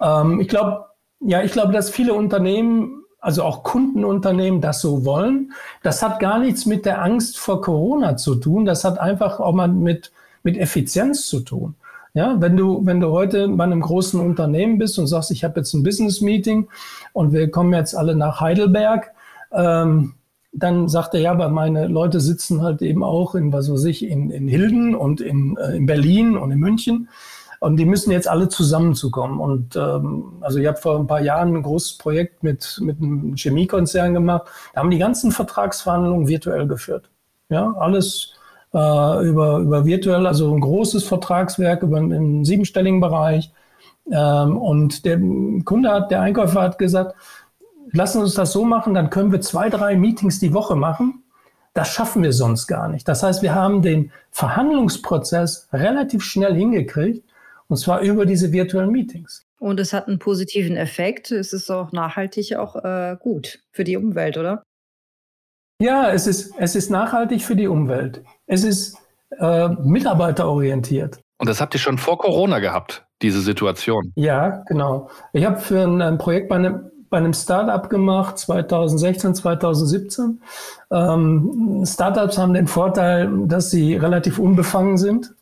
Ähm, 0.00 0.40
ich 0.40 0.48
glaube, 0.48 0.86
ja, 1.20 1.42
ich 1.42 1.52
glaube, 1.52 1.72
dass 1.72 1.90
viele 1.90 2.14
Unternehmen, 2.14 3.04
also 3.20 3.42
auch 3.42 3.62
Kundenunternehmen, 3.62 4.60
das 4.60 4.80
so 4.80 5.04
wollen. 5.04 5.52
Das 5.82 6.02
hat 6.02 6.18
gar 6.18 6.38
nichts 6.38 6.64
mit 6.64 6.86
der 6.86 7.02
Angst 7.02 7.38
vor 7.38 7.60
Corona 7.60 8.16
zu 8.16 8.36
tun. 8.36 8.64
Das 8.64 8.84
hat 8.84 8.98
einfach 8.98 9.38
auch 9.38 9.52
mal 9.52 9.68
mit, 9.68 10.12
mit 10.42 10.56
Effizienz 10.56 11.26
zu 11.26 11.40
tun. 11.40 11.76
Ja, 12.12 12.40
wenn 12.40 12.56
du, 12.56 12.84
wenn 12.84 13.00
du 13.00 13.10
heute 13.10 13.48
bei 13.48 13.64
einem 13.64 13.80
großen 13.80 14.20
Unternehmen 14.20 14.78
bist 14.78 14.98
und 14.98 15.06
sagst, 15.06 15.30
ich 15.30 15.44
habe 15.44 15.60
jetzt 15.60 15.72
ein 15.74 15.84
Business 15.84 16.20
Meeting 16.20 16.68
und 17.12 17.32
wir 17.32 17.50
kommen 17.50 17.72
jetzt 17.72 17.96
alle 17.96 18.16
nach 18.16 18.40
Heidelberg, 18.40 19.12
ähm, 19.52 20.14
dann 20.52 20.88
sagt 20.88 21.14
er, 21.14 21.20
ja, 21.20 21.30
aber 21.30 21.48
meine 21.48 21.86
Leute 21.86 22.20
sitzen 22.20 22.62
halt 22.62 22.82
eben 22.82 23.04
auch 23.04 23.36
in, 23.36 23.52
was 23.52 23.70
weiß 23.70 23.84
ich, 23.84 24.04
in, 24.04 24.30
in 24.30 24.48
Hilden 24.48 24.96
und 24.96 25.20
in, 25.20 25.56
äh, 25.56 25.76
in 25.76 25.86
Berlin 25.86 26.36
und 26.36 26.50
in 26.50 26.58
München. 26.58 27.08
Und 27.60 27.76
die 27.76 27.84
müssen 27.84 28.10
jetzt 28.10 28.26
alle 28.26 28.48
zusammenzukommen. 28.48 29.38
Und 29.38 29.76
ähm, 29.76 30.38
also 30.40 30.58
ich 30.58 30.66
habe 30.66 30.78
vor 30.78 30.98
ein 30.98 31.06
paar 31.06 31.20
Jahren 31.20 31.54
ein 31.54 31.62
großes 31.62 31.98
Projekt 31.98 32.42
mit, 32.42 32.80
mit 32.82 33.00
einem 33.00 33.36
Chemiekonzern 33.36 34.14
gemacht. 34.14 34.48
Da 34.74 34.80
haben 34.80 34.90
die 34.90 34.98
ganzen 34.98 35.30
Vertragsverhandlungen 35.30 36.26
virtuell 36.26 36.66
geführt. 36.66 37.10
Ja, 37.50 37.72
alles 37.74 38.32
äh, 38.72 39.26
über, 39.26 39.58
über 39.58 39.84
virtuell, 39.84 40.26
also 40.26 40.52
ein 40.52 40.60
großes 40.60 41.04
Vertragswerk 41.04 41.82
über 41.82 41.98
einen 41.98 42.44
siebenstelligen 42.44 43.00
Bereich. 43.00 43.52
Ähm, 44.10 44.56
und 44.56 45.04
der 45.04 45.18
Kunde 45.64 45.90
hat, 45.90 46.10
der 46.10 46.20
Einkäufer 46.22 46.62
hat 46.62 46.78
gesagt, 46.78 47.14
lassen 47.92 48.20
uns 48.20 48.34
das 48.34 48.52
so 48.52 48.64
machen, 48.64 48.94
dann 48.94 49.10
können 49.10 49.32
wir 49.32 49.40
zwei, 49.40 49.68
drei 49.68 49.96
Meetings 49.96 50.38
die 50.38 50.52
Woche 50.52 50.76
machen. 50.76 51.24
Das 51.74 51.88
schaffen 51.88 52.22
wir 52.22 52.32
sonst 52.32 52.66
gar 52.66 52.88
nicht. 52.88 53.06
Das 53.06 53.22
heißt, 53.22 53.42
wir 53.42 53.54
haben 53.54 53.82
den 53.82 54.10
Verhandlungsprozess 54.32 55.68
relativ 55.72 56.24
schnell 56.24 56.54
hingekriegt, 56.54 57.24
und 57.68 57.76
zwar 57.76 58.00
über 58.00 58.26
diese 58.26 58.50
virtuellen 58.50 58.90
Meetings. 58.90 59.44
Und 59.60 59.78
es 59.78 59.92
hat 59.92 60.08
einen 60.08 60.18
positiven 60.18 60.76
Effekt. 60.76 61.30
Es 61.30 61.52
ist 61.52 61.70
auch 61.70 61.92
nachhaltig 61.92 62.56
auch 62.56 62.76
äh, 62.76 63.16
gut 63.20 63.60
für 63.70 63.84
die 63.84 63.96
Umwelt, 63.96 64.36
oder? 64.36 64.62
Ja, 65.80 66.10
es 66.10 66.26
ist, 66.26 66.52
es 66.58 66.74
ist 66.74 66.90
nachhaltig 66.90 67.42
für 67.42 67.56
die 67.56 67.68
Umwelt. 67.68 68.22
Es 68.50 68.64
ist 68.64 68.98
äh, 69.38 69.68
mitarbeiterorientiert. 69.68 71.20
Und 71.38 71.48
das 71.48 71.60
habt 71.60 71.72
ihr 71.72 71.78
schon 71.78 71.98
vor 71.98 72.18
Corona 72.18 72.58
gehabt, 72.58 73.06
diese 73.22 73.40
Situation? 73.40 74.12
Ja, 74.16 74.64
genau. 74.66 75.08
Ich 75.32 75.44
habe 75.44 75.60
für 75.60 75.82
ein, 75.82 76.02
ein 76.02 76.18
Projekt 76.18 76.48
bei 76.48 76.56
einem, 76.56 76.90
bei 77.10 77.18
einem 77.18 77.32
Startup 77.32 77.88
gemacht, 77.88 78.38
2016, 78.38 79.36
2017. 79.36 80.42
Ähm, 80.90 81.84
Startups 81.86 82.38
haben 82.38 82.52
den 82.52 82.66
Vorteil, 82.66 83.30
dass 83.46 83.70
sie 83.70 83.94
relativ 83.94 84.40
unbefangen 84.40 84.98
sind. 84.98 85.32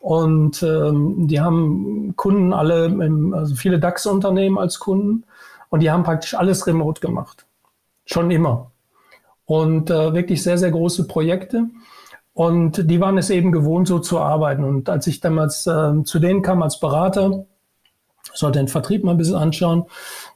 Und 0.00 0.60
ähm, 0.64 1.28
die 1.28 1.40
haben 1.40 2.14
Kunden 2.16 2.52
alle, 2.52 2.86
im, 2.86 3.32
also 3.32 3.54
viele 3.54 3.78
DAX-Unternehmen 3.78 4.58
als 4.58 4.80
Kunden. 4.80 5.22
Und 5.68 5.84
die 5.84 5.90
haben 5.92 6.02
praktisch 6.02 6.34
alles 6.34 6.66
remote 6.66 7.00
gemacht. 7.00 7.46
Schon 8.06 8.32
immer. 8.32 8.72
Und 9.44 9.88
äh, 9.88 10.14
wirklich 10.14 10.42
sehr, 10.42 10.58
sehr 10.58 10.72
große 10.72 11.06
Projekte. 11.06 11.66
Und 12.32 12.90
die 12.90 13.00
waren 13.00 13.18
es 13.18 13.30
eben 13.30 13.52
gewohnt, 13.52 13.88
so 13.88 13.98
zu 13.98 14.20
arbeiten. 14.20 14.64
Und 14.64 14.88
als 14.88 15.06
ich 15.06 15.20
damals 15.20 15.66
äh, 15.66 16.02
zu 16.04 16.18
denen 16.18 16.42
kam 16.42 16.62
als 16.62 16.80
Berater, 16.80 17.44
sollte 18.34 18.58
den 18.58 18.68
Vertrieb 18.68 19.04
mal 19.04 19.12
ein 19.12 19.18
bisschen 19.18 19.36
anschauen, 19.36 19.84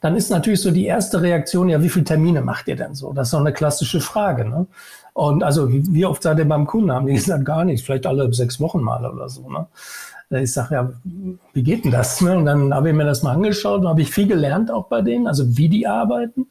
dann 0.01 0.15
ist 0.15 0.29
natürlich 0.29 0.61
so 0.61 0.71
die 0.71 0.85
erste 0.85 1.21
Reaktion, 1.21 1.69
ja, 1.69 1.81
wie 1.81 1.89
viele 1.89 2.05
Termine 2.05 2.41
macht 2.41 2.67
ihr 2.67 2.75
denn 2.75 2.95
so? 2.95 3.13
Das 3.13 3.27
ist 3.27 3.31
so 3.31 3.37
eine 3.37 3.53
klassische 3.53 4.01
Frage. 4.01 4.45
Ne? 4.45 4.67
Und 5.13 5.43
also, 5.43 5.71
wie 5.71 6.05
oft 6.05 6.23
seid 6.23 6.39
ihr 6.39 6.47
beim 6.47 6.67
Kunden? 6.67 6.91
Haben 6.91 7.07
die 7.07 7.13
gesagt, 7.13 7.45
gar 7.45 7.63
nichts, 7.63 7.85
vielleicht 7.85 8.05
alle 8.05 8.31
sechs 8.33 8.59
Wochen 8.59 8.81
mal 8.81 9.05
oder 9.05 9.29
so. 9.29 9.49
Ne? 9.49 9.67
Ich 10.31 10.53
sage, 10.53 10.75
ja, 10.75 10.91
wie 11.53 11.63
geht 11.63 11.85
denn 11.85 11.91
das? 11.91 12.19
Ne? 12.21 12.35
Und 12.35 12.45
dann 12.45 12.73
habe 12.73 12.89
ich 12.89 12.95
mir 12.95 13.05
das 13.05 13.21
mal 13.23 13.33
angeschaut 13.33 13.81
und 13.81 13.87
habe 13.87 14.01
ich 14.01 14.11
viel 14.11 14.27
gelernt 14.27 14.71
auch 14.71 14.87
bei 14.87 15.01
denen, 15.01 15.27
also 15.27 15.57
wie 15.57 15.69
die 15.69 15.85
arbeiten. 15.85 16.47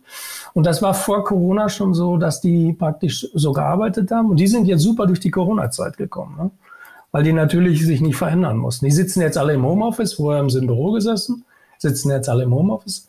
Und 0.53 0.65
das 0.65 0.81
war 0.81 0.95
vor 0.95 1.25
Corona 1.25 1.69
schon 1.69 1.93
so, 1.93 2.17
dass 2.17 2.41
die 2.41 2.73
praktisch 2.73 3.27
so 3.35 3.53
gearbeitet 3.53 4.11
haben. 4.11 4.31
Und 4.31 4.39
die 4.39 4.47
sind 4.47 4.67
jetzt 4.67 4.83
super 4.83 5.07
durch 5.07 5.21
die 5.21 5.31
Corona-Zeit 5.31 5.97
gekommen. 5.97 6.37
Ne? 6.39 6.51
weil 7.15 7.23
die 7.23 7.33
natürlich 7.33 7.87
sich 7.87 8.01
nicht 8.01 8.17
verändern 8.17 8.57
mussten. 8.57 8.87
Die 8.87 8.91
sitzen 8.91 9.21
jetzt 9.21 9.39
alle 9.39 9.55
im 9.55 9.65
Homeoffice, 9.65 10.15
vorher 10.15 10.41
haben 10.41 10.51
sie 10.51 10.59
im 10.59 10.67
Büro 10.67 10.91
gesessen, 10.91 11.45
sitzen 11.79 12.11
jetzt 12.11 12.29
alle 12.29 12.43
im 12.43 12.53
Homeoffice. 12.53 13.09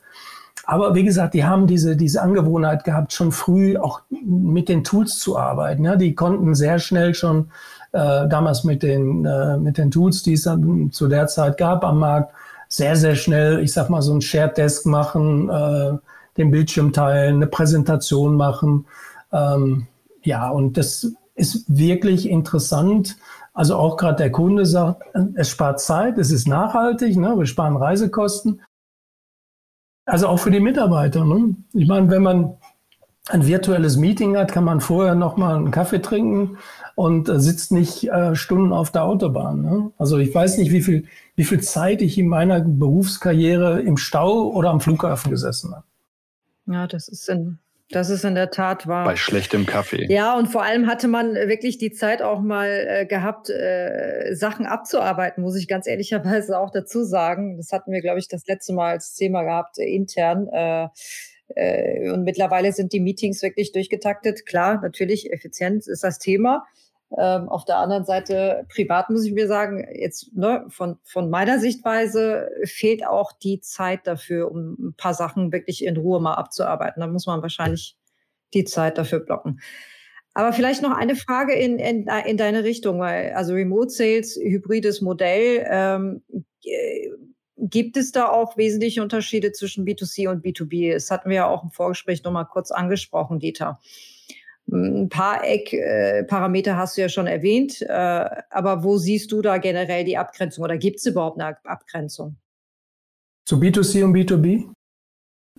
Aber 0.64 0.94
wie 0.94 1.04
gesagt, 1.04 1.34
die 1.34 1.44
haben 1.44 1.66
diese, 1.66 1.96
diese 1.96 2.22
Angewohnheit 2.22 2.84
gehabt, 2.84 3.14
schon 3.14 3.32
früh 3.32 3.78
auch 3.78 4.02
mit 4.12 4.70
den 4.70 4.84
Tools 4.84 5.18
zu 5.18 5.40
arbeiten. 5.40 5.86
Ja, 5.86 5.96
die 5.96 6.14
konnten 6.14 6.54
sehr 6.54 6.78
schnell 6.78 7.16
schon 7.16 7.50
äh, 7.96 8.28
damals 8.28 8.66
mit 8.66 8.84
den, 8.84 9.26
äh, 9.26 9.58
mit 9.58 9.78
den 9.78 9.90
Tools, 9.90 10.22
die 10.22 10.34
es 10.34 10.44
dann 10.44 10.92
zu 10.92 11.08
der 11.08 11.28
Zeit 11.28 11.58
gab 11.58 11.86
am 11.86 12.00
Markt, 12.00 12.34
sehr, 12.68 12.96
sehr 12.98 13.16
schnell, 13.16 13.60
ich 13.60 13.72
sag 13.72 13.90
mal, 13.90 14.02
so 14.02 14.14
ein 14.14 14.22
Shared 14.22 14.58
Desk 14.58 14.86
machen, 14.86 15.50
äh, 15.50 15.98
den 16.38 16.52
Bildschirm 16.52 16.92
teilen, 16.92 17.36
eine 17.36 17.48
Präsentation 17.48 18.36
machen. 18.36 18.86
Ähm, 19.32 19.88
ja, 20.24 20.50
und 20.50 20.78
das 20.78 21.14
ist 21.36 21.64
wirklich 21.68 22.30
interessant, 22.30 23.18
also 23.54 23.78
auch 23.78 23.96
gerade 23.96 24.18
der 24.18 24.32
Kunde 24.32 24.66
sagt, 24.66 25.04
es 25.36 25.50
spart 25.50 25.80
Zeit, 25.80 26.18
es 26.18 26.32
ist 26.32 26.48
nachhaltig, 26.48 27.16
ne? 27.16 27.38
wir 27.38 27.46
sparen 27.46 27.78
Reisekosten. 27.78 28.62
Also 30.06 30.28
auch 30.28 30.40
für 30.40 30.52
die 30.52 30.60
Mitarbeiter. 30.60 31.24
Ne? 31.24 31.56
Ich 31.72 31.88
meine, 31.88 32.10
wenn 32.10 32.24
man 32.24 32.58
ein 33.30 33.48
virtuelles 33.48 33.96
Meeting 33.96 34.36
hat, 34.36 34.52
kann 34.52 34.66
man 34.66 34.82
vorher 34.82 35.16
noch 35.16 35.38
mal 35.38 35.56
einen 35.56 35.72
Kaffee 35.72 36.02
trinken 36.02 36.58
und 36.96 37.30
äh, 37.30 37.40
sitzt 37.40 37.72
nicht 37.72 38.10
äh, 38.10 38.36
Stunden 38.36 38.74
auf 38.74 38.92
der 38.92 39.04
Autobahn. 39.04 39.62
Ne? 39.62 39.92
Also 39.98 40.18
ich 40.18 40.34
weiß 40.34 40.58
nicht, 40.58 40.72
wie 40.72 40.82
viel, 40.82 41.06
wie 41.36 41.44
viel 41.44 41.62
Zeit 41.62 42.02
ich 42.02 42.18
in 42.18 42.28
meiner 42.28 42.62
Berufskarriere 42.62 43.82
im 43.82 43.98
Stau 43.98 44.50
oder 44.50 44.70
am 44.70 44.82
Flughafen 44.82 45.30
gesessen 45.30 45.76
habe. 45.76 45.86
Ja, 46.68 46.88
das 46.88 47.08
ist 47.08 47.30
ein 47.30 47.60
das 47.92 48.10
ist 48.10 48.26
in 48.26 48.34
der 48.34 48.50
Tat 48.50 48.88
wahr. 48.88 49.06
Bei 49.06 49.16
schlechtem 49.16 49.68
Kaffee. 49.68 50.08
Ja, 50.10 50.36
und 50.36 50.48
vor 50.48 50.64
allem 50.64 50.88
hatte 50.88 51.08
man 51.08 51.36
wirklich 51.36 51.78
die 51.78 51.92
Zeit 51.92 52.24
auch 52.24 52.42
mal 52.42 52.68
äh, 52.68 53.06
gehabt, 53.06 53.52
äh, 53.52 54.34
Sachen 54.34 54.66
abzuarbeiten, 54.66 55.44
muss 55.44 55.56
ich 55.56 55.68
ganz 55.68 55.86
ehrlicherweise 55.86 56.58
auch 56.58 56.72
dazu 56.72 57.04
sagen. 57.04 57.58
Das 57.58 57.72
hatten 57.72 57.92
wir, 57.92 58.02
glaube 58.02 58.18
ich, 58.18 58.28
das 58.28 58.48
letzte 58.48 58.74
Mal 58.74 58.94
als 58.94 59.14
Thema 59.14 59.44
gehabt, 59.44 59.78
äh, 59.78 59.86
intern. 59.86 60.48
Äh, 60.48 60.88
äh, 61.50 62.10
und 62.10 62.24
mittlerweile 62.24 62.72
sind 62.72 62.92
die 62.92 63.00
Meetings 63.00 63.44
wirklich 63.44 63.72
durchgetaktet. 63.72 64.48
Klar, 64.48 64.82
natürlich, 64.82 65.32
Effizienz 65.32 65.86
ist 65.86 66.04
das 66.04 66.18
Thema. 66.18 66.66
Ähm, 67.18 67.50
auf 67.50 67.66
der 67.66 67.78
anderen 67.78 68.04
Seite, 68.04 68.66
privat 68.74 69.10
muss 69.10 69.26
ich 69.26 69.34
mir 69.34 69.48
sagen, 69.48 69.88
jetzt 69.94 70.36
ne, 70.36 70.66
von, 70.70 70.98
von 71.04 71.30
meiner 71.30 71.60
Sichtweise 71.60 72.50
fehlt 72.64 73.06
auch 73.06 73.32
die 73.32 73.62
Zeit 73.62 74.08
dafür, 74.08 74.52
um 74.52 74.76
ein 74.80 74.94
paar 74.98 75.14
Sachen 75.14 75.52
wirklich 75.52 75.86
in 75.86 75.98
Ruhe 75.98 76.20
mal 76.20 76.34
abzuarbeiten. 76.34 77.02
Da 77.02 77.08
muss 77.08 77.28
man 77.28 77.42
wahrscheinlich 77.42 77.96
die 78.54 78.64
Zeit 78.64 78.98
dafür 78.98 79.20
blocken. 79.20 79.60
Aber 80.34 80.52
vielleicht 80.52 80.82
noch 80.82 80.92
eine 80.92 81.16
Frage 81.16 81.54
in, 81.54 81.80
in, 81.80 82.08
in 82.26 82.38
deine 82.38 82.64
Richtung, 82.64 83.00
weil 83.00 83.32
also 83.34 83.54
Remote 83.54 83.90
Sales, 83.90 84.36
hybrides 84.36 85.02
Modell, 85.02 85.66
ähm, 85.70 86.24
gibt 87.58 87.96
es 87.96 88.12
da 88.12 88.28
auch 88.28 88.58
wesentliche 88.58 89.02
Unterschiede 89.02 89.54
zwischen 89.54 89.86
B2C 89.86 90.30
und 90.30 90.44
B2B? 90.44 90.94
Das 90.94 91.10
hatten 91.10 91.30
wir 91.30 91.38
ja 91.38 91.48
auch 91.48 91.64
im 91.64 91.72
Vorgespräch 91.72 92.24
nochmal 92.24 92.48
kurz 92.48 92.72
angesprochen, 92.72 93.40
Dieter. 93.40 93.80
Ein 94.76 95.10
paar 95.10 95.44
Eckparameter 95.44 96.76
hast 96.76 96.98
du 96.98 97.02
ja 97.02 97.10
schon 97.10 97.28
erwähnt, 97.28 97.82
äh, 97.82 97.86
aber 98.50 98.84
wo 98.84 98.98
siehst 98.98 99.32
du 99.32 99.42
da 99.42 99.58
generell 99.58 100.04
die 100.04 100.18
Abgrenzung 100.18 100.64
oder 100.64 100.78
gibt 100.78 101.00
es 101.00 101.06
überhaupt 101.06 101.40
eine 101.40 101.58
Abgrenzung? 101.64 102.36
Zu 103.46 103.58
B2C 103.58 104.04
und 104.04 104.14
B2B? 104.14 104.66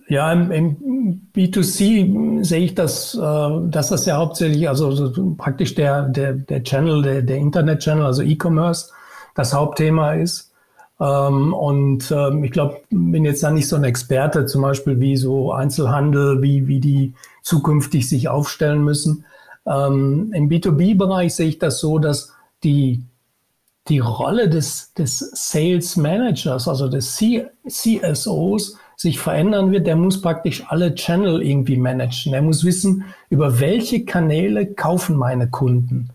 Ja, 0.09 0.31
im, 0.31 0.51
im 0.51 1.31
B2C 1.35 2.43
sehe 2.43 2.61
ich 2.61 2.75
das, 2.75 3.15
äh, 3.15 3.69
dass 3.69 3.89
das 3.89 4.05
ja 4.05 4.17
hauptsächlich, 4.17 4.69
also 4.69 4.91
so 4.91 5.35
praktisch 5.35 5.75
der, 5.75 6.03
der, 6.03 6.33
der 6.33 6.63
Channel, 6.63 7.01
der, 7.01 7.21
der 7.23 7.37
Internet-Channel, 7.37 8.05
also 8.05 8.21
E-Commerce, 8.21 8.91
das 9.35 9.53
Hauptthema 9.53 10.13
ist. 10.13 10.53
Ähm, 10.99 11.53
und 11.53 12.09
ähm, 12.11 12.43
ich 12.43 12.51
glaube, 12.51 12.81
bin 12.89 13.25
jetzt 13.25 13.43
da 13.43 13.51
nicht 13.51 13.67
so 13.67 13.75
ein 13.75 13.83
Experte, 13.83 14.45
zum 14.45 14.61
Beispiel 14.61 14.99
wie 14.99 15.17
so 15.17 15.51
Einzelhandel, 15.51 16.41
wie, 16.41 16.67
wie 16.67 16.79
die 16.79 17.13
zukünftig 17.47 18.09
sich 18.09 18.27
aufstellen 18.27 18.83
müssen. 18.83 19.25
Ähm, 19.65 20.31
Im 20.33 20.49
B2B-Bereich 20.49 21.35
sehe 21.35 21.47
ich 21.47 21.59
das 21.59 21.79
so, 21.79 21.97
dass 21.97 22.33
die, 22.63 23.03
die 23.87 23.99
Rolle 23.99 24.49
des, 24.49 24.93
des 24.93 25.19
Sales 25.19 25.95
Managers, 25.95 26.67
also 26.67 26.89
des 26.89 27.15
C 27.15 27.47
CSOs, 27.67 28.77
sich 28.97 29.19
verändern 29.19 29.71
wird. 29.71 29.87
Der 29.87 29.95
muss 29.95 30.21
praktisch 30.21 30.63
alle 30.67 30.93
Channel 30.95 31.41
irgendwie 31.41 31.77
managen. 31.77 32.33
Er 32.33 32.41
muss 32.41 32.65
wissen, 32.65 33.05
über 33.29 33.59
welche 33.59 34.03
Kanäle 34.05 34.73
kaufen 34.73 35.15
meine 35.15 35.49
Kunden. 35.49 36.09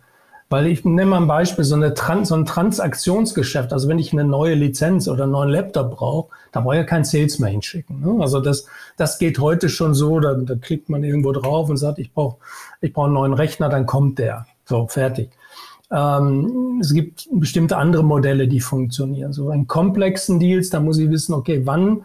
Weil 0.52 0.66
ich 0.66 0.84
nehme 0.84 1.06
mal 1.06 1.16
ein 1.22 1.26
Beispiel, 1.26 1.64
so, 1.64 1.74
eine 1.74 1.94
Trans 1.94 2.28
so 2.28 2.34
ein 2.34 2.44
Transaktionsgeschäft, 2.44 3.72
also 3.72 3.88
wenn 3.88 3.98
ich 3.98 4.12
eine 4.12 4.24
neue 4.24 4.54
Lizenz 4.54 5.08
oder 5.08 5.22
einen 5.22 5.32
neuen 5.32 5.48
Laptop 5.48 5.96
brauche, 5.96 6.28
da 6.52 6.60
brauche 6.60 6.74
ich 6.74 6.80
ja 6.80 6.84
kein 6.84 7.04
Sales 7.04 7.38
mehr 7.38 7.48
hinschicken. 7.48 8.00
Ne? 8.00 8.20
Also 8.20 8.38
das, 8.38 8.66
das 8.98 9.18
geht 9.18 9.38
heute 9.38 9.70
schon 9.70 9.94
so, 9.94 10.20
da, 10.20 10.34
da 10.34 10.54
klickt 10.56 10.90
man 10.90 11.04
irgendwo 11.04 11.32
drauf 11.32 11.70
und 11.70 11.78
sagt, 11.78 11.98
ich 11.98 12.12
brauche 12.12 12.36
ich 12.82 12.92
brauch 12.92 13.06
einen 13.06 13.14
neuen 13.14 13.32
Rechner, 13.32 13.70
dann 13.70 13.86
kommt 13.86 14.18
der. 14.18 14.44
So, 14.66 14.86
fertig. 14.88 15.30
Ähm, 15.90 16.80
es 16.82 16.92
gibt 16.92 17.28
bestimmte 17.32 17.78
andere 17.78 18.04
Modelle, 18.04 18.46
die 18.46 18.60
funktionieren. 18.60 19.32
So 19.32 19.50
in 19.52 19.66
komplexen 19.66 20.38
Deals, 20.38 20.68
da 20.68 20.80
muss 20.80 20.98
ich 20.98 21.08
wissen, 21.08 21.32
okay, 21.32 21.62
wann, 21.64 22.04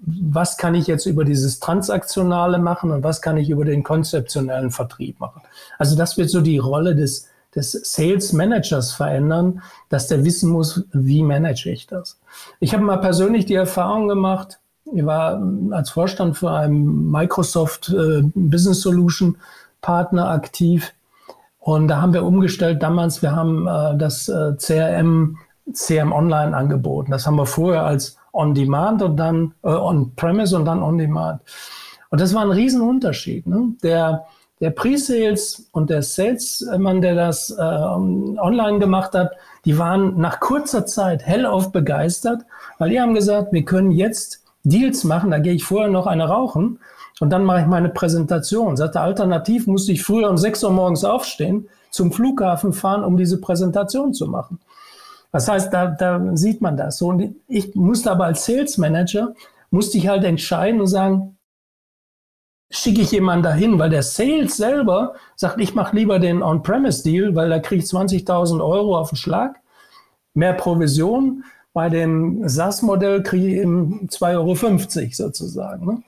was 0.00 0.56
kann 0.56 0.74
ich 0.74 0.86
jetzt 0.86 1.04
über 1.04 1.26
dieses 1.26 1.60
Transaktionale 1.60 2.58
machen 2.58 2.90
und 2.90 3.04
was 3.04 3.20
kann 3.20 3.36
ich 3.36 3.50
über 3.50 3.66
den 3.66 3.82
konzeptionellen 3.82 4.70
Vertrieb 4.70 5.20
machen. 5.20 5.42
Also 5.76 5.94
das 5.94 6.16
wird 6.16 6.30
so 6.30 6.40
die 6.40 6.56
Rolle 6.56 6.94
des 6.94 7.28
des 7.54 7.72
Sales 7.72 8.32
Managers 8.32 8.92
verändern, 8.92 9.62
dass 9.88 10.08
der 10.08 10.24
wissen 10.24 10.50
muss, 10.50 10.84
wie 10.92 11.22
manage 11.22 11.70
ich 11.70 11.86
das. 11.86 12.18
Ich 12.60 12.72
habe 12.72 12.84
mal 12.84 12.98
persönlich 12.98 13.46
die 13.46 13.54
Erfahrung 13.54 14.08
gemacht, 14.08 14.58
ich 14.94 15.06
war 15.06 15.40
als 15.70 15.90
Vorstand 15.90 16.36
für 16.36 16.50
einen 16.50 17.10
Microsoft 17.10 17.88
äh, 17.90 18.22
Business 18.34 18.80
Solution 18.80 19.36
Partner 19.80 20.28
aktiv 20.28 20.92
und 21.62 21.86
da 21.86 22.02
haben 22.02 22.12
wir 22.12 22.24
umgestellt 22.24 22.82
damals, 22.82 23.22
wir 23.22 23.36
haben 23.36 23.68
äh, 23.68 23.96
das 23.96 24.28
äh, 24.28 24.54
CRM, 24.56 25.38
CRM 25.72 26.12
Online 26.12 26.56
angeboten. 26.56 27.12
Das 27.12 27.24
haben 27.24 27.36
wir 27.36 27.46
vorher 27.46 27.84
als 27.84 28.16
On-Demand 28.32 29.00
und 29.00 29.16
dann 29.16 29.54
äh, 29.62 29.68
On-Premise 29.68 30.56
und 30.56 30.64
dann 30.64 30.82
On-Demand. 30.82 31.40
Und 32.10 32.20
das 32.20 32.34
war 32.34 32.42
ein 32.42 32.50
Riesenunterschied. 32.50 33.46
Ne? 33.46 33.74
Der 33.84 34.26
der 34.62 34.70
Pre-Sales 34.70 35.68
und 35.72 35.90
der 35.90 36.02
Salesmann, 36.02 37.00
der 37.00 37.16
das 37.16 37.50
äh, 37.50 37.60
online 37.60 38.78
gemacht 38.78 39.12
hat, 39.12 39.32
die 39.64 39.76
waren 39.76 40.18
nach 40.18 40.38
kurzer 40.38 40.86
Zeit 40.86 41.26
hellauf 41.26 41.72
begeistert, 41.72 42.42
weil 42.78 42.90
die 42.90 43.00
haben 43.00 43.14
gesagt, 43.14 43.52
wir 43.52 43.64
können 43.64 43.90
jetzt 43.90 44.44
Deals 44.62 45.02
machen, 45.02 45.32
da 45.32 45.40
gehe 45.40 45.52
ich 45.52 45.64
vorher 45.64 45.90
noch 45.90 46.06
eine 46.06 46.28
rauchen 46.28 46.78
und 47.18 47.30
dann 47.30 47.44
mache 47.44 47.62
ich 47.62 47.66
meine 47.66 47.88
Präsentation. 47.88 48.76
Sagte, 48.76 49.00
alternativ 49.00 49.66
musste 49.66 49.90
ich 49.90 50.04
früher 50.04 50.30
um 50.30 50.38
6 50.38 50.62
Uhr 50.62 50.70
morgens 50.70 51.02
aufstehen, 51.04 51.68
zum 51.90 52.12
Flughafen 52.12 52.72
fahren, 52.72 53.02
um 53.02 53.16
diese 53.16 53.40
Präsentation 53.40 54.14
zu 54.14 54.28
machen. 54.28 54.60
Das 55.32 55.48
heißt, 55.48 55.72
da, 55.72 55.86
da 55.86 56.20
sieht 56.36 56.60
man 56.60 56.76
das. 56.76 57.02
Und 57.02 57.34
ich 57.48 57.74
musste 57.74 58.12
aber 58.12 58.26
als 58.26 58.44
Sales 58.44 58.78
Manager, 58.78 59.34
musste 59.70 59.98
ich 59.98 60.06
halt 60.06 60.22
entscheiden 60.22 60.80
und 60.80 60.86
sagen, 60.86 61.36
schicke 62.72 63.02
ich 63.02 63.12
jemanden 63.12 63.44
dahin, 63.44 63.78
weil 63.78 63.90
der 63.90 64.02
Sales 64.02 64.56
selber 64.56 65.14
sagt, 65.36 65.60
ich 65.60 65.74
mache 65.74 65.94
lieber 65.94 66.18
den 66.18 66.42
On-Premise-Deal, 66.42 67.36
weil 67.36 67.50
da 67.50 67.58
kriege 67.58 67.84
ich 67.84 67.90
20.000 67.90 68.64
Euro 68.64 68.96
auf 68.96 69.10
den 69.10 69.16
Schlag, 69.16 69.60
mehr 70.34 70.54
Provision. 70.54 71.44
Bei 71.74 71.88
dem 71.88 72.48
SaaS-Modell 72.48 73.22
kriege 73.22 73.46
ich 73.46 73.54
eben 73.54 74.08
2,50 74.08 74.32
Euro 74.36 75.10
sozusagen. 75.12 75.86
Ne? 75.86 76.02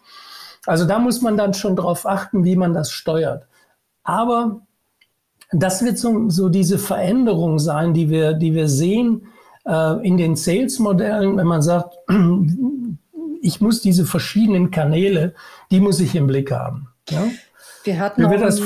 Also 0.67 0.87
da 0.87 0.99
muss 0.99 1.21
man 1.21 1.37
dann 1.37 1.53
schon 1.53 1.77
drauf 1.77 2.07
achten, 2.07 2.45
wie 2.45 2.57
man 2.57 2.73
das 2.73 2.91
steuert. 2.91 3.47
Aber 4.03 4.63
das 5.53 5.85
wird 5.85 5.99
so, 5.99 6.31
so 6.31 6.49
diese 6.49 6.79
Veränderung 6.79 7.59
sein, 7.59 7.93
die 7.93 8.09
wir, 8.09 8.33
die 8.33 8.55
wir 8.55 8.69
sehen 8.69 9.27
äh, 9.67 10.07
in 10.07 10.17
den 10.17 10.37
Sales-Modellen, 10.37 11.37
wenn 11.37 11.47
man 11.47 11.61
sagt, 11.61 11.99
ich 13.45 13.61
muss 13.61 13.83
diese 13.83 14.07
verschiedenen 14.07 14.71
Kanäle, 14.71 15.35
die 15.71 15.79
muss 15.79 16.01
ich 16.01 16.15
im 16.15 16.27
Blick 16.27 16.51
haben. 16.51 16.89
Ja? 17.11 17.29
Wir 17.85 17.99
hatten 17.99 18.25
auch 18.25 18.41
das 18.41 18.61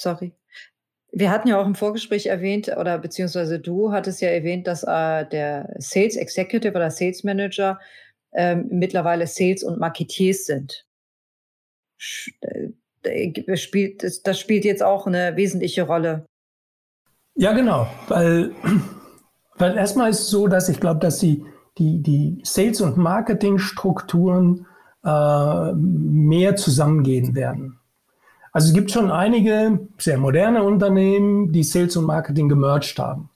sorry. 0.00 0.32
Wir 1.12 1.30
hatten 1.32 1.48
ja 1.48 1.60
auch 1.60 1.66
im 1.66 1.74
Vorgespräch 1.74 2.26
erwähnt, 2.26 2.68
oder 2.68 2.96
beziehungsweise 2.98 3.58
du 3.58 3.90
hattest 3.90 4.20
ja 4.20 4.28
erwähnt, 4.28 4.68
dass 4.68 4.84
äh, 4.84 5.28
der 5.28 5.74
Sales 5.78 6.14
Executive 6.14 6.76
oder 6.76 6.92
Sales 6.92 7.24
Manager 7.24 7.80
ähm, 8.32 8.68
mittlerweile 8.70 9.26
Sales 9.26 9.64
und 9.64 9.80
Marketeers 9.80 10.44
sind. 10.44 10.86
Äh, 12.40 13.56
spielt, 13.56 14.04
das 14.24 14.38
spielt 14.38 14.64
jetzt 14.64 14.84
auch 14.84 15.08
eine 15.08 15.34
wesentliche 15.34 15.82
Rolle. 15.82 16.24
Ja, 17.34 17.52
genau, 17.52 17.88
weil, 18.06 18.52
weil 19.56 19.76
erstmal 19.76 20.10
ist 20.10 20.20
es 20.20 20.28
so, 20.28 20.46
dass 20.46 20.68
ich 20.68 20.78
glaube, 20.78 21.00
dass 21.00 21.18
die 21.18 21.44
die, 21.78 22.02
die 22.02 22.40
Sales- 22.44 22.80
und 22.80 22.96
Marketingstrukturen 22.96 24.66
äh, 25.04 25.72
mehr 25.72 26.56
zusammengehen 26.56 27.34
werden. 27.34 27.78
Also 28.52 28.68
es 28.68 28.74
gibt 28.74 28.90
schon 28.90 29.10
einige 29.10 29.80
sehr 29.98 30.18
moderne 30.18 30.62
Unternehmen, 30.62 31.52
die 31.52 31.62
Sales 31.62 31.96
und 31.96 32.04
Marketing 32.04 32.48
gemerged 32.48 32.98
haben. 32.98 33.30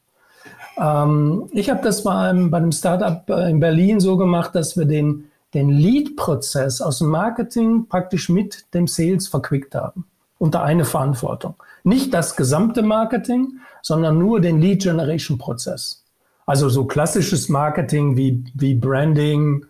Ähm, 0.76 1.48
ich 1.52 1.70
habe 1.70 1.82
das 1.82 2.02
bei 2.02 2.14
einem, 2.14 2.50
bei 2.50 2.58
einem 2.58 2.72
Startup 2.72 3.28
äh, 3.30 3.48
in 3.48 3.60
Berlin 3.60 4.00
so 4.00 4.16
gemacht, 4.16 4.54
dass 4.54 4.76
wir 4.76 4.86
den, 4.86 5.26
den 5.54 5.70
Lead-Prozess 5.70 6.80
aus 6.80 6.98
dem 6.98 7.08
Marketing 7.08 7.86
praktisch 7.88 8.28
mit 8.28 8.66
dem 8.74 8.86
Sales 8.86 9.28
verquickt 9.28 9.74
haben. 9.74 10.06
Unter 10.38 10.64
eine 10.64 10.84
Verantwortung. 10.84 11.54
Nicht 11.84 12.12
das 12.12 12.34
gesamte 12.34 12.82
Marketing, 12.82 13.60
sondern 13.82 14.18
nur 14.18 14.40
den 14.40 14.60
Lead-Generation-Prozess. 14.60 16.03
Also 16.46 16.68
so 16.68 16.84
klassisches 16.84 17.48
Marketing 17.48 18.16
wie, 18.16 18.44
wie 18.54 18.74
Branding, 18.74 19.64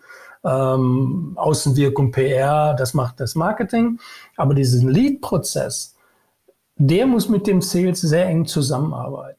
ähm, 0.45 1.33
Außenwirkung, 1.37 2.11
PR, 2.11 2.75
das 2.75 2.95
macht 2.95 3.21
das 3.21 3.35
Marketing. 3.35 3.99
Aber 4.37 4.55
diesen 4.55 4.89
Lead-Prozess, 4.89 5.95
der 6.77 7.07
muss 7.07 7.29
mit 7.29 7.47
dem 7.47 7.63
Sales 7.63 8.01
sehr 8.01 8.27
eng 8.27 8.47
zusammenarbeiten. 8.47 9.39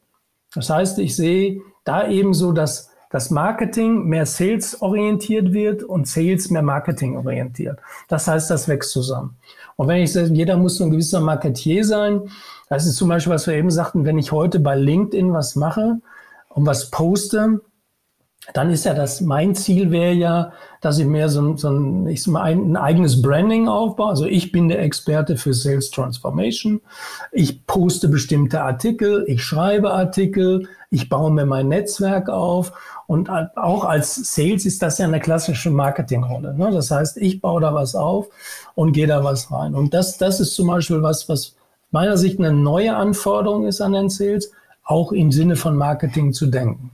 Das 0.54 0.70
heißt, 0.70 0.98
ich 0.98 1.14
sehe 1.14 1.60
da 1.84 2.08
eben 2.08 2.32
so, 2.34 2.52
dass 2.52 2.90
das 3.10 3.30
Marketing 3.30 4.04
mehr 4.04 4.26
Sales 4.26 4.82
orientiert 4.82 5.52
wird 5.52 5.82
und 5.82 6.08
Sales 6.08 6.50
mehr 6.50 6.62
Marketing 6.62 7.16
orientiert. 7.16 7.78
Das 8.08 8.26
heißt, 8.26 8.50
das 8.50 8.66
wächst 8.66 8.90
zusammen. 8.90 9.36
Und 9.76 9.88
wenn 9.88 10.02
ich 10.02 10.12
sage, 10.12 10.32
jeder 10.32 10.56
muss 10.56 10.76
so 10.76 10.84
ein 10.84 10.90
gewisser 10.90 11.20
Marketier 11.20 11.84
sein, 11.84 12.22
das 12.68 12.86
ist 12.86 12.96
zum 12.96 13.08
Beispiel, 13.08 13.32
was 13.32 13.46
wir 13.46 13.54
eben 13.54 13.70
sagten, 13.70 14.04
wenn 14.04 14.18
ich 14.18 14.32
heute 14.32 14.58
bei 14.58 14.74
LinkedIn 14.74 15.32
was 15.32 15.54
mache, 15.54 16.00
und 16.56 16.64
was 16.64 16.90
poste, 16.90 17.60
dann 18.54 18.70
ist 18.70 18.86
ja 18.86 18.94
das, 18.94 19.20
mein 19.20 19.54
Ziel 19.54 19.90
wäre 19.90 20.14
ja, 20.14 20.52
dass 20.80 20.98
ich 20.98 21.04
mehr 21.04 21.28
so, 21.28 21.54
so 21.56 21.68
ein, 21.68 22.06
ich 22.06 22.22
sag 22.22 22.32
mal, 22.32 22.42
ein, 22.44 22.70
ein, 22.70 22.76
eigenes 22.76 23.20
Branding 23.20 23.68
aufbaue. 23.68 24.08
Also 24.08 24.24
ich 24.24 24.52
bin 24.52 24.68
der 24.68 24.80
Experte 24.80 25.36
für 25.36 25.52
Sales 25.52 25.90
Transformation. 25.90 26.80
Ich 27.30 27.66
poste 27.66 28.08
bestimmte 28.08 28.62
Artikel, 28.62 29.24
ich 29.26 29.44
schreibe 29.44 29.92
Artikel, 29.92 30.66
ich 30.90 31.10
baue 31.10 31.30
mir 31.30 31.44
mein 31.44 31.68
Netzwerk 31.68 32.30
auf. 32.30 32.72
Und 33.06 33.28
auch 33.28 33.84
als 33.84 34.14
Sales 34.14 34.64
ist 34.64 34.82
das 34.82 34.96
ja 34.96 35.06
eine 35.06 35.20
klassische 35.20 35.70
Marketingrolle. 35.70 36.54
Ne? 36.54 36.70
Das 36.72 36.90
heißt, 36.90 37.18
ich 37.18 37.42
baue 37.42 37.60
da 37.60 37.74
was 37.74 37.94
auf 37.94 38.28
und 38.74 38.92
gehe 38.92 39.06
da 39.06 39.22
was 39.22 39.52
rein. 39.52 39.74
Und 39.74 39.92
das, 39.92 40.16
das 40.16 40.40
ist 40.40 40.54
zum 40.54 40.68
Beispiel 40.68 41.02
was, 41.02 41.28
was 41.28 41.54
meiner 41.90 42.16
Sicht 42.16 42.38
eine 42.38 42.52
neue 42.52 42.96
Anforderung 42.96 43.66
ist 43.66 43.82
an 43.82 43.92
den 43.92 44.08
Sales 44.08 44.52
auch 44.86 45.12
im 45.12 45.32
Sinne 45.32 45.56
von 45.56 45.76
Marketing 45.76 46.32
zu 46.32 46.46
denken. 46.46 46.92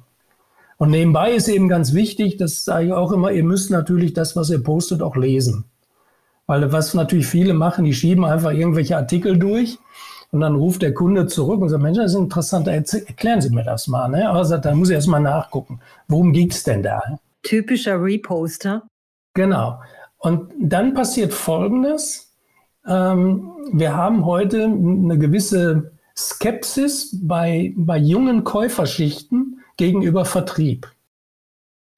Und 0.78 0.90
nebenbei 0.90 1.32
ist 1.32 1.46
eben 1.46 1.68
ganz 1.68 1.92
wichtig, 1.92 2.38
das 2.38 2.64
sage 2.64 2.86
ich 2.86 2.92
auch 2.92 3.12
immer, 3.12 3.30
ihr 3.30 3.44
müsst 3.44 3.70
natürlich 3.70 4.14
das, 4.14 4.34
was 4.34 4.50
ihr 4.50 4.64
postet, 4.64 5.00
auch 5.00 5.14
lesen. 5.14 5.64
Weil 6.46 6.72
was 6.72 6.94
natürlich 6.94 7.26
viele 7.26 7.54
machen, 7.54 7.84
die 7.84 7.94
schieben 7.94 8.24
einfach 8.24 8.50
irgendwelche 8.50 8.96
Artikel 8.96 9.38
durch 9.38 9.78
und 10.32 10.40
dann 10.40 10.56
ruft 10.56 10.82
der 10.82 10.94
Kunde 10.94 11.26
zurück 11.26 11.60
und 11.60 11.68
sagt, 11.68 11.82
Mensch, 11.82 11.98
das 11.98 12.12
ist 12.12 12.18
interessant, 12.18 12.66
erklären 12.66 13.40
Sie 13.40 13.50
mir 13.50 13.62
das 13.62 13.86
mal. 13.86 14.08
Ne? 14.08 14.28
Aber 14.28 14.44
sagt, 14.44 14.64
da 14.64 14.74
muss 14.74 14.88
ich 14.88 14.94
erst 14.94 15.06
mal 15.06 15.20
nachgucken. 15.20 15.78
Worum 16.08 16.32
ging 16.32 16.50
es 16.50 16.64
denn 16.64 16.82
da? 16.82 17.00
Typischer 17.42 18.02
Reposter. 18.02 18.82
Genau. 19.34 19.80
Und 20.18 20.50
dann 20.58 20.94
passiert 20.94 21.32
Folgendes. 21.32 22.32
Ähm, 22.88 23.52
wir 23.72 23.94
haben 23.94 24.24
heute 24.24 24.64
eine 24.64 25.18
gewisse 25.18 25.92
Skepsis 26.16 27.18
bei, 27.22 27.72
bei 27.76 27.98
jungen 27.98 28.44
Käuferschichten 28.44 29.60
gegenüber 29.76 30.24
Vertrieb. 30.24 30.90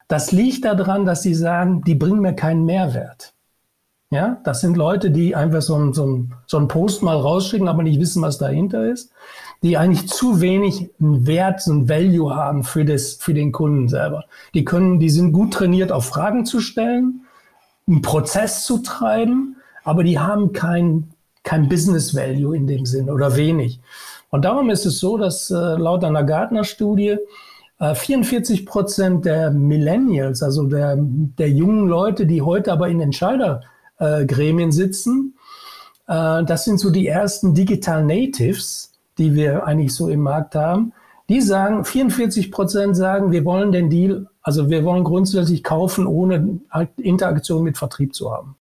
Das 0.08 0.32
liegt 0.32 0.64
daran, 0.64 1.04
dass 1.04 1.22
sie 1.22 1.34
sagen, 1.34 1.82
die 1.86 1.94
bringen 1.94 2.20
mir 2.20 2.34
keinen 2.34 2.64
Mehrwert. 2.64 3.34
Ja, 4.10 4.40
das 4.44 4.60
sind 4.60 4.76
Leute, 4.76 5.10
die 5.10 5.34
einfach 5.34 5.62
so 5.62 5.74
einen 5.74 5.92
so 5.92 6.26
so 6.46 6.58
ein 6.58 6.68
Post 6.68 7.02
mal 7.02 7.16
rausschicken, 7.16 7.66
aber 7.66 7.82
nicht 7.82 7.98
wissen, 7.98 8.22
was 8.22 8.38
dahinter 8.38 8.84
ist, 8.88 9.10
die 9.64 9.76
eigentlich 9.76 10.08
zu 10.08 10.40
wenig 10.40 10.90
einen 11.00 11.26
Wert, 11.26 11.62
so 11.62 11.72
ein 11.72 11.88
Value 11.88 12.32
haben 12.34 12.64
für, 12.64 12.84
das, 12.84 13.14
für 13.14 13.34
den 13.34 13.50
Kunden 13.50 13.88
selber. 13.88 14.26
Die 14.52 14.64
können, 14.64 15.00
die 15.00 15.10
sind 15.10 15.32
gut 15.32 15.54
trainiert, 15.54 15.90
auf 15.90 16.04
Fragen 16.04 16.44
zu 16.44 16.60
stellen, 16.60 17.22
einen 17.88 18.02
Prozess 18.02 18.64
zu 18.64 18.78
treiben, 18.78 19.56
aber 19.82 20.04
die 20.04 20.18
haben 20.18 20.52
kein, 20.52 21.13
kein 21.44 21.68
Business 21.68 22.14
Value 22.14 22.56
in 22.56 22.66
dem 22.66 22.86
Sinn 22.86 23.08
oder 23.08 23.36
wenig. 23.36 23.80
Und 24.30 24.44
darum 24.44 24.70
ist 24.70 24.84
es 24.84 24.98
so, 24.98 25.16
dass 25.16 25.50
äh, 25.50 25.54
laut 25.54 26.02
einer 26.02 26.24
Gartner-Studie 26.24 27.18
äh, 27.78 27.94
44 27.94 28.66
Prozent 28.66 29.24
der 29.24 29.52
Millennials, 29.52 30.42
also 30.42 30.64
der, 30.64 30.96
der 30.98 31.50
jungen 31.50 31.86
Leute, 31.86 32.26
die 32.26 32.42
heute 32.42 32.72
aber 32.72 32.88
in 32.88 33.00
Entscheidergremien 33.00 34.70
äh, 34.70 34.72
sitzen, 34.72 35.34
das 36.06 36.66
sind 36.66 36.80
so 36.80 36.90
die 36.90 37.06
ersten 37.08 37.54
Digital 37.54 38.04
Natives, 38.04 38.92
die 39.16 39.34
wir 39.34 39.66
eigentlich 39.66 39.94
so 39.94 40.10
im 40.10 40.20
Markt 40.20 40.54
haben. 40.54 40.92
Die 41.30 41.40
sagen, 41.40 41.82
44 41.82 42.52
Prozent 42.52 42.94
sagen, 42.94 43.32
wir 43.32 43.46
wollen 43.46 43.72
den 43.72 43.88
Deal, 43.88 44.26
also 44.42 44.68
wir 44.68 44.84
wollen 44.84 45.02
grundsätzlich 45.02 45.64
kaufen, 45.64 46.06
ohne 46.06 46.60
Interaktion 46.98 47.62
mit 47.62 47.78
Vertrieb 47.78 48.14
zu 48.14 48.30
haben. 48.30 48.56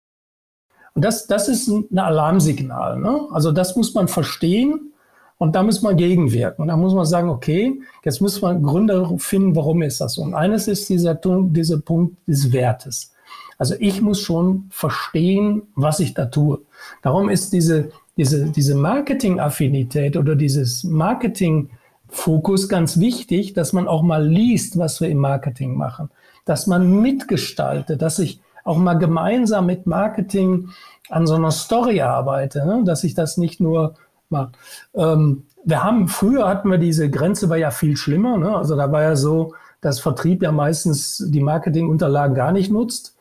Und 0.99 1.05
das, 1.05 1.27
das 1.27 1.47
ist 1.47 1.69
ein 1.69 1.97
Alarmsignal. 1.97 2.99
Ne? 2.99 3.21
Also 3.31 3.53
das 3.53 3.77
muss 3.77 3.93
man 3.93 4.09
verstehen 4.09 4.91
und 5.37 5.55
da 5.55 5.63
muss 5.63 5.81
man 5.81 5.95
gegenwirken. 5.95 6.63
Und 6.63 6.67
da 6.67 6.75
muss 6.75 6.93
man 6.93 7.05
sagen, 7.05 7.29
okay, 7.29 7.79
jetzt 8.03 8.19
muss 8.19 8.41
man 8.41 8.61
Gründe 8.61 9.09
finden, 9.17 9.55
warum 9.55 9.81
ist 9.81 10.01
das 10.01 10.15
so. 10.15 10.23
Und 10.23 10.33
eines 10.33 10.67
ist 10.67 10.89
dieser, 10.89 11.15
dieser 11.15 11.79
Punkt 11.79 12.17
des 12.27 12.51
Wertes. 12.51 13.13
Also 13.57 13.75
ich 13.79 14.01
muss 14.01 14.19
schon 14.19 14.65
verstehen, 14.71 15.61
was 15.73 16.01
ich 16.01 16.15
da 16.15 16.25
tue. 16.25 16.59
Darum 17.01 17.29
ist 17.29 17.53
diese, 17.53 17.91
diese, 18.17 18.47
diese 18.47 18.75
Marketing-Affinität 18.75 20.17
oder 20.17 20.35
dieses 20.35 20.83
Marketing-Fokus 20.83 22.67
ganz 22.67 22.99
wichtig, 22.99 23.53
dass 23.53 23.71
man 23.71 23.87
auch 23.87 24.01
mal 24.01 24.27
liest, 24.27 24.77
was 24.77 24.99
wir 24.99 25.07
im 25.07 25.19
Marketing 25.19 25.77
machen. 25.77 26.09
Dass 26.43 26.67
man 26.67 26.99
mitgestaltet, 27.01 28.01
dass 28.01 28.19
ich 28.19 28.41
auch 28.63 28.77
mal 28.77 28.95
gemeinsam 28.95 29.65
mit 29.65 29.87
Marketing 29.87 30.69
an 31.09 31.27
so 31.27 31.35
einer 31.35 31.51
Story 31.51 32.01
arbeite, 32.01 32.65
ne? 32.65 32.83
dass 32.85 33.03
ich 33.03 33.13
das 33.13 33.37
nicht 33.37 33.59
nur 33.59 33.95
mache. 34.29 34.51
Ähm, 34.93 35.45
wir 35.65 35.83
haben, 35.83 36.07
früher 36.07 36.47
hatten 36.47 36.69
wir 36.69 36.77
diese 36.77 37.09
Grenze, 37.09 37.49
war 37.49 37.57
ja 37.57 37.71
viel 37.71 37.97
schlimmer. 37.97 38.37
Ne? 38.37 38.55
Also 38.55 38.75
da 38.75 38.91
war 38.91 39.01
ja 39.01 39.15
so, 39.15 39.53
dass 39.81 39.99
Vertrieb 39.99 40.43
ja 40.43 40.51
meistens 40.51 41.23
die 41.27 41.41
Marketingunterlagen 41.41 42.35
gar 42.35 42.51
nicht 42.51 42.71
nutzt. 42.71 43.17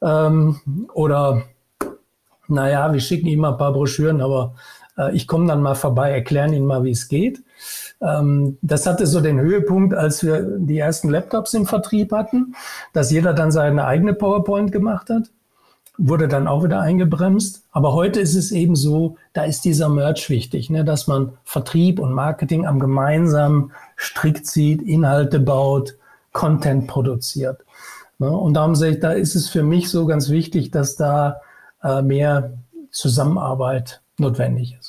Ähm, 0.00 0.60
oder, 0.92 1.42
naja, 2.46 2.92
wir 2.92 3.00
schicken 3.00 3.26
ihm 3.26 3.40
mal 3.40 3.52
ein 3.52 3.58
paar 3.58 3.72
Broschüren, 3.72 4.20
aber 4.20 4.54
äh, 4.96 5.14
ich 5.14 5.26
komme 5.26 5.46
dann 5.46 5.62
mal 5.62 5.74
vorbei, 5.74 6.10
erklären 6.10 6.52
Ihnen 6.52 6.66
mal, 6.66 6.84
wie 6.84 6.90
es 6.90 7.08
geht. 7.08 7.42
Ähm, 8.00 8.58
das 8.62 8.86
hatte 8.86 9.06
so 9.06 9.20
den 9.20 9.40
Höhepunkt, 9.40 9.94
als 9.94 10.24
wir 10.24 10.42
die 10.58 10.78
ersten 10.78 11.08
Laptops 11.08 11.54
im 11.54 11.66
Vertrieb 11.66 12.12
hatten, 12.12 12.54
dass 12.92 13.10
jeder 13.10 13.34
dann 13.34 13.50
seine 13.50 13.84
eigene 13.86 14.14
PowerPoint 14.14 14.72
gemacht 14.72 15.10
hat 15.10 15.30
wurde 15.98 16.28
dann 16.28 16.46
auch 16.46 16.62
wieder 16.62 16.80
eingebremst. 16.80 17.64
Aber 17.72 17.92
heute 17.92 18.20
ist 18.20 18.36
es 18.36 18.52
eben 18.52 18.76
so, 18.76 19.16
da 19.32 19.42
ist 19.42 19.64
dieser 19.64 19.88
Merch 19.88 20.30
wichtig, 20.30 20.70
ne, 20.70 20.84
dass 20.84 21.08
man 21.08 21.32
Vertrieb 21.44 21.98
und 21.98 22.12
Marketing 22.12 22.66
am 22.66 22.78
gemeinsamen 22.78 23.72
Strick 23.96 24.46
zieht, 24.46 24.80
Inhalte 24.80 25.40
baut, 25.40 25.96
Content 26.32 26.86
produziert. 26.86 27.64
Ne? 28.18 28.30
Und 28.30 28.54
darum 28.54 28.76
sehe 28.76 28.92
ich, 28.92 29.00
da 29.00 29.12
ist 29.12 29.34
es 29.34 29.48
für 29.48 29.64
mich 29.64 29.90
so 29.90 30.06
ganz 30.06 30.30
wichtig, 30.30 30.70
dass 30.70 30.94
da 30.94 31.40
äh, 31.82 32.00
mehr 32.00 32.52
Zusammenarbeit 32.90 34.00
notwendig 34.18 34.76
ist. 34.78 34.87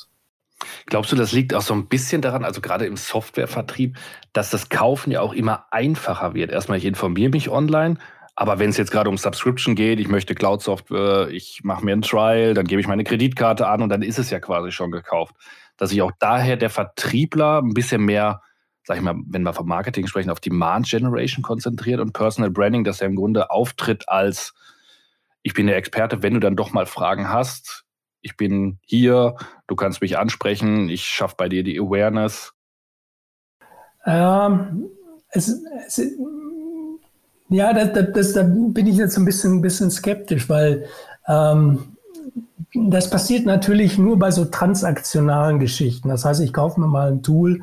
Glaubst 0.90 1.12
du, 1.12 1.16
das 1.16 1.30
liegt 1.30 1.54
auch 1.54 1.62
so 1.62 1.72
ein 1.72 1.86
bisschen 1.86 2.20
daran, 2.20 2.44
also 2.44 2.60
gerade 2.60 2.84
im 2.84 2.96
Softwarevertrieb, 2.96 3.96
dass 4.32 4.50
das 4.50 4.68
Kaufen 4.68 5.12
ja 5.12 5.20
auch 5.20 5.32
immer 5.32 5.66
einfacher 5.70 6.34
wird? 6.34 6.50
Erstmal, 6.50 6.78
ich 6.78 6.84
informiere 6.84 7.30
mich 7.30 7.48
online, 7.48 7.96
aber 8.34 8.58
wenn 8.58 8.70
es 8.70 8.76
jetzt 8.76 8.90
gerade 8.90 9.08
um 9.08 9.16
Subscription 9.16 9.76
geht, 9.76 10.00
ich 10.00 10.08
möchte 10.08 10.34
Cloud-Software, 10.34 11.28
ich 11.30 11.60
mache 11.62 11.84
mir 11.84 11.92
ein 11.92 12.02
Trial, 12.02 12.54
dann 12.54 12.66
gebe 12.66 12.80
ich 12.80 12.88
meine 12.88 13.04
Kreditkarte 13.04 13.68
an 13.68 13.82
und 13.82 13.88
dann 13.88 14.02
ist 14.02 14.18
es 14.18 14.30
ja 14.30 14.40
quasi 14.40 14.72
schon 14.72 14.90
gekauft. 14.90 15.36
Dass 15.76 15.90
sich 15.90 16.02
auch 16.02 16.12
daher 16.18 16.56
der 16.56 16.70
Vertriebler 16.70 17.62
ein 17.62 17.72
bisschen 17.72 18.04
mehr, 18.04 18.42
sag 18.82 18.96
ich 18.96 19.02
mal, 19.02 19.14
wenn 19.28 19.44
wir 19.44 19.52
vom 19.52 19.68
Marketing 19.68 20.08
sprechen, 20.08 20.30
auf 20.30 20.40
Demand 20.40 20.90
Generation 20.90 21.44
konzentriert 21.44 22.00
und 22.00 22.14
Personal 22.14 22.50
Branding, 22.50 22.82
dass 22.82 23.00
er 23.00 23.06
im 23.06 23.14
Grunde 23.14 23.50
auftritt 23.50 24.08
als, 24.08 24.54
ich 25.42 25.54
bin 25.54 25.68
der 25.68 25.76
Experte, 25.76 26.24
wenn 26.24 26.34
du 26.34 26.40
dann 26.40 26.56
doch 26.56 26.72
mal 26.72 26.86
Fragen 26.86 27.28
hast, 27.28 27.84
ich 28.22 28.36
bin 28.36 28.78
hier, 28.84 29.36
du 29.66 29.76
kannst 29.76 30.00
mich 30.00 30.18
ansprechen, 30.18 30.88
ich 30.88 31.04
schaffe 31.04 31.34
bei 31.38 31.48
dir 31.48 31.62
die 31.62 31.78
Awareness. 31.78 32.52
Ähm, 34.06 34.86
es, 35.30 35.62
es, 35.86 36.00
ja, 37.48 37.72
das, 37.72 37.92
das, 37.92 38.12
das, 38.12 38.32
da 38.32 38.42
bin 38.44 38.86
ich 38.86 38.96
jetzt 38.96 39.16
ein 39.16 39.24
bisschen, 39.24 39.54
ein 39.54 39.62
bisschen 39.62 39.90
skeptisch, 39.90 40.48
weil 40.48 40.86
ähm, 41.26 41.96
das 42.74 43.10
passiert 43.10 43.46
natürlich 43.46 43.98
nur 43.98 44.18
bei 44.18 44.30
so 44.30 44.44
transaktionalen 44.44 45.58
Geschichten. 45.58 46.08
Das 46.08 46.24
heißt, 46.24 46.40
ich 46.40 46.52
kaufe 46.52 46.80
mir 46.80 46.86
mal 46.86 47.10
ein 47.10 47.22
Tool, 47.22 47.62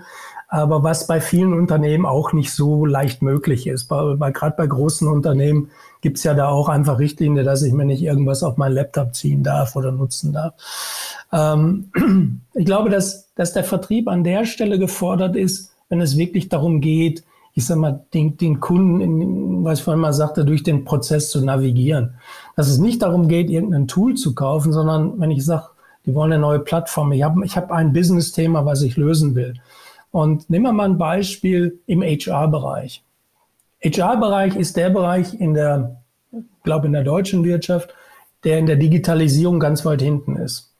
aber 0.49 0.83
was 0.83 1.07
bei 1.07 1.21
vielen 1.21 1.53
Unternehmen 1.53 2.05
auch 2.05 2.33
nicht 2.33 2.51
so 2.51 2.85
leicht 2.85 3.21
möglich 3.21 3.67
ist. 3.67 3.85
Bei, 3.85 4.15
bei, 4.15 4.31
Gerade 4.31 4.55
bei 4.57 4.67
großen 4.67 5.07
Unternehmen 5.07 5.71
gibt 6.07 6.19
es 6.19 6.23
ja 6.23 6.33
da 6.33 6.47
auch 6.47 6.69
einfach 6.69 6.99
Richtlinien, 6.99 7.43
dass 7.43 7.63
ich 7.63 7.73
mir 7.73 7.83
nicht 7.83 8.01
irgendwas 8.01 8.41
auf 8.41 8.55
meinen 8.55 8.75
Laptop 8.75 9.13
ziehen 9.13 9.43
darf 9.43 9.75
oder 9.75 9.91
nutzen 9.91 10.31
darf. 10.31 10.53
Ähm, 11.33 11.91
ich 12.53 12.65
glaube, 12.65 12.89
dass, 12.89 13.33
dass 13.35 13.51
der 13.51 13.65
Vertrieb 13.65 14.07
an 14.07 14.23
der 14.23 14.45
Stelle 14.45 14.79
gefordert 14.79 15.35
ist, 15.35 15.75
wenn 15.89 15.99
es 15.99 16.15
wirklich 16.15 16.47
darum 16.47 16.79
geht, 16.79 17.25
ich 17.55 17.65
sag 17.65 17.77
mal, 17.77 18.05
den, 18.13 18.37
den 18.37 18.61
Kunden, 18.61 19.01
in, 19.01 19.65
was 19.65 19.79
ich 19.79 19.83
vorhin 19.83 19.99
mal 19.99 20.13
sagte, 20.13 20.45
durch 20.45 20.63
den 20.63 20.85
Prozess 20.85 21.29
zu 21.29 21.43
navigieren. 21.43 22.13
Dass 22.55 22.69
es 22.69 22.77
nicht 22.77 23.01
darum 23.01 23.27
geht, 23.27 23.49
irgendein 23.49 23.89
Tool 23.89 24.13
zu 24.13 24.33
kaufen, 24.33 24.71
sondern 24.71 25.19
wenn 25.19 25.31
ich 25.31 25.43
sage, 25.43 25.65
die 26.05 26.15
wollen 26.15 26.31
eine 26.31 26.41
neue 26.41 26.59
Plattform, 26.59 27.11
ich 27.11 27.23
habe 27.23 27.43
ich 27.43 27.57
hab 27.57 27.69
ein 27.69 27.91
Business-Thema, 27.91 28.65
was 28.65 28.81
ich 28.81 28.95
lösen 28.95 29.35
will. 29.35 29.55
Und 30.11 30.49
nehmen 30.49 30.63
wir 30.63 30.71
mal 30.71 30.85
ein 30.85 30.97
Beispiel 30.97 31.81
im 31.85 32.01
HR-Bereich. 32.01 33.03
HR-Bereich 33.83 34.55
ist 34.55 34.77
der 34.77 34.89
Bereich 34.89 35.39
in 35.39 35.53
der, 35.53 36.01
glaube 36.63 36.87
in 36.87 36.93
der 36.93 37.03
deutschen 37.03 37.43
Wirtschaft, 37.43 37.93
der 38.43 38.59
in 38.59 38.65
der 38.65 38.75
Digitalisierung 38.75 39.59
ganz 39.59 39.85
weit 39.85 40.01
hinten 40.01 40.35
ist. 40.35 40.73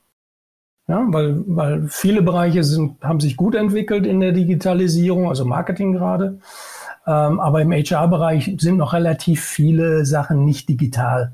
Ja, 0.87 1.05
weil, 1.09 1.43
weil 1.47 1.87
viele 1.89 2.21
Bereiche 2.21 2.63
sind, 2.63 3.03
haben 3.03 3.19
sich 3.19 3.35
gut 3.35 3.55
entwickelt 3.55 4.05
in 4.05 4.21
der 4.21 4.31
Digitalisierung, 4.31 5.27
also 5.27 5.43
Marketing 5.43 5.93
gerade. 5.93 6.39
Ähm, 7.05 7.39
aber 7.39 7.61
im 7.61 7.71
HR-Bereich 7.71 8.55
sind 8.59 8.77
noch 8.77 8.93
relativ 8.93 9.43
viele 9.43 10.05
Sachen 10.05 10.45
nicht 10.45 10.69
digital. 10.69 11.33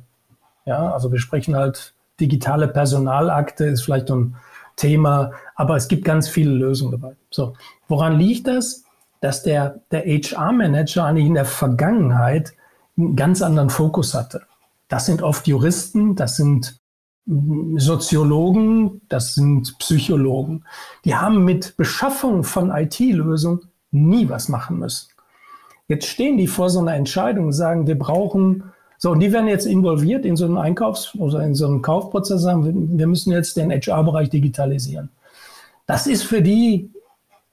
Ja, 0.65 0.91
also 0.91 1.11
wir 1.11 1.19
sprechen 1.19 1.55
halt 1.55 1.93
digitale 2.19 2.67
Personalakte 2.67 3.65
ist 3.65 3.83
vielleicht 3.83 4.09
ein 4.11 4.35
Thema, 4.75 5.31
aber 5.55 5.75
es 5.75 5.87
gibt 5.87 6.05
ganz 6.05 6.27
viele 6.27 6.51
Lösungen 6.51 6.91
dabei. 6.91 7.15
So, 7.29 7.53
woran 7.87 8.17
liegt 8.17 8.47
das? 8.47 8.82
Dass 9.23 9.41
der, 9.41 9.79
der 9.91 10.01
HR-Manager 10.01 11.05
eigentlich 11.05 11.27
in 11.27 11.35
der 11.35 11.45
Vergangenheit 11.45 12.51
einen 12.97 13.15
ganz 13.15 13.41
anderen 13.41 13.69
Fokus 13.69 14.13
hatte. 14.13 14.41
Das 14.89 15.05
sind 15.05 15.21
oft 15.21 15.47
Juristen, 15.47 16.17
das 16.17 16.35
sind 16.35 16.77
Soziologen, 17.25 18.99
das 19.07 19.33
sind 19.35 19.77
Psychologen. 19.79 20.65
Die 21.05 21.15
haben 21.15 21.45
mit 21.45 21.77
Beschaffung 21.77 22.43
von 22.43 22.69
IT-Lösungen 22.69 23.61
nie 23.91 24.27
was 24.27 24.49
machen 24.49 24.79
müssen. 24.79 25.07
Jetzt 25.87 26.07
stehen 26.07 26.37
die 26.37 26.47
vor 26.47 26.69
so 26.69 26.79
einer 26.79 26.95
Entscheidung 26.95 27.45
und 27.45 27.53
sagen, 27.53 27.87
wir 27.87 27.97
brauchen, 27.97 28.73
so, 28.97 29.11
und 29.11 29.21
die 29.21 29.31
werden 29.31 29.47
jetzt 29.47 29.65
involviert 29.65 30.25
in 30.25 30.35
so 30.35 30.43
einen 30.43 30.57
Einkaufs- 30.57 31.15
oder 31.15 31.45
in 31.45 31.55
so 31.55 31.65
einen 31.65 31.81
Kaufprozess, 31.81 32.41
sagen, 32.41 32.97
wir 32.97 33.07
müssen 33.07 33.31
jetzt 33.31 33.55
den 33.55 33.71
HR-Bereich 33.71 34.29
digitalisieren. 34.29 35.07
Das 35.85 36.07
ist 36.07 36.23
für 36.23 36.41
die 36.41 36.89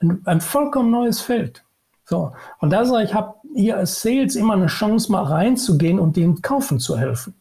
ein, 0.01 0.20
ein 0.24 0.40
vollkommen 0.40 0.90
neues 0.90 1.20
Feld. 1.20 1.62
So, 2.05 2.32
und 2.59 2.70
da 2.70 2.84
sage 2.84 3.05
ich, 3.05 3.14
habt 3.14 3.44
ihr 3.55 3.76
als 3.76 4.03
Sales 4.03 4.34
immer 4.34 4.55
eine 4.55 4.66
Chance, 4.66 5.12
mal 5.12 5.22
reinzugehen 5.22 5.98
und 6.01 6.16
denen 6.16 6.42
kaufen 6.42 6.80
zu 6.80 6.98
helfen. 6.98 7.34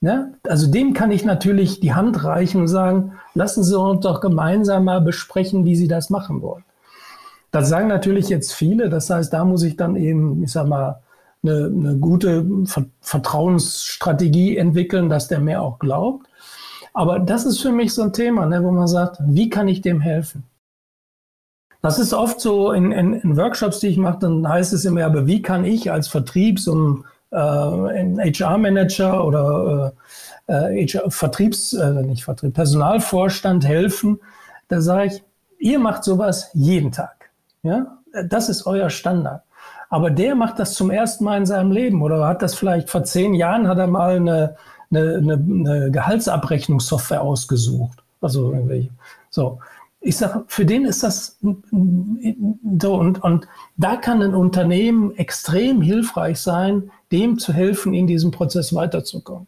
Ne? 0.00 0.32
Also 0.48 0.70
dem 0.70 0.94
kann 0.94 1.10
ich 1.10 1.24
natürlich 1.24 1.80
die 1.80 1.92
Hand 1.92 2.24
reichen 2.24 2.62
und 2.62 2.68
sagen, 2.68 3.12
lassen 3.34 3.62
Sie 3.62 3.78
uns 3.78 4.00
doch 4.00 4.20
gemeinsam 4.20 4.84
mal 4.84 5.00
besprechen, 5.00 5.64
wie 5.64 5.76
Sie 5.76 5.88
das 5.88 6.10
machen 6.10 6.42
wollen. 6.42 6.64
Das 7.50 7.68
sagen 7.68 7.88
natürlich 7.88 8.28
jetzt 8.28 8.52
viele. 8.52 8.88
Das 8.88 9.10
heißt, 9.10 9.32
da 9.32 9.44
muss 9.44 9.62
ich 9.62 9.76
dann 9.76 9.96
eben, 9.96 10.42
ich 10.42 10.52
sag 10.52 10.66
mal, 10.66 11.00
eine, 11.42 11.66
eine 11.66 11.96
gute 11.96 12.46
Vertrauensstrategie 13.00 14.56
entwickeln, 14.56 15.08
dass 15.08 15.28
der 15.28 15.40
mir 15.40 15.62
auch 15.62 15.78
glaubt. 15.78 16.26
Aber 16.92 17.18
das 17.18 17.44
ist 17.44 17.60
für 17.60 17.72
mich 17.72 17.94
so 17.94 18.02
ein 18.02 18.12
Thema, 18.12 18.46
ne, 18.46 18.62
wo 18.64 18.70
man 18.70 18.88
sagt, 18.88 19.18
wie 19.24 19.48
kann 19.48 19.68
ich 19.68 19.80
dem 19.80 20.00
helfen? 20.00 20.44
Das 21.82 21.98
ist 21.98 22.12
oft 22.12 22.40
so 22.40 22.72
in, 22.72 22.92
in, 22.92 23.14
in 23.14 23.36
Workshops, 23.36 23.80
die 23.80 23.88
ich 23.88 23.96
mache, 23.96 24.18
dann 24.20 24.46
heißt 24.46 24.72
es 24.72 24.84
immer, 24.84 25.04
aber 25.04 25.26
wie 25.26 25.40
kann 25.40 25.64
ich 25.64 25.90
als 25.90 26.08
Vertriebs- 26.08 26.68
und 26.68 27.04
äh, 27.30 27.36
HR-Manager 27.36 29.24
oder 29.24 29.92
äh, 30.46 30.86
HR 30.86 31.06
äh, 31.06 31.10
Vertriebs, 31.10 31.72
äh, 31.72 32.02
nicht 32.02 32.24
Vertrieb, 32.24 32.54
Personalvorstand 32.54 33.66
helfen, 33.66 34.20
da 34.68 34.80
sage 34.80 35.06
ich, 35.06 35.22
ihr 35.58 35.78
macht 35.78 36.04
sowas 36.04 36.50
jeden 36.52 36.92
Tag. 36.92 37.30
Ja? 37.62 37.98
Das 38.28 38.48
ist 38.48 38.66
euer 38.66 38.90
Standard. 38.90 39.42
Aber 39.88 40.10
der 40.10 40.34
macht 40.34 40.58
das 40.58 40.74
zum 40.74 40.90
ersten 40.90 41.24
Mal 41.24 41.38
in 41.38 41.46
seinem 41.46 41.72
Leben 41.72 42.02
oder 42.02 42.26
hat 42.26 42.42
das 42.42 42.54
vielleicht 42.54 42.90
vor 42.90 43.04
zehn 43.04 43.34
Jahren, 43.34 43.66
hat 43.66 43.78
er 43.78 43.88
mal 43.88 44.16
eine, 44.16 44.56
eine, 44.90 45.16
eine, 45.16 45.34
eine 45.34 45.90
Gehaltsabrechnungssoftware 45.90 47.22
ausgesucht. 47.22 48.02
Also 48.20 48.52
irgendwelche. 48.52 48.90
So. 49.30 49.58
Ich 50.00 50.16
sage, 50.16 50.44
für 50.46 50.64
den 50.64 50.86
ist 50.86 51.02
das 51.02 51.38
so 51.42 52.94
und, 52.94 53.22
und 53.22 53.48
da 53.76 53.96
kann 53.96 54.22
ein 54.22 54.34
Unternehmen 54.34 55.14
extrem 55.16 55.82
hilfreich 55.82 56.40
sein, 56.40 56.90
dem 57.12 57.38
zu 57.38 57.52
helfen, 57.52 57.92
in 57.92 58.06
diesem 58.06 58.30
Prozess 58.30 58.74
weiterzukommen. 58.74 59.46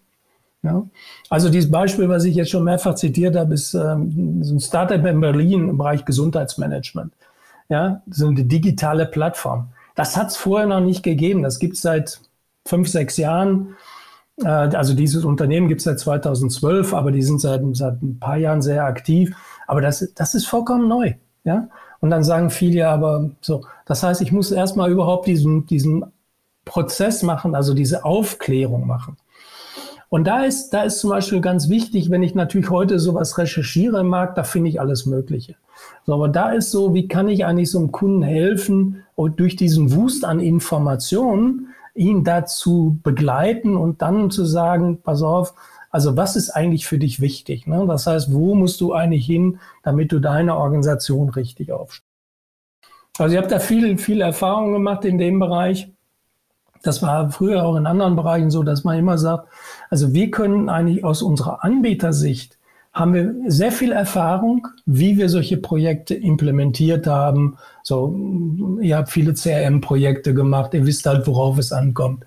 Ja? 0.62 0.86
Also 1.30 1.48
dieses 1.48 1.70
Beispiel, 1.70 2.08
was 2.08 2.24
ich 2.24 2.34
jetzt 2.34 2.50
schon 2.50 2.64
mehrfach 2.64 2.94
zitiert 2.94 3.36
habe, 3.36 3.54
ist 3.54 3.74
ähm, 3.74 4.42
ein 4.42 4.60
Startup 4.60 5.04
in 5.04 5.20
Berlin 5.20 5.68
im 5.68 5.78
Bereich 5.78 6.04
Gesundheitsmanagement. 6.04 7.12
Ja, 7.68 8.02
so 8.10 8.28
eine 8.28 8.44
digitale 8.44 9.06
Plattform. 9.06 9.68
Das 9.94 10.16
hat 10.16 10.28
es 10.28 10.36
vorher 10.36 10.66
noch 10.66 10.80
nicht 10.80 11.02
gegeben. 11.02 11.42
Das 11.42 11.58
gibt 11.58 11.76
es 11.76 11.82
seit 11.82 12.20
fünf, 12.66 12.88
sechs 12.88 13.16
Jahren. 13.16 13.76
Äh, 14.42 14.48
also 14.48 14.94
dieses 14.94 15.24
Unternehmen 15.24 15.68
gibt 15.68 15.80
es 15.80 15.84
seit 15.84 15.98
2012, 15.98 16.94
aber 16.94 17.12
die 17.12 17.22
sind 17.22 17.40
seit, 17.40 17.62
seit 17.72 18.02
ein 18.02 18.18
paar 18.18 18.36
Jahren 18.36 18.62
sehr 18.62 18.84
aktiv. 18.84 19.34
Aber 19.66 19.80
das, 19.80 20.12
das 20.14 20.34
ist 20.34 20.46
vollkommen 20.46 20.88
neu. 20.88 21.14
Ja? 21.44 21.68
Und 22.00 22.10
dann 22.10 22.24
sagen 22.24 22.50
viele, 22.50 22.88
aber 22.88 23.30
so, 23.40 23.64
das 23.86 24.02
heißt, 24.02 24.20
ich 24.22 24.32
muss 24.32 24.50
erstmal 24.50 24.90
überhaupt 24.90 25.26
diesen, 25.26 25.66
diesen 25.66 26.04
Prozess 26.64 27.22
machen, 27.22 27.54
also 27.54 27.74
diese 27.74 28.04
Aufklärung 28.04 28.86
machen. 28.86 29.16
Und 30.08 30.24
da 30.24 30.44
ist, 30.44 30.70
da 30.70 30.82
ist 30.82 31.00
zum 31.00 31.08
Beispiel 31.08 31.40
ganz 31.40 31.70
wichtig, 31.70 32.10
wenn 32.10 32.22
ich 32.22 32.34
natürlich 32.34 32.68
heute 32.68 32.98
sowas 32.98 33.38
recherchiere 33.38 34.00
im 34.00 34.08
Markt, 34.08 34.36
da 34.36 34.44
finde 34.44 34.68
ich 34.68 34.78
alles 34.78 35.06
Mögliche. 35.06 35.54
So, 36.04 36.12
aber 36.12 36.28
da 36.28 36.50
ist 36.50 36.70
so, 36.70 36.92
wie 36.92 37.08
kann 37.08 37.28
ich 37.28 37.46
eigentlich 37.46 37.70
so 37.70 37.78
einem 37.78 37.92
Kunden 37.92 38.22
helfen 38.22 39.04
und 39.14 39.40
durch 39.40 39.56
diesen 39.56 39.94
Wust 39.94 40.26
an 40.26 40.38
Informationen 40.38 41.68
ihn 41.94 42.24
dazu 42.24 42.98
begleiten 43.02 43.76
und 43.76 44.02
dann 44.02 44.30
zu 44.30 44.44
sagen, 44.44 44.98
pass 45.02 45.22
auf, 45.22 45.54
also 45.92 46.16
was 46.16 46.36
ist 46.36 46.50
eigentlich 46.50 46.86
für 46.86 46.98
dich 46.98 47.20
wichtig? 47.20 47.66
Ne? 47.66 47.84
Das 47.86 48.06
heißt, 48.06 48.32
wo 48.32 48.54
musst 48.54 48.80
du 48.80 48.94
eigentlich 48.94 49.26
hin, 49.26 49.60
damit 49.82 50.10
du 50.10 50.18
deine 50.18 50.56
Organisation 50.56 51.28
richtig 51.28 51.70
aufstellst? 51.70 52.08
Also 53.18 53.34
ich 53.34 53.38
habe 53.38 53.48
da 53.48 53.60
viel, 53.60 53.98
viel 53.98 54.22
Erfahrung 54.22 54.72
gemacht 54.72 55.04
in 55.04 55.18
dem 55.18 55.38
Bereich. 55.38 55.92
Das 56.82 57.02
war 57.02 57.30
früher 57.30 57.62
auch 57.62 57.76
in 57.76 57.86
anderen 57.86 58.16
Bereichen 58.16 58.50
so, 58.50 58.62
dass 58.62 58.84
man 58.84 58.98
immer 58.98 59.18
sagt, 59.18 59.48
also 59.90 60.14
wir 60.14 60.30
können 60.30 60.68
eigentlich 60.70 61.04
aus 61.04 61.22
unserer 61.22 61.62
Anbietersicht 61.62 62.58
haben 62.92 63.14
wir 63.14 63.34
sehr 63.46 63.72
viel 63.72 63.92
Erfahrung, 63.92 64.68
wie 64.84 65.16
wir 65.16 65.30
solche 65.30 65.56
Projekte 65.56 66.14
implementiert 66.14 67.06
haben. 67.06 67.56
So, 67.82 68.14
ihr 68.82 68.98
habt 68.98 69.10
viele 69.10 69.32
CRM-Projekte 69.32 70.34
gemacht, 70.34 70.74
ihr 70.74 70.84
wisst 70.84 71.06
halt, 71.06 71.26
worauf 71.26 71.56
es 71.56 71.72
ankommt. 71.72 72.26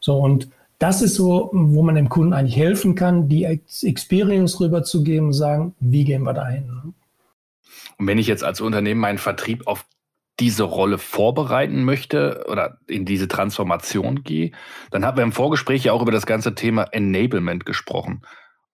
So, 0.00 0.16
und 0.16 0.48
das 0.78 1.02
ist 1.02 1.14
so, 1.14 1.50
wo 1.52 1.82
man 1.82 1.94
dem 1.94 2.08
Kunden 2.08 2.32
eigentlich 2.32 2.56
helfen 2.56 2.94
kann, 2.94 3.28
die 3.28 3.44
Experience 3.44 4.60
rüberzugeben 4.60 5.28
und 5.28 5.32
sagen, 5.32 5.74
wie 5.80 6.04
gehen 6.04 6.22
wir 6.22 6.34
dahin? 6.34 6.94
Und 7.98 8.06
wenn 8.06 8.18
ich 8.18 8.26
jetzt 8.26 8.44
als 8.44 8.60
Unternehmen 8.60 9.00
meinen 9.00 9.18
Vertrieb 9.18 9.66
auf 9.66 9.86
diese 10.38 10.64
Rolle 10.64 10.98
vorbereiten 10.98 11.84
möchte 11.84 12.44
oder 12.48 12.78
in 12.86 13.06
diese 13.06 13.26
Transformation 13.26 14.22
gehe, 14.22 14.52
dann 14.90 15.04
haben 15.04 15.16
wir 15.16 15.24
im 15.24 15.32
Vorgespräch 15.32 15.84
ja 15.84 15.92
auch 15.92 16.02
über 16.02 16.12
das 16.12 16.26
ganze 16.26 16.54
Thema 16.54 16.82
Enablement 16.92 17.64
gesprochen. 17.64 18.22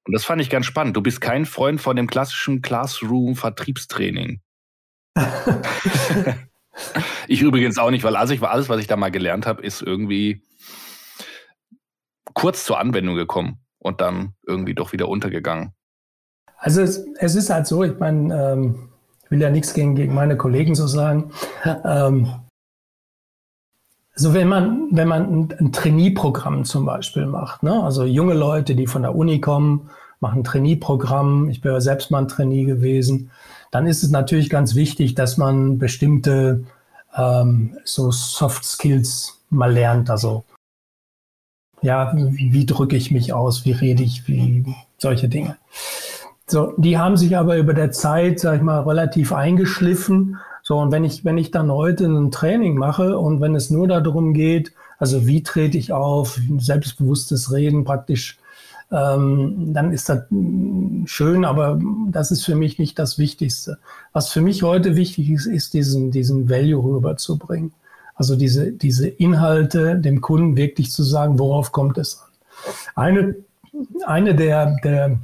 Und 0.05 0.13
das 0.13 0.25
fand 0.25 0.43
ich 0.43 0.51
ganz 0.51 0.67
spannend. 0.67 0.97
Du 0.97 1.03
bist 1.03 1.21
kein 1.21 1.47
Freund 1.47 1.81
von 1.81 1.95
dem 1.95 2.09
klassischen 2.09 2.63
Classroom-Vertriebstraining. 2.63 4.41
ich 7.29 7.43
übrigens 7.43 7.79
auch 7.79 7.91
nicht, 7.91 8.03
weil 8.03 8.17
also 8.17 8.35
ich, 8.35 8.43
alles, 8.43 8.69
was 8.69 8.81
ich 8.81 8.89
da 8.89 8.97
mal 8.97 9.13
gelernt 9.13 9.47
habe, 9.47 9.63
ist 9.63 9.83
irgendwie 9.83 10.43
kurz 12.35 12.65
zur 12.65 12.79
Anwendung 12.79 13.15
gekommen 13.15 13.59
und 13.79 14.01
dann 14.01 14.35
irgendwie 14.47 14.75
doch 14.75 14.93
wieder 14.93 15.09
untergegangen. 15.09 15.73
Also 16.57 16.81
es, 16.81 17.05
es 17.19 17.35
ist 17.35 17.51
halt 17.51 17.67
so, 17.67 17.83
ich 17.83 17.99
meine, 17.99 18.53
ähm, 18.53 18.89
ich 19.25 19.31
will 19.31 19.41
ja 19.41 19.51
nichts 19.51 19.75
gegen, 19.75 19.97
gegen 19.97 20.15
meine 20.15 20.37
Kollegen 20.37 20.75
so 20.75 20.87
sagen. 20.87 21.33
Ähm, 21.85 22.29
also 24.15 24.35
wenn 24.35 24.49
man, 24.49 24.89
wenn 24.91 25.09
man 25.09 25.23
ein, 25.23 25.55
ein 25.59 25.73
Trainee-Programm 25.73 26.65
zum 26.65 26.85
Beispiel 26.85 27.27
macht, 27.27 27.63
ne? 27.63 27.83
also 27.83 28.05
junge 28.05 28.35
Leute, 28.35 28.75
die 28.75 28.87
von 28.87 29.03
der 29.03 29.17
Uni 29.17 29.41
kommen, 29.41 29.91
machen 30.21 30.41
ein 30.41 30.45
Trainee-Programm, 30.45 31.49
ich 31.49 31.61
bin 31.61 31.73
ja 31.73 31.81
selbst 31.81 32.11
mal 32.11 32.19
ein 32.19 32.29
Trainee 32.29 32.65
gewesen, 32.65 33.31
dann 33.71 33.87
ist 33.87 34.03
es 34.03 34.11
natürlich 34.11 34.51
ganz 34.51 34.75
wichtig, 34.75 35.15
dass 35.15 35.39
man 35.39 35.79
bestimmte 35.79 36.65
ähm, 37.17 37.77
so 37.85 38.11
Soft 38.11 38.65
Skills 38.65 39.41
mal 39.51 39.73
lernt. 39.73 40.11
Also 40.11 40.45
ja, 41.83 42.13
wie, 42.15 42.53
wie 42.53 42.67
drücke 42.67 42.97
ich 42.97 43.11
mich 43.11 43.33
aus, 43.33 43.65
wie 43.65 43.73
rede 43.73 44.03
ich, 44.03 44.27
wie 44.29 44.65
solche 44.99 45.29
Dinge. 45.29 45.57
So, 46.47 46.75
die 46.77 46.99
haben 46.99 47.17
sich 47.17 47.37
aber 47.37 47.57
über 47.57 47.75
der 47.75 47.93
Zeit, 47.93 48.41
sag 48.41 48.57
ich 48.57 48.63
mal, 48.63 48.81
relativ 48.81 49.33
eingeschliffen. 49.33 50.39
So, 50.63 50.79
und 50.79 50.93
wenn 50.93 51.05
ich, 51.05 51.25
wenn 51.25 51.39
ich 51.39 51.51
dann 51.51 51.71
heute 51.71 52.07
ein 52.07 52.31
Training 52.31 52.77
mache 52.77 53.19
und 53.19 53.41
wenn 53.41 53.55
es 53.55 53.71
nur 53.71 53.89
darum 53.89 54.33
geht, 54.33 54.73
also 54.99 55.27
wie 55.27 55.43
trete 55.43 55.79
ich 55.79 55.93
auf, 55.93 56.39
selbstbewusstes 56.59 57.53
Reden 57.53 57.85
praktisch, 57.85 58.39
ähm, 58.93 59.73
dann 59.73 59.91
ist 59.91 60.09
das 60.09 60.25
schön, 61.07 61.45
aber 61.45 61.81
das 62.11 62.31
ist 62.31 62.45
für 62.45 62.55
mich 62.55 62.79
nicht 62.79 62.99
das 62.99 63.19
Wichtigste. 63.19 63.79
Was 64.13 64.31
für 64.31 64.43
mich 64.43 64.63
heute 64.63 64.95
wichtig 64.95 65.31
ist, 65.31 65.47
ist 65.47 65.75
diesen, 65.75 66.11
diesen 66.11 66.49
Value 66.51 66.85
rüberzubringen. 66.85 67.73
Also 68.15 68.37
diese, 68.37 68.73
diese 68.73 69.09
Inhalte 69.09 69.99
dem 69.99 70.21
Kunden 70.21 70.57
wirklich 70.57 70.91
zu 70.91 71.03
sagen, 71.03 71.39
worauf 71.39 71.73
kommt 71.73 71.99
es 71.99 72.21
an. 72.21 72.31
Eine, 72.95 73.37
eine 74.05 74.35
der, 74.35 74.77
der, 74.85 75.19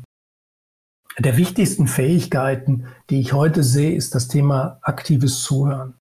der 1.19 1.37
wichtigsten 1.37 1.87
Fähigkeiten, 1.87 2.87
die 3.11 3.21
ich 3.21 3.33
heute 3.33 3.63
sehe, 3.63 3.95
ist 3.95 4.15
das 4.15 4.29
Thema 4.29 4.79
aktives 4.83 5.43
Zuhören. 5.43 5.95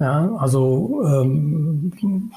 Ja, 0.00 0.34
also 0.36 1.02
ähm, 1.06 1.92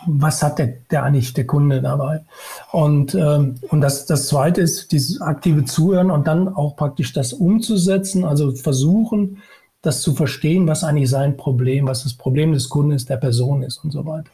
was 0.05 0.43
hat 0.43 0.59
der, 0.59 0.75
der 0.91 1.03
eigentlich 1.03 1.33
der 1.33 1.47
Kunde 1.47 1.81
dabei? 1.81 2.23
Und, 2.71 3.15
ähm, 3.15 3.55
und 3.69 3.81
das, 3.81 4.05
das 4.05 4.27
Zweite 4.27 4.61
ist 4.61 4.91
dieses 4.91 5.21
aktive 5.21 5.65
Zuhören 5.65 6.11
und 6.11 6.27
dann 6.27 6.49
auch 6.49 6.75
praktisch 6.75 7.13
das 7.13 7.33
umzusetzen, 7.33 8.25
also 8.25 8.53
versuchen, 8.53 9.41
das 9.82 10.01
zu 10.01 10.13
verstehen, 10.13 10.67
was 10.67 10.84
eigentlich 10.84 11.09
sein 11.09 11.38
Problem, 11.38 11.88
was 11.88 12.03
das 12.03 12.13
Problem 12.13 12.51
des 12.51 12.69
Kunden 12.69 12.91
ist, 12.91 13.09
der 13.09 13.17
Person 13.17 13.61
ist 13.61 13.84
und 13.84 13.91
so 13.91 14.05
weiter. 14.05 14.30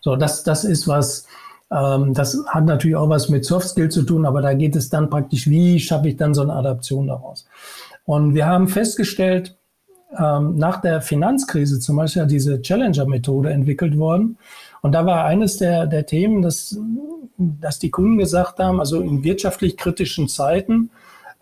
So, 0.00 0.16
das, 0.16 0.44
das 0.44 0.64
ist 0.64 0.86
was, 0.86 1.26
ähm, 1.70 2.14
das 2.14 2.38
hat 2.48 2.64
natürlich 2.64 2.96
auch 2.96 3.08
was 3.08 3.28
mit 3.28 3.44
Soft 3.44 3.68
Skill 3.68 3.88
zu 3.88 4.02
tun, 4.02 4.26
aber 4.26 4.42
da 4.42 4.54
geht 4.54 4.76
es 4.76 4.90
dann 4.90 5.10
praktisch, 5.10 5.48
wie 5.48 5.80
schaffe 5.80 6.08
ich 6.08 6.16
dann 6.16 6.34
so 6.34 6.42
eine 6.42 6.52
Adaption 6.52 7.06
daraus? 7.06 7.46
Und 8.04 8.34
wir 8.34 8.46
haben 8.46 8.68
festgestellt, 8.68 9.56
ähm, 10.18 10.56
nach 10.56 10.80
der 10.80 11.00
Finanzkrise 11.00 11.80
zum 11.80 11.96
Beispiel 11.96 12.26
diese 12.26 12.60
Challenger-Methode 12.60 13.50
entwickelt 13.50 13.96
worden. 13.96 14.36
Und 14.82 14.92
da 14.92 15.06
war 15.06 15.24
eines 15.24 15.56
der, 15.56 15.86
der 15.86 16.04
Themen, 16.04 16.42
dass, 16.42 16.78
dass 17.38 17.78
die 17.78 17.90
Kunden 17.90 18.18
gesagt 18.18 18.58
haben, 18.58 18.78
also 18.80 19.00
in 19.00 19.24
wirtschaftlich 19.24 19.76
kritischen 19.76 20.28
Zeiten, 20.28 20.90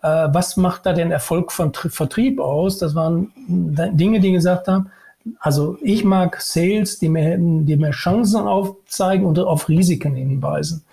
was 0.01 0.57
macht 0.57 0.85
da 0.85 0.93
den 0.93 1.11
Erfolg 1.11 1.51
von 1.51 1.73
Tri 1.73 1.89
Vertrieb 1.89 2.39
aus? 2.39 2.77
Das 2.77 2.95
waren 2.95 3.31
Dinge, 3.37 4.19
die 4.19 4.31
gesagt 4.31 4.67
haben, 4.67 4.91
also 5.39 5.77
ich 5.81 6.03
mag 6.03 6.41
Sales, 6.41 6.99
die 6.99 7.09
mir, 7.09 7.37
die 7.37 7.75
mir 7.75 7.91
Chancen 7.91 8.47
aufzeigen 8.47 9.25
und 9.25 9.37
auf 9.39 9.69
Risiken 9.69 10.15
hinweisen, 10.15 10.83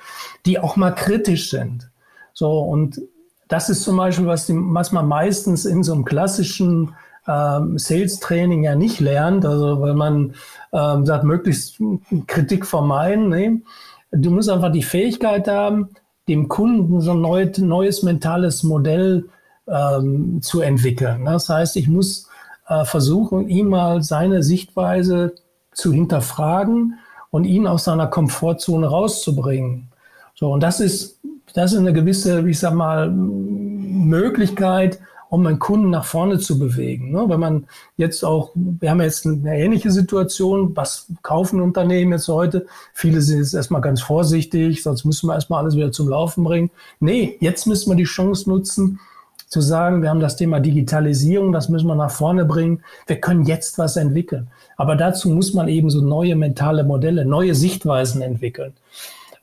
die 0.44 0.58
auch 0.58 0.76
mal 0.76 0.94
kritisch 0.94 1.50
sind. 1.50 1.90
So, 2.34 2.60
und 2.60 3.00
das 3.48 3.70
ist 3.70 3.82
zum 3.82 3.96
Beispiel, 3.96 4.26
was, 4.26 4.46
die, 4.46 4.52
was 4.54 4.92
man 4.92 5.06
meistens 5.06 5.64
in 5.64 5.82
so 5.82 5.94
einem 5.94 6.04
klassischen 6.04 6.94
ähm, 7.26 7.78
Sales-Training 7.78 8.64
ja 8.64 8.74
nicht 8.74 9.00
lernt, 9.00 9.44
also 9.44 9.80
weil 9.80 9.94
man 9.94 10.34
ähm, 10.72 11.06
sagt, 11.06 11.24
möglichst 11.24 11.78
Kritik 12.26 12.66
vermeiden. 12.66 13.28
Nee. 13.30 13.62
Du 14.10 14.30
musst 14.30 14.50
einfach 14.50 14.72
die 14.72 14.82
Fähigkeit 14.82 15.48
haben, 15.48 15.88
dem 16.28 16.48
Kunden 16.48 17.00
so 17.00 17.12
ein 17.12 17.20
neues, 17.20 17.58
neues 17.58 18.02
mentales 18.02 18.62
Modell 18.62 19.28
ähm, 19.66 20.40
zu 20.42 20.60
entwickeln. 20.60 21.24
Das 21.24 21.48
heißt, 21.48 21.76
ich 21.76 21.88
muss 21.88 22.28
äh, 22.68 22.84
versuchen, 22.84 23.48
ihm 23.48 23.68
mal 23.68 24.02
seine 24.02 24.42
Sichtweise 24.42 25.34
zu 25.72 25.92
hinterfragen 25.92 26.98
und 27.30 27.44
ihn 27.44 27.66
aus 27.66 27.84
seiner 27.84 28.06
Komfortzone 28.06 28.86
rauszubringen. 28.86 29.88
So, 30.34 30.52
und 30.52 30.62
das 30.62 30.80
ist, 30.80 31.20
das 31.54 31.72
ist 31.72 31.78
eine 31.78 31.92
gewisse, 31.92 32.48
ich 32.48 32.58
sag 32.58 32.74
mal, 32.74 33.10
Möglichkeit, 33.10 34.98
um 35.30 35.46
einen 35.46 35.58
Kunden 35.58 35.90
nach 35.90 36.04
vorne 36.04 36.38
zu 36.38 36.58
bewegen. 36.58 37.10
Ne? 37.10 37.24
Wenn 37.28 37.40
man 37.40 37.66
jetzt 37.96 38.24
auch, 38.24 38.50
wir 38.54 38.90
haben 38.90 39.00
jetzt 39.00 39.26
eine 39.26 39.58
ähnliche 39.58 39.90
Situation, 39.90 40.74
was 40.76 41.06
kaufen 41.22 41.60
Unternehmen 41.60 42.12
jetzt 42.12 42.28
heute? 42.28 42.66
Viele 42.94 43.20
sind 43.20 43.38
jetzt 43.38 43.54
erstmal 43.54 43.80
ganz 43.80 44.00
vorsichtig, 44.00 44.82
sonst 44.82 45.04
müssen 45.04 45.28
wir 45.28 45.34
erstmal 45.34 45.62
alles 45.62 45.76
wieder 45.76 45.92
zum 45.92 46.08
Laufen 46.08 46.44
bringen. 46.44 46.70
Nee, 47.00 47.36
jetzt 47.40 47.66
müssen 47.66 47.90
wir 47.90 47.96
die 47.96 48.04
Chance 48.04 48.48
nutzen, 48.48 49.00
zu 49.48 49.60
sagen, 49.62 50.02
wir 50.02 50.10
haben 50.10 50.20
das 50.20 50.36
Thema 50.36 50.60
Digitalisierung, 50.60 51.52
das 51.52 51.70
müssen 51.70 51.86
wir 51.86 51.94
nach 51.94 52.10
vorne 52.10 52.44
bringen. 52.44 52.82
Wir 53.06 53.18
können 53.18 53.44
jetzt 53.44 53.78
was 53.78 53.96
entwickeln. 53.96 54.48
Aber 54.76 54.94
dazu 54.94 55.30
muss 55.30 55.54
man 55.54 55.68
eben 55.68 55.88
so 55.88 56.02
neue 56.02 56.36
mentale 56.36 56.84
Modelle, 56.84 57.24
neue 57.24 57.54
Sichtweisen 57.54 58.20
entwickeln. 58.20 58.74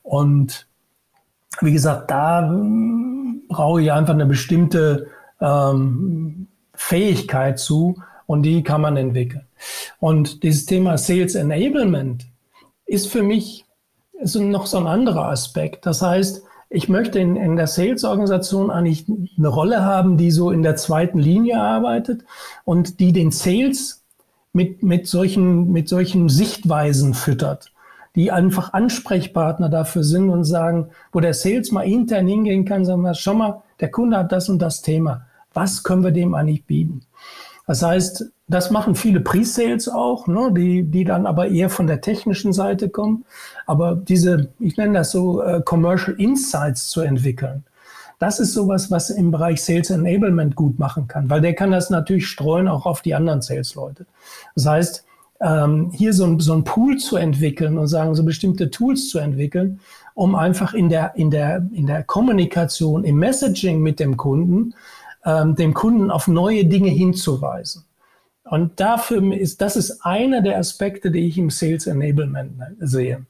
Und 0.03 0.67
wie 1.61 1.73
gesagt, 1.73 2.11
da 2.11 2.53
brauche 3.47 3.81
ich 3.81 3.91
einfach 3.91 4.13
eine 4.13 4.27
bestimmte 4.27 5.07
ähm, 5.41 6.47
Fähigkeit 6.73 7.59
zu 7.59 8.01
und 8.25 8.43
die 8.43 8.63
kann 8.63 8.81
man 8.81 8.97
entwickeln. 8.97 9.45
Und 9.99 10.43
dieses 10.43 10.65
Thema 10.65 10.97
Sales 10.97 11.35
Enablement 11.35 12.25
ist 12.85 13.07
für 13.07 13.23
mich 13.23 13.65
ist 14.19 14.35
noch 14.35 14.65
so 14.65 14.77
ein 14.77 14.87
anderer 14.87 15.29
Aspekt. 15.29 15.85
Das 15.85 16.01
heißt, 16.01 16.43
ich 16.69 16.89
möchte 16.89 17.19
in, 17.19 17.35
in 17.35 17.55
der 17.55 17.67
Sales-Organisation 17.67 18.71
eigentlich 18.71 19.05
eine 19.37 19.47
Rolle 19.47 19.83
haben, 19.83 20.17
die 20.17 20.31
so 20.31 20.51
in 20.51 20.63
der 20.63 20.75
zweiten 20.75 21.19
Linie 21.19 21.59
arbeitet 21.59 22.23
und 22.63 22.99
die 22.99 23.13
den 23.13 23.31
Sales 23.31 24.03
mit, 24.53 24.83
mit, 24.83 25.07
solchen, 25.07 25.71
mit 25.71 25.89
solchen 25.89 26.29
Sichtweisen 26.29 27.13
füttert, 27.13 27.71
die 28.15 28.31
einfach 28.31 28.73
Ansprechpartner 28.73 29.69
dafür 29.69 30.03
sind 30.03 30.29
und 30.29 30.45
sagen, 30.45 30.89
wo 31.11 31.19
der 31.19 31.33
Sales 31.33 31.71
mal 31.71 31.83
intern 31.83 32.27
hingehen 32.27 32.65
kann, 32.65 32.85
sagen 32.85 33.01
wir, 33.01 33.13
schau 33.13 33.33
mal, 33.33 33.61
der 33.79 33.91
Kunde 33.91 34.17
hat 34.17 34.31
das 34.31 34.49
und 34.49 34.59
das 34.59 34.81
Thema. 34.81 35.25
Was 35.53 35.83
können 35.83 36.03
wir 36.03 36.11
dem 36.11 36.33
eigentlich 36.33 36.65
bieten? 36.65 37.01
Das 37.67 37.81
heißt, 37.81 38.25
das 38.47 38.69
machen 38.69 38.93
viele 38.93 39.21
Pre-Sales 39.21 39.89
auch, 39.89 40.27
ne, 40.27 40.51
die, 40.55 40.83
die 40.83 41.03
dann 41.03 41.25
aber 41.25 41.47
eher 41.47 41.69
von 41.69 41.87
der 41.87 42.01
technischen 42.01 42.53
Seite 42.53 42.89
kommen. 42.89 43.25
Aber 43.65 43.95
diese, 43.95 44.49
ich 44.59 44.77
nenne 44.77 44.99
das 44.99 45.11
so, 45.11 45.41
äh, 45.41 45.61
Commercial 45.63 46.15
Insights 46.19 46.89
zu 46.89 47.01
entwickeln, 47.01 47.63
das 48.19 48.39
ist 48.39 48.53
sowas, 48.53 48.91
was 48.91 49.09
im 49.09 49.31
Bereich 49.31 49.63
Sales 49.63 49.89
Enablement 49.89 50.55
gut 50.55 50.79
machen 50.79 51.07
kann, 51.07 51.29
weil 51.29 51.41
der 51.41 51.53
kann 51.53 51.71
das 51.71 51.89
natürlich 51.89 52.27
streuen 52.27 52.67
auch 52.67 52.85
auf 52.85 53.01
die 53.01 53.15
anderen 53.15 53.41
Sales-Leute. 53.41 54.05
Das 54.55 54.65
heißt, 54.65 55.05
ähm, 55.41 55.91
hier 55.93 56.13
so 56.13 56.25
ein, 56.25 56.39
so 56.39 56.53
ein 56.53 56.63
Pool 56.63 56.97
zu 56.97 57.17
entwickeln 57.17 57.77
und 57.77 57.87
sagen, 57.87 58.15
so 58.15 58.23
bestimmte 58.23 58.71
Tools 58.71 59.09
zu 59.09 59.19
entwickeln, 59.19 59.81
um 60.15 60.33
einfach 60.33 60.73
in 60.73 60.89
der, 60.89 61.15
in 61.15 61.29
der, 61.29 61.67
in 61.71 61.85
der 61.85 62.03
Kommunikation, 62.03 63.03
im 63.03 63.17
Messaging 63.17 63.81
mit 63.81 63.99
dem 63.99 64.17
Kunden, 64.17 64.73
ähm, 65.25 65.55
dem 65.55 65.73
Kunden 65.73 66.09
auf 66.09 66.27
neue 66.27 66.65
Dinge 66.65 66.89
hinzuweisen. 66.89 67.83
Und 68.45 68.79
dafür 68.79 69.33
ist, 69.33 69.61
das 69.61 69.75
ist 69.75 70.05
einer 70.05 70.41
der 70.41 70.57
Aspekte, 70.57 71.11
die 71.11 71.27
ich 71.27 71.37
im 71.37 71.49
Sales 71.49 71.85
Enablement 71.85 72.53
sehe. 72.79 73.25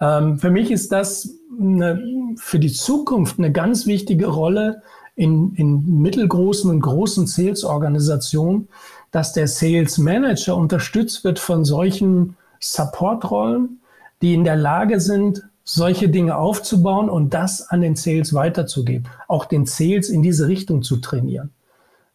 Ähm, 0.00 0.38
für 0.38 0.50
mich 0.50 0.70
ist 0.70 0.92
das 0.92 1.34
eine, 1.58 2.34
für 2.36 2.58
die 2.58 2.72
Zukunft 2.72 3.38
eine 3.38 3.50
ganz 3.50 3.86
wichtige 3.86 4.28
Rolle 4.28 4.82
in, 5.16 5.54
in 5.56 6.00
mittelgroßen 6.00 6.70
und 6.70 6.80
großen 6.80 7.26
Sales-Organisationen, 7.26 8.68
dass 9.10 9.32
der 9.32 9.48
Sales 9.48 9.98
Manager 9.98 10.56
unterstützt 10.56 11.24
wird 11.24 11.40
von 11.40 11.64
solchen 11.64 12.36
Support-Rollen, 12.60 13.80
die 14.22 14.34
in 14.34 14.44
der 14.44 14.56
Lage 14.56 15.00
sind, 15.00 15.42
solche 15.72 16.08
Dinge 16.08 16.36
aufzubauen 16.36 17.08
und 17.08 17.32
das 17.32 17.68
an 17.68 17.80
den 17.80 17.94
Sales 17.94 18.34
weiterzugeben, 18.34 19.06
auch 19.28 19.44
den 19.44 19.66
Sales 19.66 20.08
in 20.08 20.20
diese 20.20 20.48
Richtung 20.48 20.82
zu 20.82 20.96
trainieren. 20.96 21.50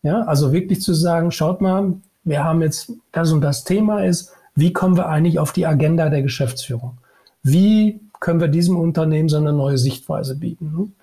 Ja, 0.03 0.23
also 0.23 0.51
wirklich 0.51 0.81
zu 0.81 0.93
sagen, 0.93 1.31
schaut 1.31 1.61
mal, 1.61 1.93
wir 2.25 2.43
haben 2.43 2.61
jetzt 2.61 2.91
das 3.13 3.31
und 3.31 3.41
das 3.41 3.63
Thema 3.63 4.03
ist, 4.03 4.33
wie 4.55 4.73
kommen 4.73 4.97
wir 4.97 5.07
eigentlich 5.07 5.39
auf 5.39 5.53
die 5.53 5.65
Agenda 5.65 6.09
der 6.09 6.21
Geschäftsführung? 6.21 6.97
Wie 7.43 8.01
können 8.19 8.41
wir 8.41 8.49
diesem 8.49 8.77
Unternehmen 8.77 9.29
so 9.29 9.37
eine 9.37 9.53
neue 9.53 9.77
Sichtweise 9.77 10.35
bieten? 10.35 10.93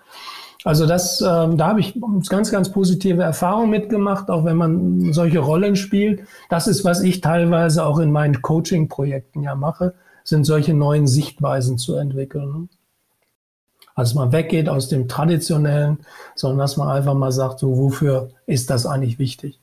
Also 0.65 0.87
das, 0.87 1.23
ähm, 1.23 1.57
da 1.57 1.69
habe 1.69 1.81
ich 1.81 1.99
ganz, 2.29 2.51
ganz 2.51 2.71
positive 2.71 3.23
Erfahrungen 3.23 3.71
mitgemacht, 3.71 4.31
auch 4.31 4.45
wenn 4.45 4.57
man 4.57 5.13
solche 5.13 5.39
Rollen 5.39 5.75
spielt. 5.75 6.21
Das 6.51 6.67
ist, 6.67 6.85
was 6.85 7.03
ich 7.03 7.21
teilweise 7.23 7.85
auch 7.85 7.99
in 7.99 8.13
meinen 8.13 8.43
Coaching-Projekten 8.43 9.43
ja 9.43 9.55
mache, 9.55 9.95
sind 10.25 10.45
solche 10.45 10.75
neuen 10.75 11.07
Sichtweisen 11.07 11.79
zu 11.79 11.95
entwickeln. 11.97 12.69
Also 13.95 14.19
man 14.19 14.33
weggeht 14.33 14.69
aus 14.69 14.89
dem 14.89 15.09
Traditionellen, 15.09 15.99
sondern 16.35 16.59
dass 16.59 16.77
man 16.77 16.89
einfach 16.89 17.15
mal 17.15 17.33
sagt, 17.33 17.59
so 17.59 17.77
wofür 17.77 18.31
ist 18.47 18.71
das 18.71 18.87
eigentlich 18.87 19.19
wichtig? 19.19 19.59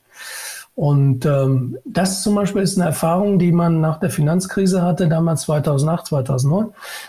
Und 0.76 1.26
ähm, 1.26 1.76
das 1.84 2.22
zum 2.22 2.36
Beispiel 2.36 2.62
ist 2.62 2.78
eine 2.78 2.86
Erfahrung, 2.86 3.38
die 3.38 3.52
man 3.52 3.80
nach 3.80 3.98
der 3.98 4.10
Finanzkrise 4.10 4.82
hatte, 4.82 5.08
damals 5.08 5.42
2008, 5.42 6.06
2009, 6.06 6.68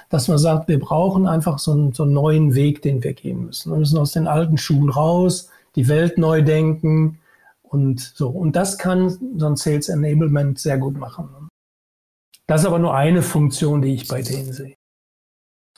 dass 0.10 0.28
man 0.28 0.38
sagt, 0.40 0.68
wir 0.68 0.80
brauchen 0.80 1.28
einfach 1.28 1.60
so 1.60 1.72
einen, 1.72 1.94
so 1.94 2.04
einen 2.04 2.14
neuen 2.14 2.56
Weg, 2.56 2.82
den 2.82 3.04
wir 3.04 3.14
gehen 3.14 3.46
müssen. 3.46 3.72
Wir 3.72 3.80
müssen 3.80 4.00
aus 4.00 4.12
den 4.12 4.28
alten 4.28 4.58
Schuhen 4.58 4.90
raus, 4.90 5.50
die 5.76 5.88
Welt 5.88 6.18
neu 6.18 6.42
denken 6.42 7.20
und 7.64 8.02
so. 8.02 8.30
Und 8.30 8.56
das 8.56 8.78
kann 8.78 9.18
so 9.38 9.46
ein 9.46 9.56
Sales 9.56 9.88
Enablement 9.88 10.60
sehr 10.60 10.78
gut 10.78 10.98
machen. 10.98 11.30
Das 12.52 12.64
ist 12.64 12.68
aber 12.68 12.80
nur 12.80 12.94
eine 12.94 13.22
Funktion, 13.22 13.82
die 13.82 13.94
ich 13.94 14.10
bei 14.10 14.22
denen 14.22 14.52
sehe. 14.52 14.76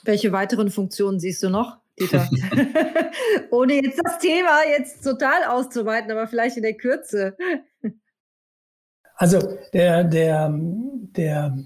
Welche 0.02 0.32
weiteren 0.32 0.72
Funktionen 0.72 1.20
siehst 1.20 1.40
du 1.44 1.48
noch? 1.48 1.76
Dieter. 2.00 2.28
Ohne 3.52 3.74
jetzt 3.74 4.00
das 4.04 4.18
Thema 4.18 4.58
jetzt 4.76 5.04
total 5.04 5.44
auszuweiten, 5.44 6.10
aber 6.10 6.26
vielleicht 6.26 6.56
in 6.56 6.64
der 6.64 6.74
Kürze. 6.74 7.36
Also 9.14 9.56
der, 9.72 10.02
der, 10.02 10.52
der 10.52 11.56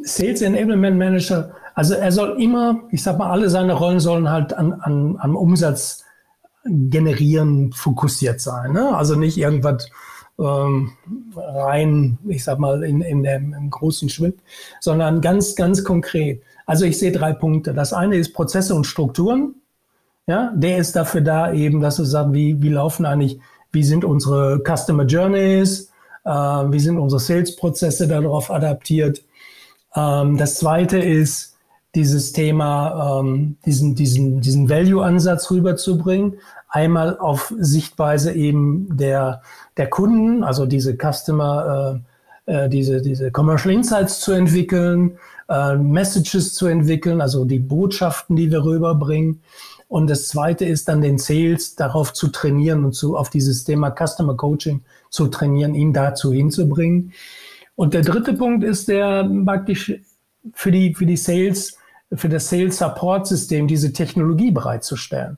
Sales 0.00 0.40
Enablement 0.40 0.96
Manager, 0.96 1.54
also 1.74 1.92
er 1.92 2.10
soll 2.10 2.40
immer, 2.40 2.88
ich 2.90 3.02
sag 3.02 3.18
mal, 3.18 3.30
alle 3.30 3.50
seine 3.50 3.74
Rollen 3.74 4.00
sollen 4.00 4.30
halt 4.30 4.54
an, 4.54 4.72
an, 4.72 5.18
am 5.20 5.36
Umsatz 5.36 6.06
generieren 6.64 7.70
fokussiert 7.74 8.40
sein. 8.40 8.72
Ne? 8.72 8.96
Also 8.96 9.14
nicht 9.14 9.36
irgendwas 9.36 9.90
ähm, 10.38 10.92
rein, 11.36 12.18
ich 12.26 12.44
sag 12.44 12.58
mal, 12.58 12.82
in, 12.84 13.00
in 13.00 13.22
dem 13.22 13.54
im 13.54 13.70
großen 13.70 14.08
Schwimm, 14.08 14.34
sondern 14.80 15.20
ganz, 15.20 15.54
ganz 15.54 15.84
konkret. 15.84 16.42
Also 16.66 16.84
ich 16.84 16.98
sehe 16.98 17.12
drei 17.12 17.32
Punkte. 17.32 17.74
Das 17.74 17.92
eine 17.92 18.16
ist 18.16 18.32
Prozesse 18.32 18.74
und 18.74 18.86
Strukturen. 18.86 19.54
Ja, 20.26 20.52
der 20.54 20.78
ist 20.78 20.94
dafür 20.94 21.20
da 21.20 21.52
eben, 21.52 21.80
dass 21.80 21.96
du 21.96 22.04
sagst, 22.04 22.32
wie, 22.32 22.62
wie 22.62 22.68
laufen 22.68 23.06
eigentlich, 23.06 23.40
wie 23.72 23.82
sind 23.82 24.04
unsere 24.04 24.62
Customer 24.64 25.04
Journeys, 25.04 25.90
äh, 26.24 26.30
wie 26.30 26.78
sind 26.78 26.98
unsere 26.98 27.20
Sales-Prozesse 27.20 28.06
darauf 28.06 28.50
adaptiert. 28.50 29.22
Ähm, 29.96 30.36
das 30.36 30.56
zweite 30.56 30.98
ist, 30.98 31.52
dieses 31.94 32.32
Thema, 32.32 33.20
ähm, 33.20 33.56
diesen, 33.66 33.94
diesen, 33.94 34.40
diesen 34.40 34.68
Value-Ansatz 34.68 35.50
rüberzubringen. 35.50 36.38
Einmal 36.74 37.18
auf 37.18 37.52
Sichtweise 37.58 38.32
eben 38.32 38.96
der, 38.96 39.42
der 39.76 39.90
Kunden, 39.90 40.42
also 40.42 40.64
diese 40.64 40.96
Customer, 40.96 42.00
äh, 42.46 42.64
äh, 42.64 42.68
diese, 42.70 43.02
diese 43.02 43.30
Commercial 43.30 43.74
Insights 43.74 44.20
zu 44.20 44.32
entwickeln, 44.32 45.18
äh, 45.50 45.76
Messages 45.76 46.54
zu 46.54 46.66
entwickeln, 46.66 47.20
also 47.20 47.44
die 47.44 47.58
Botschaften, 47.58 48.36
die 48.36 48.50
wir 48.50 48.64
rüberbringen. 48.64 49.42
Und 49.86 50.08
das 50.08 50.28
zweite 50.28 50.64
ist 50.64 50.88
dann 50.88 51.02
den 51.02 51.18
Sales 51.18 51.76
darauf 51.76 52.14
zu 52.14 52.28
trainieren 52.28 52.86
und 52.86 52.94
zu, 52.94 53.18
auf 53.18 53.28
dieses 53.28 53.64
Thema 53.64 53.90
Customer 53.94 54.34
Coaching 54.34 54.80
zu 55.10 55.28
trainieren, 55.28 55.74
ihn 55.74 55.92
dazu 55.92 56.32
hinzubringen. 56.32 57.12
Und 57.74 57.92
der 57.92 58.00
dritte 58.00 58.32
Punkt 58.32 58.64
ist 58.64 58.88
der 58.88 59.30
praktisch 59.44 59.92
für 60.54 60.72
die, 60.72 60.94
für 60.94 61.04
die 61.04 61.18
Sales, 61.18 61.76
für 62.14 62.30
das 62.30 62.48
Sales 62.48 62.78
Support 62.78 63.26
System 63.26 63.66
diese 63.66 63.92
Technologie 63.92 64.50
bereitzustellen. 64.50 65.36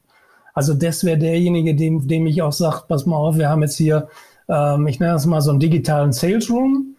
Also 0.55 0.73
das 0.75 1.05
wäre 1.05 1.19
derjenige, 1.19 1.75
dem, 1.75 2.07
dem 2.09 2.27
ich 2.27 2.41
auch 2.41 2.53
sage, 2.53 2.85
pass 2.89 3.07
mal 3.07 3.17
auf, 3.17 3.37
wir 3.37 3.49
haben 3.49 3.63
jetzt 3.63 3.77
hier, 3.77 4.09
ähm, 4.49 4.87
ich 4.87 5.01
nenne 5.01 5.13
das 5.13 5.27
mal 5.27 5.41
so 5.41 5.51
einen 5.51 5.61
digitalen 5.61 6.13
Sales 6.13 6.49
Room 6.51 6.95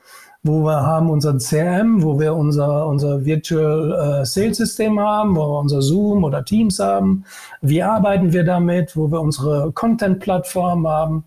wo 0.46 0.64
wir 0.64 0.80
haben 0.80 1.10
unseren 1.10 1.40
CRM, 1.40 2.04
wo 2.04 2.20
wir 2.20 2.36
unser, 2.36 2.86
unser 2.86 3.26
Virtual 3.26 4.22
äh, 4.22 4.26
Sales 4.26 4.58
System 4.58 5.00
haben, 5.00 5.36
wo 5.36 5.40
wir 5.40 5.60
unser 5.60 5.82
Zoom 5.82 6.24
oder 6.24 6.46
Teams 6.46 6.78
haben. 6.78 7.26
Wie 7.62 7.82
arbeiten 7.82 8.32
wir 8.32 8.44
damit, 8.44 8.96
wo 8.96 9.12
wir 9.12 9.22
unsere 9.22 9.72
Content-Plattform 9.72 10.88
haben. 10.88 11.24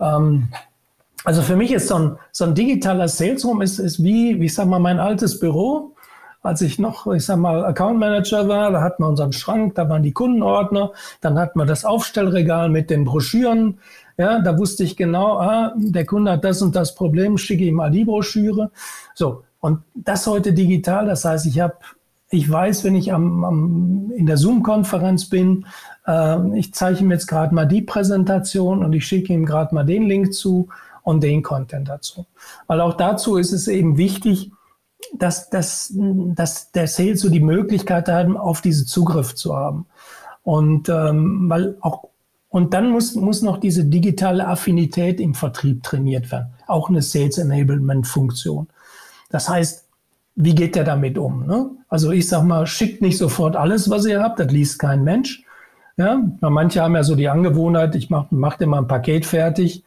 Ähm, 0.00 0.48
also 1.24 1.42
für 1.42 1.54
mich 1.54 1.70
ist 1.72 1.86
so 1.86 1.94
ein, 1.94 2.16
so 2.32 2.44
ein 2.44 2.56
digitaler 2.56 3.06
Sales 3.06 3.44
Room 3.44 3.62
ist, 3.62 3.78
ist 3.78 4.02
wie, 4.02 4.40
wie 4.40 4.46
ich 4.46 4.54
sag 4.54 4.66
mal, 4.66 4.80
mein 4.80 4.98
altes 4.98 5.38
Büro. 5.38 5.94
Als 6.42 6.62
ich 6.62 6.78
noch, 6.78 7.06
ich 7.12 7.26
sag 7.26 7.36
mal, 7.36 7.64
Account 7.64 7.98
Manager 7.98 8.48
war, 8.48 8.70
da 8.70 8.80
hatten 8.80 9.02
wir 9.02 9.08
unseren 9.08 9.32
Schrank, 9.32 9.74
da 9.74 9.88
waren 9.90 10.02
die 10.02 10.12
Kundenordner, 10.12 10.92
dann 11.20 11.38
hatten 11.38 11.58
wir 11.58 11.66
das 11.66 11.84
Aufstellregal 11.84 12.70
mit 12.70 12.88
den 12.88 13.04
Broschüren, 13.04 13.78
ja, 14.20 14.38
da 14.40 14.58
wusste 14.58 14.84
ich 14.84 14.98
genau, 14.98 15.38
ah, 15.38 15.72
der 15.76 16.04
Kunde 16.04 16.32
hat 16.32 16.44
das 16.44 16.60
und 16.60 16.76
das 16.76 16.94
Problem, 16.94 17.38
schicke 17.38 17.64
ihm 17.64 17.76
mal 17.76 17.90
die 17.90 18.04
Broschüre. 18.04 18.70
So, 19.14 19.44
und 19.60 19.80
das 19.94 20.26
heute 20.26 20.52
digital, 20.52 21.06
das 21.06 21.24
heißt, 21.24 21.46
ich 21.46 21.60
habe, 21.60 21.76
ich 22.30 22.50
weiß, 22.50 22.84
wenn 22.84 22.96
ich 22.96 23.12
am, 23.14 23.44
am 23.44 24.12
in 24.14 24.26
der 24.26 24.36
Zoom-Konferenz 24.36 25.30
bin, 25.30 25.66
äh, 26.06 26.58
ich 26.58 26.74
zeige 26.74 27.00
ihm 27.00 27.10
jetzt 27.10 27.28
gerade 27.28 27.54
mal 27.54 27.66
die 27.66 27.80
Präsentation 27.80 28.84
und 28.84 28.92
ich 28.92 29.06
schicke 29.06 29.32
ihm 29.32 29.46
gerade 29.46 29.74
mal 29.74 29.84
den 29.84 30.06
Link 30.06 30.34
zu 30.34 30.68
und 31.02 31.22
den 31.22 31.42
Content 31.42 31.88
dazu. 31.88 32.26
Weil 32.66 32.82
auch 32.82 32.94
dazu 32.94 33.36
ist 33.36 33.52
es 33.52 33.68
eben 33.68 33.96
wichtig, 33.96 34.52
dass, 35.12 35.50
dass, 35.50 35.92
dass 35.94 36.72
der 36.72 36.86
Sales 36.86 37.20
so 37.20 37.28
die 37.28 37.40
Möglichkeit 37.40 38.08
hat, 38.08 38.28
auf 38.36 38.60
diesen 38.60 38.86
Zugriff 38.86 39.34
zu 39.34 39.56
haben. 39.56 39.86
Und 40.42 40.88
ähm, 40.88 41.48
weil 41.48 41.76
auch 41.80 42.10
und 42.50 42.74
dann 42.74 42.90
muss, 42.90 43.14
muss 43.14 43.42
noch 43.42 43.58
diese 43.58 43.84
digitale 43.84 44.46
Affinität 44.46 45.20
im 45.20 45.34
Vertrieb 45.34 45.84
trainiert 45.84 46.32
werden. 46.32 46.48
Auch 46.66 46.88
eine 46.88 47.00
Sales 47.00 47.38
Enablement 47.38 48.08
Funktion. 48.08 48.66
Das 49.30 49.48
heißt, 49.48 49.86
wie 50.34 50.54
geht 50.56 50.74
der 50.74 50.82
damit 50.82 51.16
um? 51.16 51.46
Ne? 51.46 51.70
Also 51.88 52.10
ich 52.10 52.26
sag 52.28 52.42
mal, 52.42 52.66
schickt 52.66 53.02
nicht 53.02 53.18
sofort 53.18 53.54
alles, 53.54 53.88
was 53.88 54.04
ihr 54.04 54.20
habt, 54.20 54.40
das 54.40 54.50
liest 54.50 54.80
kein 54.80 55.04
Mensch. 55.04 55.44
Ja, 55.96 56.20
manche 56.40 56.82
haben 56.82 56.96
ja 56.96 57.04
so 57.04 57.14
die 57.14 57.28
Angewohnheit, 57.28 57.94
ich 57.94 58.10
mache 58.10 58.28
mach 58.30 58.56
dir 58.56 58.66
mal 58.66 58.78
ein 58.78 58.88
Paket 58.88 59.26
fertig. 59.26 59.84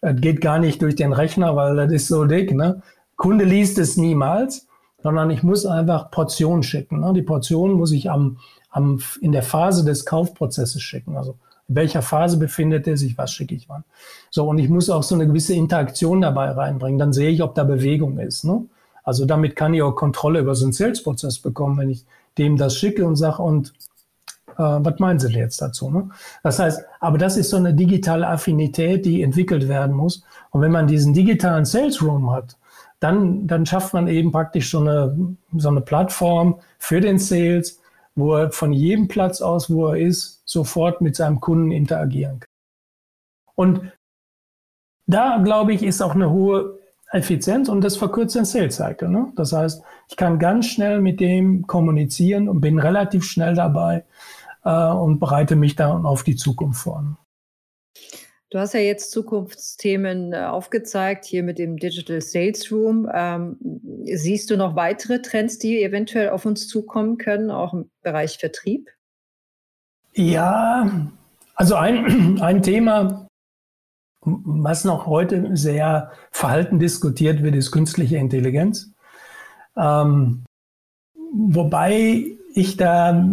Das 0.00 0.18
geht 0.20 0.40
gar 0.40 0.58
nicht 0.58 0.82
durch 0.82 0.96
den 0.96 1.12
Rechner, 1.12 1.54
weil 1.54 1.76
das 1.76 1.92
ist 1.92 2.08
so 2.08 2.24
dick. 2.24 2.54
Ne? 2.54 2.82
Kunde 3.20 3.44
liest 3.44 3.76
es 3.76 3.98
niemals, 3.98 4.66
sondern 5.02 5.28
ich 5.28 5.42
muss 5.42 5.66
einfach 5.66 6.10
Portionen 6.10 6.62
schicken. 6.62 7.00
Ne? 7.00 7.12
Die 7.12 7.20
Portionen 7.20 7.76
muss 7.76 7.92
ich 7.92 8.10
am, 8.10 8.38
am, 8.70 8.98
in 9.20 9.32
der 9.32 9.42
Phase 9.42 9.84
des 9.84 10.06
Kaufprozesses 10.06 10.80
schicken. 10.80 11.18
Also 11.18 11.36
in 11.68 11.74
welcher 11.74 12.00
Phase 12.00 12.38
befindet 12.38 12.88
er 12.88 12.96
sich, 12.96 13.18
was 13.18 13.30
schicke 13.30 13.54
ich 13.54 13.68
wann. 13.68 13.84
So, 14.30 14.48
und 14.48 14.56
ich 14.56 14.70
muss 14.70 14.88
auch 14.88 15.02
so 15.02 15.16
eine 15.16 15.26
gewisse 15.26 15.52
Interaktion 15.52 16.22
dabei 16.22 16.50
reinbringen. 16.52 16.98
Dann 16.98 17.12
sehe 17.12 17.28
ich, 17.28 17.42
ob 17.42 17.54
da 17.54 17.62
Bewegung 17.62 18.18
ist. 18.18 18.44
Ne? 18.44 18.64
Also 19.04 19.26
damit 19.26 19.54
kann 19.54 19.74
ich 19.74 19.82
auch 19.82 19.92
Kontrolle 19.92 20.40
über 20.40 20.54
so 20.54 20.64
einen 20.64 20.72
Sales-Prozess 20.72 21.40
bekommen, 21.40 21.76
wenn 21.76 21.90
ich 21.90 22.06
dem 22.38 22.56
das 22.56 22.78
schicke 22.78 23.04
und 23.04 23.16
sage, 23.16 23.42
und 23.42 23.74
äh, 24.56 24.62
was 24.62 24.98
meinen 24.98 25.18
Sie 25.18 25.28
denn 25.28 25.40
jetzt 25.40 25.60
dazu? 25.60 25.90
Ne? 25.90 26.08
Das 26.42 26.58
heißt, 26.58 26.82
aber 27.00 27.18
das 27.18 27.36
ist 27.36 27.50
so 27.50 27.58
eine 27.58 27.74
digitale 27.74 28.26
Affinität, 28.26 29.04
die 29.04 29.22
entwickelt 29.22 29.68
werden 29.68 29.94
muss. 29.94 30.24
Und 30.52 30.62
wenn 30.62 30.72
man 30.72 30.86
diesen 30.86 31.12
digitalen 31.12 31.66
Sales 31.66 32.02
Room 32.02 32.32
hat, 32.32 32.56
dann, 33.00 33.46
dann 33.46 33.66
schafft 33.66 33.94
man 33.94 34.08
eben 34.08 34.30
praktisch 34.30 34.70
so 34.70 34.80
eine, 34.80 35.36
so 35.56 35.68
eine 35.68 35.80
Plattform 35.80 36.60
für 36.78 37.00
den 37.00 37.18
Sales, 37.18 37.80
wo 38.14 38.34
er 38.34 38.52
von 38.52 38.72
jedem 38.72 39.08
Platz 39.08 39.40
aus, 39.40 39.70
wo 39.70 39.88
er 39.88 39.98
ist, 39.98 40.42
sofort 40.44 41.00
mit 41.00 41.16
seinem 41.16 41.40
Kunden 41.40 41.70
interagieren 41.70 42.40
kann. 42.40 42.48
Und 43.54 43.92
da, 45.06 45.38
glaube 45.42 45.72
ich, 45.72 45.82
ist 45.82 46.02
auch 46.02 46.14
eine 46.14 46.30
hohe 46.30 46.78
Effizienz 47.12 47.68
und 47.68 47.80
das 47.82 47.96
verkürzt 47.96 48.36
den 48.36 48.44
Sales 48.44 48.76
Cycle. 48.76 49.08
Ne? 49.08 49.32
Das 49.34 49.52
heißt, 49.52 49.82
ich 50.08 50.16
kann 50.16 50.38
ganz 50.38 50.66
schnell 50.66 51.00
mit 51.00 51.20
dem 51.20 51.66
kommunizieren 51.66 52.48
und 52.48 52.60
bin 52.60 52.78
relativ 52.78 53.24
schnell 53.24 53.54
dabei 53.54 54.04
äh, 54.64 54.90
und 54.90 55.18
bereite 55.18 55.56
mich 55.56 55.74
dann 55.74 56.06
auf 56.06 56.22
die 56.22 56.36
Zukunft 56.36 56.82
vor. 56.82 57.16
Du 58.50 58.58
hast 58.58 58.74
ja 58.74 58.80
jetzt 58.80 59.12
Zukunftsthemen 59.12 60.32
äh, 60.32 60.38
aufgezeigt, 60.38 61.24
hier 61.24 61.44
mit 61.44 61.60
dem 61.60 61.76
Digital 61.76 62.20
Sales 62.20 62.72
Room. 62.72 63.08
Ähm, 63.12 63.56
siehst 64.06 64.50
du 64.50 64.56
noch 64.56 64.74
weitere 64.74 65.22
Trends, 65.22 65.58
die 65.58 65.82
eventuell 65.82 66.30
auf 66.30 66.44
uns 66.46 66.66
zukommen 66.66 67.16
können, 67.16 67.52
auch 67.52 67.72
im 67.72 67.90
Bereich 68.02 68.38
Vertrieb? 68.38 68.90
Ja, 70.14 70.90
Also 71.54 71.76
ein, 71.76 72.40
ein 72.42 72.62
Thema, 72.62 73.28
was 74.22 74.84
noch 74.84 75.06
heute 75.06 75.56
sehr 75.56 76.10
verhalten 76.32 76.80
diskutiert 76.80 77.44
wird, 77.44 77.54
ist 77.54 77.70
künstliche 77.70 78.16
Intelligenz. 78.16 78.92
Ähm, 79.76 80.44
wobei 81.32 82.24
ich 82.54 82.76
da 82.76 83.24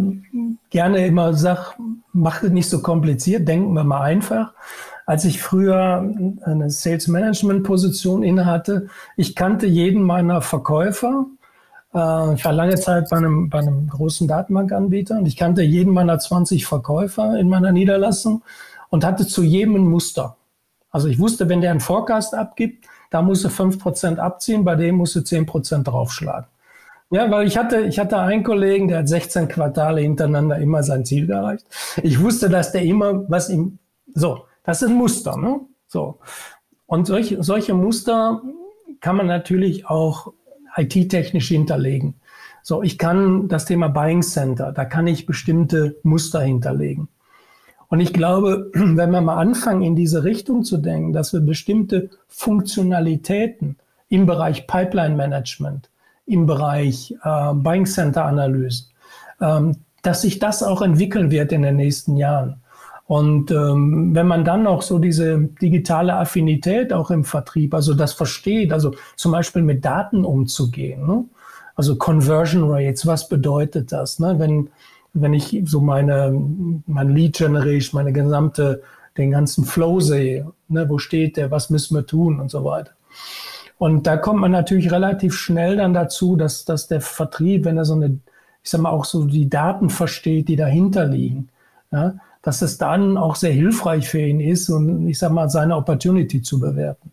gerne 0.70 1.06
immer 1.06 1.34
sage, 1.34 1.74
macht 2.12 2.44
es 2.44 2.50
nicht 2.50 2.68
so 2.68 2.80
kompliziert, 2.82 3.48
denken 3.48 3.72
wir 3.72 3.82
mal 3.82 4.02
einfach. 4.02 4.54
Als 5.08 5.24
ich 5.24 5.40
früher 5.40 6.06
eine 6.42 6.68
Sales 6.68 7.08
Management 7.08 7.64
Position 7.64 8.22
innehatte, 8.22 8.88
ich 9.16 9.34
kannte 9.34 9.66
jeden 9.66 10.02
meiner 10.02 10.42
Verkäufer. 10.42 11.24
Äh, 11.94 12.34
ich 12.34 12.44
war 12.44 12.52
lange 12.52 12.74
Zeit 12.74 13.08
bei 13.08 13.16
einem, 13.16 13.48
bei 13.48 13.60
einem 13.60 13.88
großen 13.88 14.28
Datenbankanbieter 14.28 15.16
und 15.16 15.24
ich 15.24 15.38
kannte 15.38 15.62
jeden 15.62 15.94
meiner 15.94 16.18
20 16.18 16.66
Verkäufer 16.66 17.38
in 17.38 17.48
meiner 17.48 17.72
Niederlassung 17.72 18.42
und 18.90 19.02
hatte 19.02 19.26
zu 19.26 19.42
jedem 19.42 19.76
ein 19.76 19.88
Muster. 19.88 20.36
Also 20.90 21.08
ich 21.08 21.18
wusste, 21.18 21.48
wenn 21.48 21.62
der 21.62 21.70
einen 21.70 21.80
Forecast 21.80 22.34
abgibt, 22.34 22.84
da 23.08 23.22
muss 23.22 23.44
er 23.44 23.50
5% 23.50 24.18
abziehen, 24.18 24.62
bei 24.62 24.74
dem 24.74 24.96
muss 24.96 25.16
er 25.16 25.22
10% 25.22 25.84
draufschlagen. 25.84 26.48
Ja, 27.08 27.30
weil 27.30 27.46
ich 27.46 27.56
hatte, 27.56 27.80
ich 27.80 27.98
hatte 27.98 28.18
einen 28.18 28.44
Kollegen, 28.44 28.88
der 28.88 28.98
hat 28.98 29.08
16 29.08 29.48
Quartale 29.48 30.02
hintereinander 30.02 30.58
immer 30.58 30.82
sein 30.82 31.06
Ziel 31.06 31.30
erreicht. 31.30 31.64
Ich 32.02 32.20
wusste, 32.20 32.50
dass 32.50 32.72
der 32.72 32.82
immer 32.82 33.24
was 33.30 33.48
ihm, 33.48 33.78
so, 34.14 34.42
das 34.68 34.82
ein 34.82 34.92
Muster, 34.92 35.38
ne? 35.38 35.60
So. 35.86 36.18
Und 36.84 37.06
solche, 37.06 37.42
solche 37.42 37.72
Muster 37.72 38.42
kann 39.00 39.16
man 39.16 39.26
natürlich 39.26 39.86
auch 39.86 40.34
IT-technisch 40.76 41.48
hinterlegen. 41.48 42.16
So, 42.62 42.82
ich 42.82 42.98
kann 42.98 43.48
das 43.48 43.64
Thema 43.64 43.88
Buying 43.88 44.20
Center, 44.20 44.72
da 44.72 44.84
kann 44.84 45.06
ich 45.06 45.24
bestimmte 45.24 45.96
Muster 46.02 46.42
hinterlegen. 46.42 47.08
Und 47.88 48.00
ich 48.00 48.12
glaube, 48.12 48.70
wenn 48.74 49.10
wir 49.10 49.22
mal 49.22 49.38
anfangen, 49.38 49.80
in 49.80 49.96
diese 49.96 50.24
Richtung 50.24 50.64
zu 50.64 50.76
denken, 50.76 51.14
dass 51.14 51.32
wir 51.32 51.40
bestimmte 51.40 52.10
Funktionalitäten 52.28 53.76
im 54.10 54.26
Bereich 54.26 54.66
Pipeline 54.66 55.16
Management, 55.16 55.88
im 56.26 56.44
Bereich 56.44 57.16
äh, 57.24 57.54
Buying 57.54 57.86
Center 57.86 58.26
Analysen, 58.26 58.88
ähm, 59.40 59.76
dass 60.02 60.20
sich 60.20 60.38
das 60.38 60.62
auch 60.62 60.82
entwickeln 60.82 61.30
wird 61.30 61.52
in 61.52 61.62
den 61.62 61.76
nächsten 61.76 62.18
Jahren. 62.18 62.60
Und 63.08 63.50
ähm, 63.50 64.14
wenn 64.14 64.26
man 64.26 64.44
dann 64.44 64.64
noch 64.64 64.82
so 64.82 64.98
diese 64.98 65.38
digitale 65.38 66.14
Affinität 66.14 66.92
auch 66.92 67.10
im 67.10 67.24
Vertrieb, 67.24 67.72
also 67.72 67.94
das 67.94 68.12
versteht, 68.12 68.70
also 68.70 68.94
zum 69.16 69.32
Beispiel 69.32 69.62
mit 69.62 69.82
Daten 69.82 70.26
umzugehen, 70.26 71.06
ne? 71.06 71.24
also 71.74 71.96
Conversion 71.96 72.70
Rates, 72.70 73.06
was 73.06 73.30
bedeutet 73.30 73.92
das? 73.92 74.18
Ne? 74.18 74.38
Wenn, 74.38 74.68
wenn 75.14 75.32
ich 75.32 75.58
so 75.64 75.80
meine, 75.80 76.38
mein 76.86 77.08
Lead 77.08 77.38
Generation, 77.38 77.98
meine 77.98 78.12
gesamte, 78.12 78.82
den 79.16 79.30
ganzen 79.30 79.64
Flow 79.64 80.00
sehe, 80.00 80.52
ne? 80.68 80.86
wo 80.90 80.98
steht 80.98 81.38
der, 81.38 81.50
was 81.50 81.70
müssen 81.70 81.96
wir 81.96 82.04
tun 82.04 82.38
und 82.38 82.50
so 82.50 82.62
weiter. 82.62 82.90
Und 83.78 84.06
da 84.06 84.18
kommt 84.18 84.40
man 84.40 84.50
natürlich 84.50 84.92
relativ 84.92 85.34
schnell 85.34 85.78
dann 85.78 85.94
dazu, 85.94 86.36
dass, 86.36 86.66
dass 86.66 86.88
der 86.88 87.00
Vertrieb, 87.00 87.64
wenn 87.64 87.78
er 87.78 87.86
so 87.86 87.94
eine, 87.94 88.18
ich 88.62 88.68
sag 88.70 88.82
mal, 88.82 88.90
auch 88.90 89.06
so 89.06 89.24
die 89.24 89.48
Daten 89.48 89.88
versteht, 89.88 90.48
die 90.48 90.56
dahinter 90.56 91.06
liegen, 91.06 91.48
ja, 91.90 92.16
dass 92.48 92.62
es 92.62 92.78
dann 92.78 93.18
auch 93.18 93.36
sehr 93.36 93.52
hilfreich 93.52 94.08
für 94.08 94.20
ihn 94.20 94.40
ist 94.40 94.70
und 94.70 95.06
ich 95.06 95.18
sag 95.18 95.32
mal, 95.32 95.50
seine 95.50 95.76
Opportunity 95.76 96.40
zu 96.40 96.58
bewerten. 96.58 97.12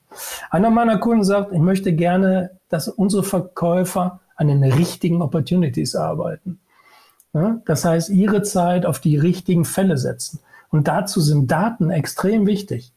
Einer 0.49 0.69
meiner 0.69 0.97
Kunden 0.97 1.25
sagt, 1.25 1.51
ich 1.51 1.59
möchte 1.59 1.91
gerne, 1.91 2.51
dass 2.69 2.87
unsere 2.87 3.21
Verkäufer 3.21 4.21
an 4.37 4.47
den 4.47 4.63
richtigen 4.63 5.21
Opportunities 5.21 5.93
arbeiten. 5.93 6.61
Das 7.65 7.83
heißt, 7.83 8.11
ihre 8.11 8.43
Zeit 8.43 8.85
auf 8.85 9.01
die 9.01 9.17
richtigen 9.17 9.65
Fälle 9.65 9.97
setzen. 9.97 10.39
Und 10.69 10.87
dazu 10.87 11.19
sind 11.19 11.51
Daten 11.51 11.89
extrem 11.89 12.47
wichtig. 12.47 12.93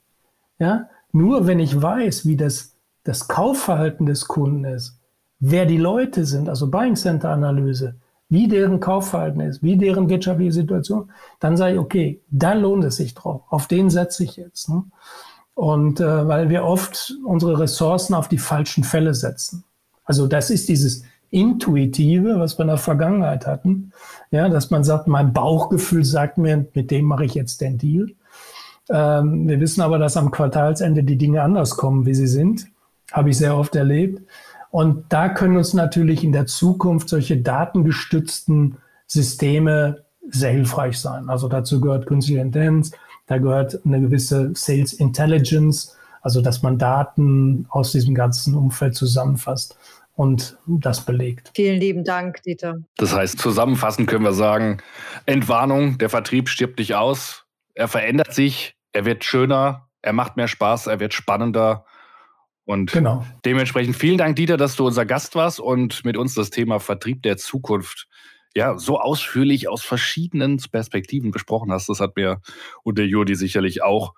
Ja, 0.60 0.88
nur 1.10 1.48
wenn 1.48 1.58
ich 1.58 1.82
weiß, 1.82 2.24
wie 2.24 2.36
das 2.36 2.76
das 3.02 3.26
Kaufverhalten 3.26 4.06
des 4.06 4.28
Kunden 4.28 4.64
ist, 4.64 4.96
wer 5.40 5.66
die 5.66 5.76
Leute 5.76 6.24
sind, 6.24 6.48
also 6.48 6.70
Buying 6.70 6.94
Center 6.94 7.30
Analyse, 7.30 7.96
wie 8.28 8.48
deren 8.48 8.80
Kaufverhalten 8.80 9.40
ist, 9.40 9.62
wie 9.62 9.76
deren 9.76 10.08
wirtschaftliche 10.08 10.52
Situation, 10.52 11.10
dann 11.40 11.56
sage 11.56 11.74
ich, 11.74 11.78
okay, 11.78 12.20
da 12.30 12.52
lohnt 12.52 12.84
es 12.84 12.96
sich 12.96 13.14
drauf. 13.14 13.42
Auf 13.48 13.68
den 13.68 13.90
setze 13.90 14.24
ich 14.24 14.36
jetzt. 14.36 14.68
Ne? 14.68 14.84
Und 15.54 16.00
äh, 16.00 16.28
weil 16.28 16.50
wir 16.50 16.64
oft 16.64 17.14
unsere 17.24 17.58
Ressourcen 17.58 18.14
auf 18.14 18.28
die 18.28 18.38
falschen 18.38 18.84
Fälle 18.84 19.14
setzen. 19.14 19.64
Also 20.04 20.26
das 20.26 20.50
ist 20.50 20.68
dieses 20.68 21.04
Intuitive, 21.30 22.38
was 22.38 22.58
wir 22.58 22.62
in 22.62 22.68
der 22.68 22.78
Vergangenheit 22.78 23.46
hatten, 23.46 23.92
ja, 24.30 24.48
dass 24.48 24.70
man 24.70 24.84
sagt, 24.84 25.08
mein 25.08 25.32
Bauchgefühl 25.32 26.04
sagt 26.04 26.38
mir, 26.38 26.66
mit 26.74 26.90
dem 26.90 27.04
mache 27.04 27.24
ich 27.24 27.34
jetzt 27.34 27.60
den 27.60 27.76
Deal. 27.76 28.12
Ähm, 28.90 29.48
wir 29.48 29.60
wissen 29.60 29.82
aber, 29.82 29.98
dass 29.98 30.16
am 30.16 30.30
Quartalsende 30.30 31.02
die 31.02 31.18
Dinge 31.18 31.42
anders 31.42 31.76
kommen, 31.76 32.06
wie 32.06 32.14
sie 32.14 32.26
sind. 32.26 32.68
Habe 33.12 33.30
ich 33.30 33.38
sehr 33.38 33.56
oft 33.56 33.74
erlebt. 33.74 34.22
Und 34.70 35.04
da 35.08 35.28
können 35.28 35.56
uns 35.56 35.74
natürlich 35.74 36.24
in 36.24 36.32
der 36.32 36.46
Zukunft 36.46 37.08
solche 37.08 37.38
datengestützten 37.38 38.76
Systeme 39.06 40.04
sehr 40.30 40.52
hilfreich 40.52 40.98
sein. 40.98 41.30
Also 41.30 41.48
dazu 41.48 41.80
gehört 41.80 42.06
künstliche 42.06 42.40
Intelligenz, 42.40 42.92
da 43.26 43.38
gehört 43.38 43.80
eine 43.84 44.00
gewisse 44.00 44.50
Sales 44.54 44.92
Intelligence, 44.92 45.96
also 46.22 46.40
dass 46.40 46.62
man 46.62 46.78
Daten 46.78 47.66
aus 47.70 47.92
diesem 47.92 48.14
ganzen 48.14 48.54
Umfeld 48.54 48.94
zusammenfasst 48.94 49.76
und 50.14 50.58
das 50.66 51.04
belegt. 51.04 51.52
Vielen 51.54 51.78
lieben 51.78 52.04
Dank, 52.04 52.42
Dieter. 52.42 52.78
Das 52.96 53.14
heißt, 53.14 53.38
zusammenfassend 53.38 54.08
können 54.08 54.24
wir 54.24 54.32
sagen, 54.32 54.78
Entwarnung, 55.26 55.96
der 55.98 56.08
Vertrieb 56.08 56.48
stirbt 56.48 56.78
nicht 56.78 56.94
aus, 56.94 57.44
er 57.74 57.88
verändert 57.88 58.34
sich, 58.34 58.74
er 58.92 59.04
wird 59.04 59.24
schöner, 59.24 59.88
er 60.02 60.12
macht 60.12 60.36
mehr 60.36 60.48
Spaß, 60.48 60.88
er 60.88 61.00
wird 61.00 61.14
spannender 61.14 61.84
und 62.68 62.92
genau. 62.92 63.24
dementsprechend 63.46 63.96
vielen 63.96 64.18
Dank, 64.18 64.36
Dieter, 64.36 64.58
dass 64.58 64.76
du 64.76 64.86
unser 64.86 65.06
Gast 65.06 65.34
warst 65.34 65.58
und 65.58 66.04
mit 66.04 66.18
uns 66.18 66.34
das 66.34 66.50
Thema 66.50 66.80
Vertrieb 66.80 67.22
der 67.22 67.38
Zukunft 67.38 68.08
ja 68.54 68.76
so 68.76 69.00
ausführlich 69.00 69.70
aus 69.70 69.82
verschiedenen 69.82 70.58
Perspektiven 70.70 71.30
besprochen 71.30 71.72
hast. 71.72 71.88
Das 71.88 72.00
hat 72.00 72.16
mir 72.16 72.42
und 72.82 72.98
der 72.98 73.06
Jodi 73.06 73.36
sicherlich 73.36 73.82
auch 73.82 74.12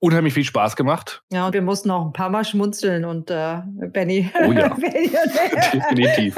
unheimlich 0.00 0.34
viel 0.34 0.42
Spaß 0.42 0.74
gemacht. 0.74 1.22
Ja, 1.32 1.46
und 1.46 1.52
wir 1.52 1.62
mussten 1.62 1.92
auch 1.92 2.04
ein 2.04 2.12
paar 2.12 2.28
Mal 2.28 2.44
schmunzeln 2.44 3.04
und 3.04 3.30
äh, 3.30 3.60
Benny. 3.92 4.32
Oh 4.44 4.50
ja, 4.50 4.68
definitiv. 5.72 6.34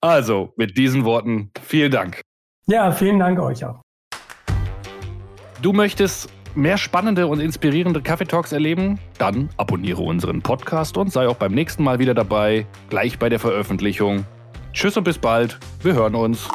Also, 0.00 0.52
mit 0.56 0.76
diesen 0.76 1.04
Worten, 1.04 1.52
vielen 1.62 1.92
Dank. 1.92 2.20
Ja, 2.66 2.90
vielen 2.90 3.20
Dank 3.20 3.38
euch 3.38 3.64
auch. 3.64 3.80
Du 5.62 5.72
möchtest 5.72 6.28
mehr 6.54 6.78
spannende 6.78 7.26
und 7.26 7.40
inspirierende 7.40 8.02
Kaffeetalks 8.02 8.52
erleben? 8.52 8.98
Dann 9.18 9.48
abonniere 9.56 10.02
unseren 10.02 10.42
Podcast 10.42 10.96
und 10.96 11.12
sei 11.12 11.28
auch 11.28 11.36
beim 11.36 11.52
nächsten 11.52 11.82
Mal 11.82 11.98
wieder 11.98 12.14
dabei, 12.14 12.66
gleich 12.88 13.18
bei 13.18 13.28
der 13.28 13.38
Veröffentlichung. 13.38 14.24
Tschüss 14.72 14.96
und 14.96 15.04
bis 15.04 15.18
bald. 15.18 15.58
Wir 15.82 15.94
hören 15.94 16.14
uns. 16.14 16.48